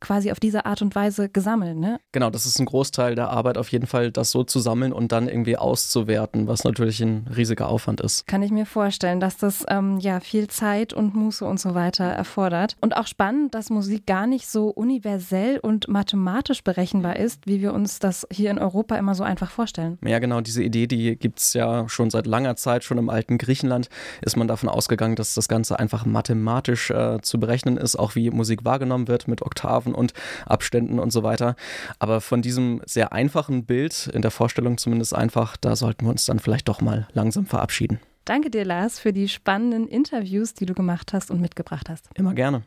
quasi 0.00 0.30
auf 0.30 0.40
diese 0.40 0.66
Art 0.66 0.82
und 0.82 0.94
Weise 0.94 1.28
gesammelt, 1.28 1.76
ne? 1.76 2.00
Genau, 2.12 2.30
das 2.30 2.46
ist 2.46 2.58
ein 2.58 2.66
Großteil 2.66 3.14
der 3.14 3.30
Arbeit 3.30 3.58
auf 3.58 3.70
jeden 3.70 3.86
Fall, 3.86 4.10
das 4.10 4.30
so 4.30 4.44
zu 4.44 4.60
sammeln 4.60 4.92
und 4.92 5.12
dann 5.12 5.28
irgendwie 5.28 5.56
auszuwerten, 5.56 6.46
was 6.46 6.64
natürlich 6.64 7.00
ein 7.00 7.26
riesiger 7.34 7.68
Aufwand 7.68 8.00
ist. 8.00 8.26
Kann 8.26 8.42
ich 8.42 8.50
mir 8.50 8.66
vorstellen, 8.66 9.20
dass 9.20 9.36
das 9.36 9.64
ähm, 9.68 9.98
ja 9.98 10.20
viel 10.20 10.48
Zeit 10.48 10.92
und 10.92 11.14
Muße 11.14 11.44
und 11.44 11.60
so 11.60 11.74
weiter 11.74 12.04
erfordert. 12.04 12.76
Und 12.80 12.96
auch 12.96 13.06
spannend, 13.06 13.54
dass 13.54 13.70
Musik 13.70 14.06
gar 14.06 14.26
nicht 14.26 14.48
so 14.48 14.68
universell 14.68 15.58
und 15.58 15.88
mathematisch 15.88 16.62
berechenbar 16.62 17.16
ist, 17.16 17.46
wie 17.46 17.60
wir 17.60 17.72
uns 17.72 17.98
das 17.98 18.26
hier 18.30 18.50
in 18.50 18.58
Europa 18.58 18.96
immer 18.96 19.14
so 19.14 19.24
einfach 19.24 19.50
vorstellen. 19.50 19.98
Ja, 20.04 20.18
genau, 20.18 20.40
diese 20.40 20.62
Idee, 20.62 20.86
die 20.86 21.16
gibt 21.16 21.40
es 21.40 21.52
ja 21.54 21.88
schon 21.88 22.10
seit 22.10 22.26
langer 22.26 22.56
Zeit, 22.56 22.84
schon 22.84 22.98
im 22.98 23.10
alten 23.10 23.38
Griechenland 23.38 23.88
ist 24.22 24.36
man 24.36 24.48
davon 24.48 24.68
ausgegangen, 24.68 25.16
dass 25.16 25.34
das 25.34 25.48
Ganze 25.48 25.78
einfach 25.78 26.04
mathematisch 26.04 26.90
äh, 26.90 27.20
zu 27.22 27.40
berechnen 27.40 27.76
ist, 27.76 27.96
auch 27.96 28.14
wie 28.14 28.30
Musik 28.30 28.64
wahrgenommen 28.64 29.08
wird 29.08 29.28
mit 29.28 29.42
Oktaven 29.42 29.87
Paragraphen 29.88 29.94
und 29.94 30.12
Abständen 30.46 30.98
und 30.98 31.10
so 31.12 31.22
weiter. 31.22 31.56
Aber 31.98 32.20
von 32.20 32.42
diesem 32.42 32.80
sehr 32.86 33.12
einfachen 33.12 33.64
Bild, 33.64 34.10
in 34.12 34.22
der 34.22 34.30
Vorstellung 34.30 34.78
zumindest 34.78 35.14
einfach, 35.14 35.56
da 35.56 35.76
sollten 35.76 36.06
wir 36.06 36.10
uns 36.10 36.26
dann 36.26 36.38
vielleicht 36.38 36.68
doch 36.68 36.80
mal 36.80 37.08
langsam 37.12 37.46
verabschieden. 37.46 38.00
Danke 38.24 38.50
dir, 38.50 38.64
Lars, 38.64 38.98
für 38.98 39.12
die 39.12 39.28
spannenden 39.28 39.88
Interviews, 39.88 40.52
die 40.52 40.66
du 40.66 40.74
gemacht 40.74 41.12
hast 41.12 41.30
und 41.30 41.40
mitgebracht 41.40 41.88
hast. 41.88 42.10
Immer 42.14 42.34
gerne. 42.34 42.62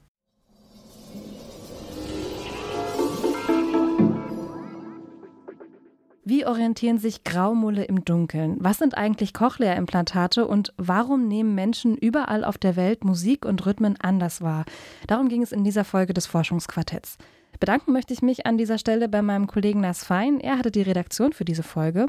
Wie 6.24 6.46
orientieren 6.46 7.00
sich 7.00 7.24
Graumulle 7.24 7.84
im 7.84 8.06
Dunkeln? 8.06 8.58
Was 8.60 8.78
sind 8.78 8.96
eigentlich 8.96 9.34
Cochlea-Implantate 9.34 10.46
und 10.46 10.72
warum 10.78 11.28
nehmen 11.28 11.56
Menschen 11.56 11.98
überall 11.98 12.44
auf 12.44 12.60
der 12.60 12.76
Welt 12.76 13.04
Musik 13.04 13.44
und 13.44 13.66
Rhythmen 13.66 13.96
anders 14.00 14.40
wahr? 14.42 14.66
Darum 15.08 15.30
ging 15.30 15.42
es 15.42 15.52
in 15.52 15.64
dieser 15.64 15.84
Folge 15.84 16.14
des 16.14 16.28
Forschungsquartetts. 16.28 17.18
Bedanken 17.60 17.92
möchte 17.92 18.14
ich 18.14 18.22
mich 18.22 18.46
an 18.46 18.60
dieser 18.60 18.78
Stelle 18.78 19.10
bei 19.10 19.24
meinem 19.24 19.48
Kollegen 19.48 19.82
Nas 19.82 20.04
Fein. 20.04 20.40
Er 20.40 20.60
hatte 20.60 20.70
die 20.70 20.84
Redaktion 20.84 21.34
für 21.34 21.46
diese 21.46 21.64
Folge. 21.64 22.06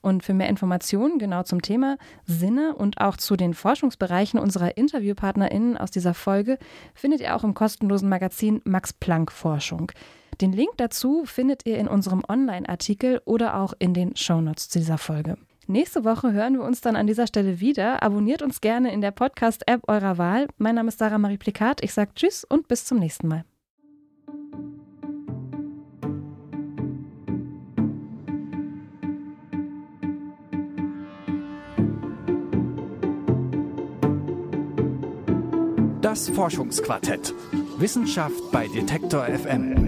Und 0.00 0.22
für 0.22 0.34
mehr 0.34 0.48
Informationen 0.48 1.18
genau 1.18 1.42
zum 1.42 1.60
Thema 1.60 1.98
Sinne 2.24 2.76
und 2.76 3.00
auch 3.00 3.16
zu 3.16 3.36
den 3.36 3.54
Forschungsbereichen 3.54 4.38
unserer 4.38 4.76
InterviewpartnerInnen 4.76 5.76
aus 5.76 5.90
dieser 5.90 6.14
Folge 6.14 6.58
findet 6.94 7.20
ihr 7.20 7.34
auch 7.34 7.42
im 7.42 7.54
kostenlosen 7.54 8.08
Magazin 8.08 8.60
Max 8.64 8.92
Planck 8.92 9.32
Forschung. 9.32 9.90
Den 10.40 10.52
Link 10.52 10.70
dazu 10.76 11.24
findet 11.24 11.66
ihr 11.66 11.78
in 11.78 11.88
unserem 11.88 12.22
Online-Artikel 12.28 13.20
oder 13.24 13.58
auch 13.58 13.72
in 13.80 13.92
den 13.92 14.14
Shownotes 14.14 14.68
zu 14.68 14.78
dieser 14.78 14.98
Folge. 14.98 15.36
Nächste 15.66 16.04
Woche 16.04 16.32
hören 16.32 16.54
wir 16.54 16.62
uns 16.62 16.80
dann 16.80 16.96
an 16.96 17.08
dieser 17.08 17.26
Stelle 17.26 17.60
wieder. 17.60 18.02
Abonniert 18.02 18.40
uns 18.40 18.60
gerne 18.60 18.92
in 18.92 19.00
der 19.00 19.10
Podcast-App 19.10 19.82
eurer 19.88 20.16
Wahl. 20.16 20.46
Mein 20.56 20.76
Name 20.76 20.88
ist 20.88 20.98
Sarah 20.98 21.18
Marie 21.18 21.38
Plikat. 21.38 21.82
Ich 21.82 21.92
sage 21.92 22.12
Tschüss 22.14 22.44
und 22.44 22.68
bis 22.68 22.84
zum 22.84 23.00
nächsten 23.00 23.26
Mal. 23.26 23.44
Das 36.00 36.30
Forschungsquartett. 36.30 37.34
Wissenschaft 37.78 38.50
bei 38.50 38.66
Detektor 38.68 39.24
FM. 39.26 39.87